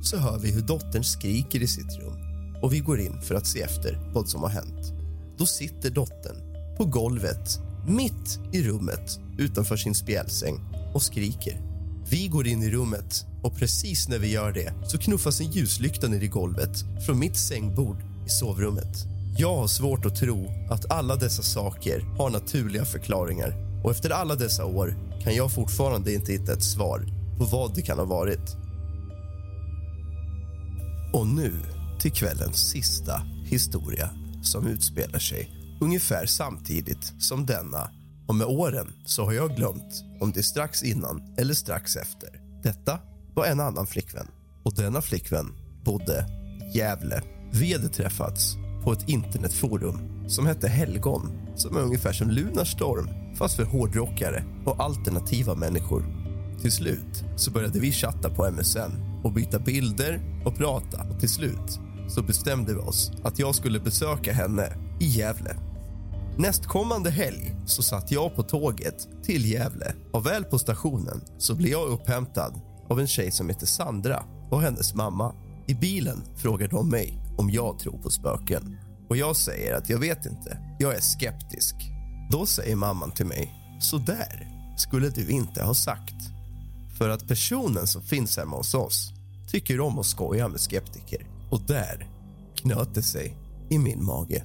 så 0.03 0.17
hör 0.17 0.39
vi 0.39 0.51
hur 0.51 0.61
dottern 0.61 1.03
skriker 1.03 1.63
i 1.63 1.67
sitt 1.67 1.99
rum 1.99 2.13
och 2.61 2.73
vi 2.73 2.79
går 2.79 2.99
in 2.99 3.21
för 3.21 3.35
att 3.35 3.47
se 3.47 3.61
efter 3.61 4.11
vad 4.13 4.29
som 4.29 4.41
har 4.41 4.49
hänt. 4.49 4.93
Då 5.37 5.45
sitter 5.45 5.89
dottern 5.89 6.35
på 6.77 6.85
golvet 6.85 7.59
mitt 7.87 8.39
i 8.51 8.63
rummet 8.63 9.19
utanför 9.37 9.77
sin 9.77 9.95
spjälsäng 9.95 10.59
och 10.93 11.01
skriker. 11.01 11.61
Vi 12.09 12.27
går 12.27 12.47
in 12.47 12.63
i 12.63 12.69
rummet 12.69 13.25
och 13.43 13.55
precis 13.55 14.09
när 14.09 14.19
vi 14.19 14.31
gör 14.31 14.51
det 14.51 14.73
så 14.87 14.97
knuffas 14.97 15.41
en 15.41 15.51
ljuslykta 15.51 16.07
ner 16.07 16.23
i 16.23 16.27
golvet 16.27 17.03
från 17.05 17.19
mitt 17.19 17.37
sängbord 17.37 17.97
i 18.25 18.29
sovrummet. 18.29 19.05
Jag 19.37 19.55
har 19.55 19.67
svårt 19.67 20.05
att 20.05 20.15
tro 20.15 20.47
att 20.69 20.91
alla 20.91 21.15
dessa 21.15 21.43
saker 21.43 22.01
har 22.17 22.29
naturliga 22.29 22.85
förklaringar 22.85 23.53
och 23.83 23.91
efter 23.91 24.09
alla 24.09 24.35
dessa 24.35 24.65
år 24.65 24.95
kan 25.23 25.35
jag 25.35 25.51
fortfarande 25.51 26.13
inte 26.13 26.31
hitta 26.31 26.53
ett 26.53 26.63
svar 26.63 27.05
på 27.37 27.45
vad 27.45 27.75
det 27.75 27.81
kan 27.81 27.97
ha 27.97 28.05
varit. 28.05 28.55
Och 31.13 31.27
nu 31.27 31.53
till 31.99 32.11
kvällens 32.11 32.69
sista 32.69 33.21
historia 33.45 34.09
som 34.43 34.67
utspelar 34.67 35.19
sig 35.19 35.56
ungefär 35.79 36.25
samtidigt 36.25 37.13
som 37.19 37.45
denna 37.45 37.89
och 38.27 38.35
med 38.35 38.47
åren 38.47 38.93
så 39.05 39.25
har 39.25 39.33
jag 39.33 39.55
glömt 39.55 40.03
om 40.19 40.31
det 40.31 40.39
är 40.39 40.43
strax 40.43 40.83
innan 40.83 41.35
eller 41.37 41.53
strax 41.53 41.95
efter. 41.95 42.29
Detta 42.63 42.99
var 43.35 43.45
en 43.45 43.59
annan 43.59 43.87
flickvän 43.87 44.27
och 44.63 44.75
denna 44.75 45.01
flickvän 45.01 45.53
bodde 45.85 46.25
i 46.73 46.77
Gävle. 46.77 47.21
Vi 47.51 47.73
hade 47.73 47.89
träffats 47.89 48.55
på 48.83 48.91
ett 48.91 49.09
internetforum 49.09 50.29
som 50.29 50.45
hette 50.45 50.67
Helgon 50.67 51.31
som 51.55 51.77
är 51.77 51.81
ungefär 51.81 52.13
som 52.13 52.29
Lunarstorm 52.29 53.35
fast 53.35 53.55
för 53.55 53.63
hårdrockare 53.63 54.43
och 54.65 54.83
alternativa 54.83 55.55
människor. 55.55 56.05
Till 56.61 56.71
slut 56.71 57.23
så 57.35 57.51
började 57.51 57.79
vi 57.79 57.91
chatta 57.91 58.29
på 58.29 58.51
MSN 58.51 59.21
och 59.23 59.33
byta 59.33 59.59
bilder 59.59 60.41
och 60.45 60.55
prata 60.55 61.03
och 61.03 61.19
till 61.19 61.29
slut 61.29 61.79
så 62.09 62.21
bestämde 62.21 62.73
vi 62.73 62.79
oss 62.79 63.11
att 63.23 63.39
jag 63.39 63.55
skulle 63.55 63.79
besöka 63.79 64.33
henne 64.33 64.77
i 64.99 65.05
Gävle 65.05 65.66
Nästkommande 66.39 67.09
helg 67.09 67.55
så 67.65 67.83
satt 67.83 68.11
jag 68.11 68.35
på 68.35 68.43
tåget 68.43 69.07
till 69.23 69.51
Gävle 69.51 69.93
och 70.13 70.25
väl 70.25 70.43
på 70.43 70.59
stationen 70.59 71.21
så 71.37 71.55
blev 71.55 71.71
jag 71.71 71.87
upphämtad 71.87 72.61
av 72.89 72.99
en 72.99 73.07
tjej 73.07 73.31
som 73.31 73.49
heter 73.49 73.65
Sandra 73.65 74.23
och 74.51 74.61
hennes 74.61 74.93
mamma. 74.93 75.35
I 75.67 75.73
bilen 75.73 76.23
frågar 76.35 76.67
de 76.67 76.89
mig 76.89 77.19
om 77.37 77.49
jag 77.49 77.79
tror 77.79 77.97
på 77.97 78.09
spöken 78.09 78.77
och 79.09 79.17
jag 79.17 79.35
säger 79.35 79.75
att 79.75 79.89
jag 79.89 79.99
vet 79.99 80.25
inte. 80.25 80.57
Jag 80.79 80.95
är 80.95 81.01
skeptisk. 81.01 81.75
Då 82.31 82.45
säger 82.45 82.75
mamman 82.75 83.11
till 83.11 83.25
mig 83.25 83.53
så 83.81 83.97
där 83.97 84.47
skulle 84.77 85.09
du 85.09 85.29
inte 85.29 85.63
ha 85.63 85.73
sagt. 85.73 86.21
För 86.97 87.09
att 87.09 87.27
personen 87.27 87.87
som 87.87 88.01
finns 88.01 88.37
hemma 88.37 88.57
hos 88.57 88.73
oss 88.73 89.11
tycker 89.51 89.79
om 89.79 89.99
att 89.99 90.05
skoja 90.05 90.47
med 90.47 90.59
skeptiker 90.59 91.27
och 91.51 91.61
där 91.61 92.07
knöt 92.55 92.95
det 92.95 93.03
sig 93.03 93.37
i 93.69 93.77
min 93.77 94.05
mage. 94.05 94.43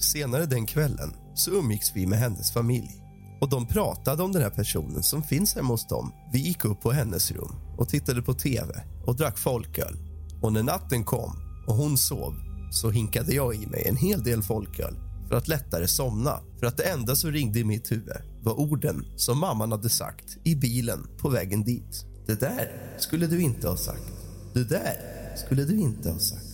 Senare 0.00 0.46
den 0.46 0.66
kvällen 0.66 1.14
så 1.34 1.50
umgicks 1.50 1.96
vi 1.96 2.06
med 2.06 2.18
hennes 2.18 2.52
familj 2.52 3.00
och 3.40 3.48
de 3.48 3.66
pratade 3.66 4.22
om 4.22 4.32
den 4.32 4.42
här 4.42 4.50
personen 4.50 5.02
som 5.02 5.22
finns 5.22 5.54
hemma 5.54 5.68
hos 5.68 5.86
dem. 5.86 6.12
Vi 6.32 6.38
gick 6.38 6.64
upp 6.64 6.80
på 6.80 6.92
hennes 6.92 7.30
rum 7.30 7.52
och 7.78 7.88
tittade 7.88 8.22
på 8.22 8.34
tv 8.34 8.84
och 9.06 9.16
drack 9.16 9.38
folköl. 9.38 9.96
Och 10.42 10.52
när 10.52 10.62
natten 10.62 11.04
kom 11.04 11.32
och 11.66 11.74
hon 11.74 11.98
sov 11.98 12.34
så 12.72 12.90
hinkade 12.90 13.34
jag 13.34 13.54
i 13.54 13.66
mig 13.66 13.88
en 13.88 13.96
hel 13.96 14.22
del 14.22 14.42
folköl 14.42 14.94
för 15.28 15.36
att 15.36 15.48
lättare 15.48 15.88
somna. 15.88 16.40
För 16.58 16.66
att 16.66 16.76
det 16.76 16.84
enda 16.84 17.16
som 17.16 17.32
ringde 17.32 17.58
i 17.58 17.64
mitt 17.64 17.92
huvud 17.92 18.16
var 18.42 18.60
orden 18.60 19.04
som 19.16 19.38
mamman 19.38 19.72
hade 19.72 19.88
sagt 19.88 20.38
i 20.44 20.56
bilen 20.56 21.06
på 21.18 21.28
vägen 21.28 21.64
dit. 21.64 22.04
Det 22.26 22.40
där 22.40 22.96
skulle 22.98 23.26
du 23.26 23.42
inte 23.42 23.68
ha 23.68 23.76
sagt. 23.76 24.12
Det 24.54 24.64
där 24.64 24.96
skulle 25.36 25.64
du 25.64 25.80
inte 25.80 26.10
ha 26.10 26.18
sagt. 26.18 26.49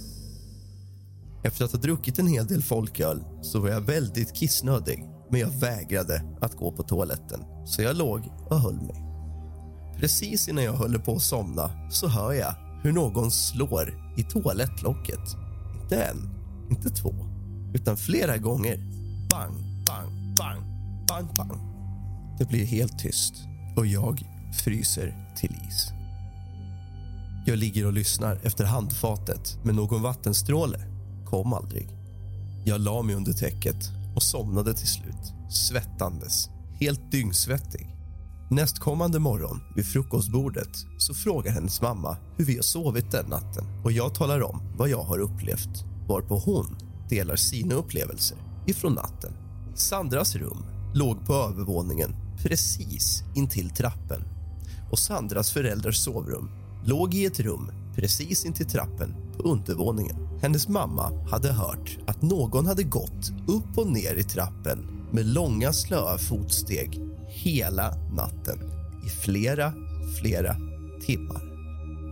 Efter 1.47 1.65
att 1.65 1.73
ha 1.73 1.79
druckit 1.79 2.19
en 2.19 2.27
hel 2.27 2.47
del 2.47 2.63
folköl 2.63 3.25
så 3.43 3.61
var 3.61 3.69
jag 3.69 3.81
väldigt 3.81 4.35
kissnödig 4.35 5.05
men 5.31 5.41
jag 5.41 5.49
vägrade 5.49 6.23
att 6.41 6.57
gå 6.57 6.73
på 6.73 6.83
toaletten, 6.83 7.41
så 7.67 7.83
jag 7.83 7.97
låg 7.97 8.33
och 8.51 8.61
höll 8.61 8.81
mig. 8.81 9.03
Precis 10.01 10.49
innan 10.49 10.65
jag 10.65 10.73
höll 10.73 10.99
på 10.99 11.17
att 11.17 11.23
somna 11.23 11.91
så 11.91 12.09
hör 12.09 12.33
jag 12.33 12.55
hur 12.83 12.93
någon 12.93 13.31
slår 13.31 14.15
i 14.17 14.23
toalettlocket. 14.23 15.21
Inte 15.83 16.03
en, 16.03 16.31
inte 16.71 16.91
två, 16.91 17.15
utan 17.75 17.97
flera 17.97 18.37
gånger. 18.37 18.77
Bang, 19.31 19.55
bang, 19.87 20.37
bang, 20.37 20.63
bang, 21.09 21.29
bang. 21.37 21.61
Det 22.39 22.45
blir 22.45 22.65
helt 22.65 22.99
tyst 22.99 23.35
och 23.77 23.87
jag 23.87 24.23
fryser 24.65 25.35
till 25.37 25.57
is. 25.69 25.89
Jag 27.47 27.59
ligger 27.59 27.87
och 27.87 27.93
lyssnar 27.93 28.41
efter 28.43 28.65
handfatet 28.65 29.65
med 29.65 29.75
någon 29.75 30.03
vattenstråle 30.03 30.96
kom 31.27 31.53
aldrig. 31.53 31.89
Jag 32.65 32.81
la 32.81 33.03
mig 33.03 33.15
under 33.15 33.33
täcket 33.33 33.91
och 34.17 34.23
somnade 34.23 34.75
till 34.75 34.89
slut, 34.89 35.33
svettandes, 35.51 36.49
helt 36.81 37.11
dyngsvettig. 37.13 37.97
Nästkommande 38.51 39.19
morgon 39.19 39.61
vid 39.77 39.87
frukostbordet 39.87 40.77
så 40.99 41.15
frågar 41.15 41.53
hennes 41.53 41.83
mamma 41.83 42.17
hur 42.37 42.45
vi 42.45 42.55
har 42.57 42.63
sovit 42.63 43.11
den 43.11 43.27
natten 43.27 43.65
och 43.85 43.93
jag 43.93 44.15
talar 44.15 44.43
om 44.43 44.61
vad 44.77 44.89
jag 44.89 45.03
har 45.03 45.19
upplevt 45.19 45.85
varpå 46.09 46.39
hon 46.39 46.77
delar 47.09 47.37
sina 47.37 47.75
upplevelser 47.75 48.39
ifrån 48.67 48.93
natten. 48.93 49.33
Sandras 49.75 50.37
rum 50.37 50.65
låg 50.95 51.27
på 51.27 51.35
övervåningen 51.35 52.17
precis 52.43 53.23
intill 53.35 53.71
trappen 53.71 54.23
och 54.91 54.99
Sandras 54.99 55.51
föräldrars 55.51 55.97
sovrum 55.97 56.51
låg 56.85 57.15
i 57.15 57.25
ett 57.25 57.41
rum 57.41 57.71
precis 57.97 58.45
intill 58.45 58.67
trappen 58.67 59.15
på 59.37 59.43
undervåningen. 59.43 60.17
Hennes 60.43 60.69
mamma 60.69 61.27
hade 61.31 61.53
hört 61.53 61.99
att 62.07 62.23
någon 62.23 62.67
hade 62.67 62.83
gått 62.83 63.33
upp 63.49 63.79
och 63.79 63.87
ner 63.87 64.15
i 64.15 64.23
trappen 64.23 65.09
med 65.13 65.27
långa 65.27 65.73
slöa 65.73 66.19
fotsteg 66.19 67.01
hela 67.29 67.95
natten 68.13 68.59
i 69.07 69.09
flera, 69.09 69.73
flera 70.21 70.57
timmar. 71.07 71.43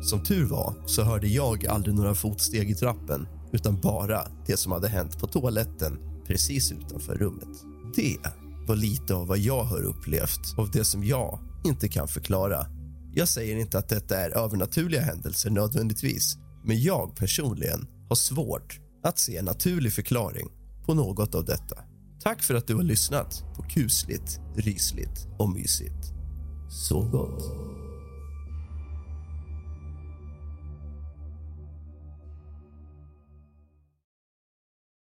Som 0.02 0.23
tur 0.23 0.44
var 0.44 0.74
så 0.86 1.02
hörde 1.02 1.28
jag 1.28 1.66
aldrig 1.66 1.94
några 1.94 2.15
fotsteg 2.15 2.70
i 2.70 2.74
trappen 2.74 3.28
utan 3.52 3.81
bara 3.81 4.27
det 4.47 4.56
som 4.56 4.73
hade 4.73 4.89
hänt 4.89 5.19
på 5.19 5.27
toaletten 5.27 5.98
precis 6.27 6.73
utanför 6.73 7.15
rummet. 7.15 7.48
Det 7.97 8.19
var 8.66 8.77
lite 8.77 9.15
av 9.15 9.27
vad 9.27 9.39
jag 9.39 9.65
har 9.65 9.82
upplevt 9.82 10.59
av 10.59 10.70
det 10.70 10.85
som 10.85 11.05
jag 11.05 11.39
inte 11.65 11.89
kan 11.89 12.09
förklara. 12.09 12.66
Jag 13.16 13.28
säger 13.28 13.57
inte 13.57 13.78
att 13.78 13.89
detta 13.89 14.16
är 14.16 14.31
övernaturliga 14.31 15.01
händelser 15.01 15.51
nödvändigtvis 15.51 16.36
men 16.65 16.82
jag 16.82 17.16
personligen 17.16 17.86
har 18.09 18.16
svårt 18.16 18.81
att 19.03 19.19
se 19.19 19.36
en 19.36 19.45
naturlig 19.45 19.93
förklaring 19.93 20.49
på 20.86 20.95
något 20.95 21.35
av 21.35 21.45
detta. 21.45 21.77
Tack 22.23 22.43
för 22.43 22.55
att 22.55 22.66
du 22.66 22.74
har 22.74 22.82
lyssnat 22.82 23.45
på 23.57 23.62
kusligt, 23.62 24.41
rysligt 24.57 25.27
och 25.39 25.51
mysigt. 25.51 26.12
Så 26.70 27.03
gott. 27.03 27.74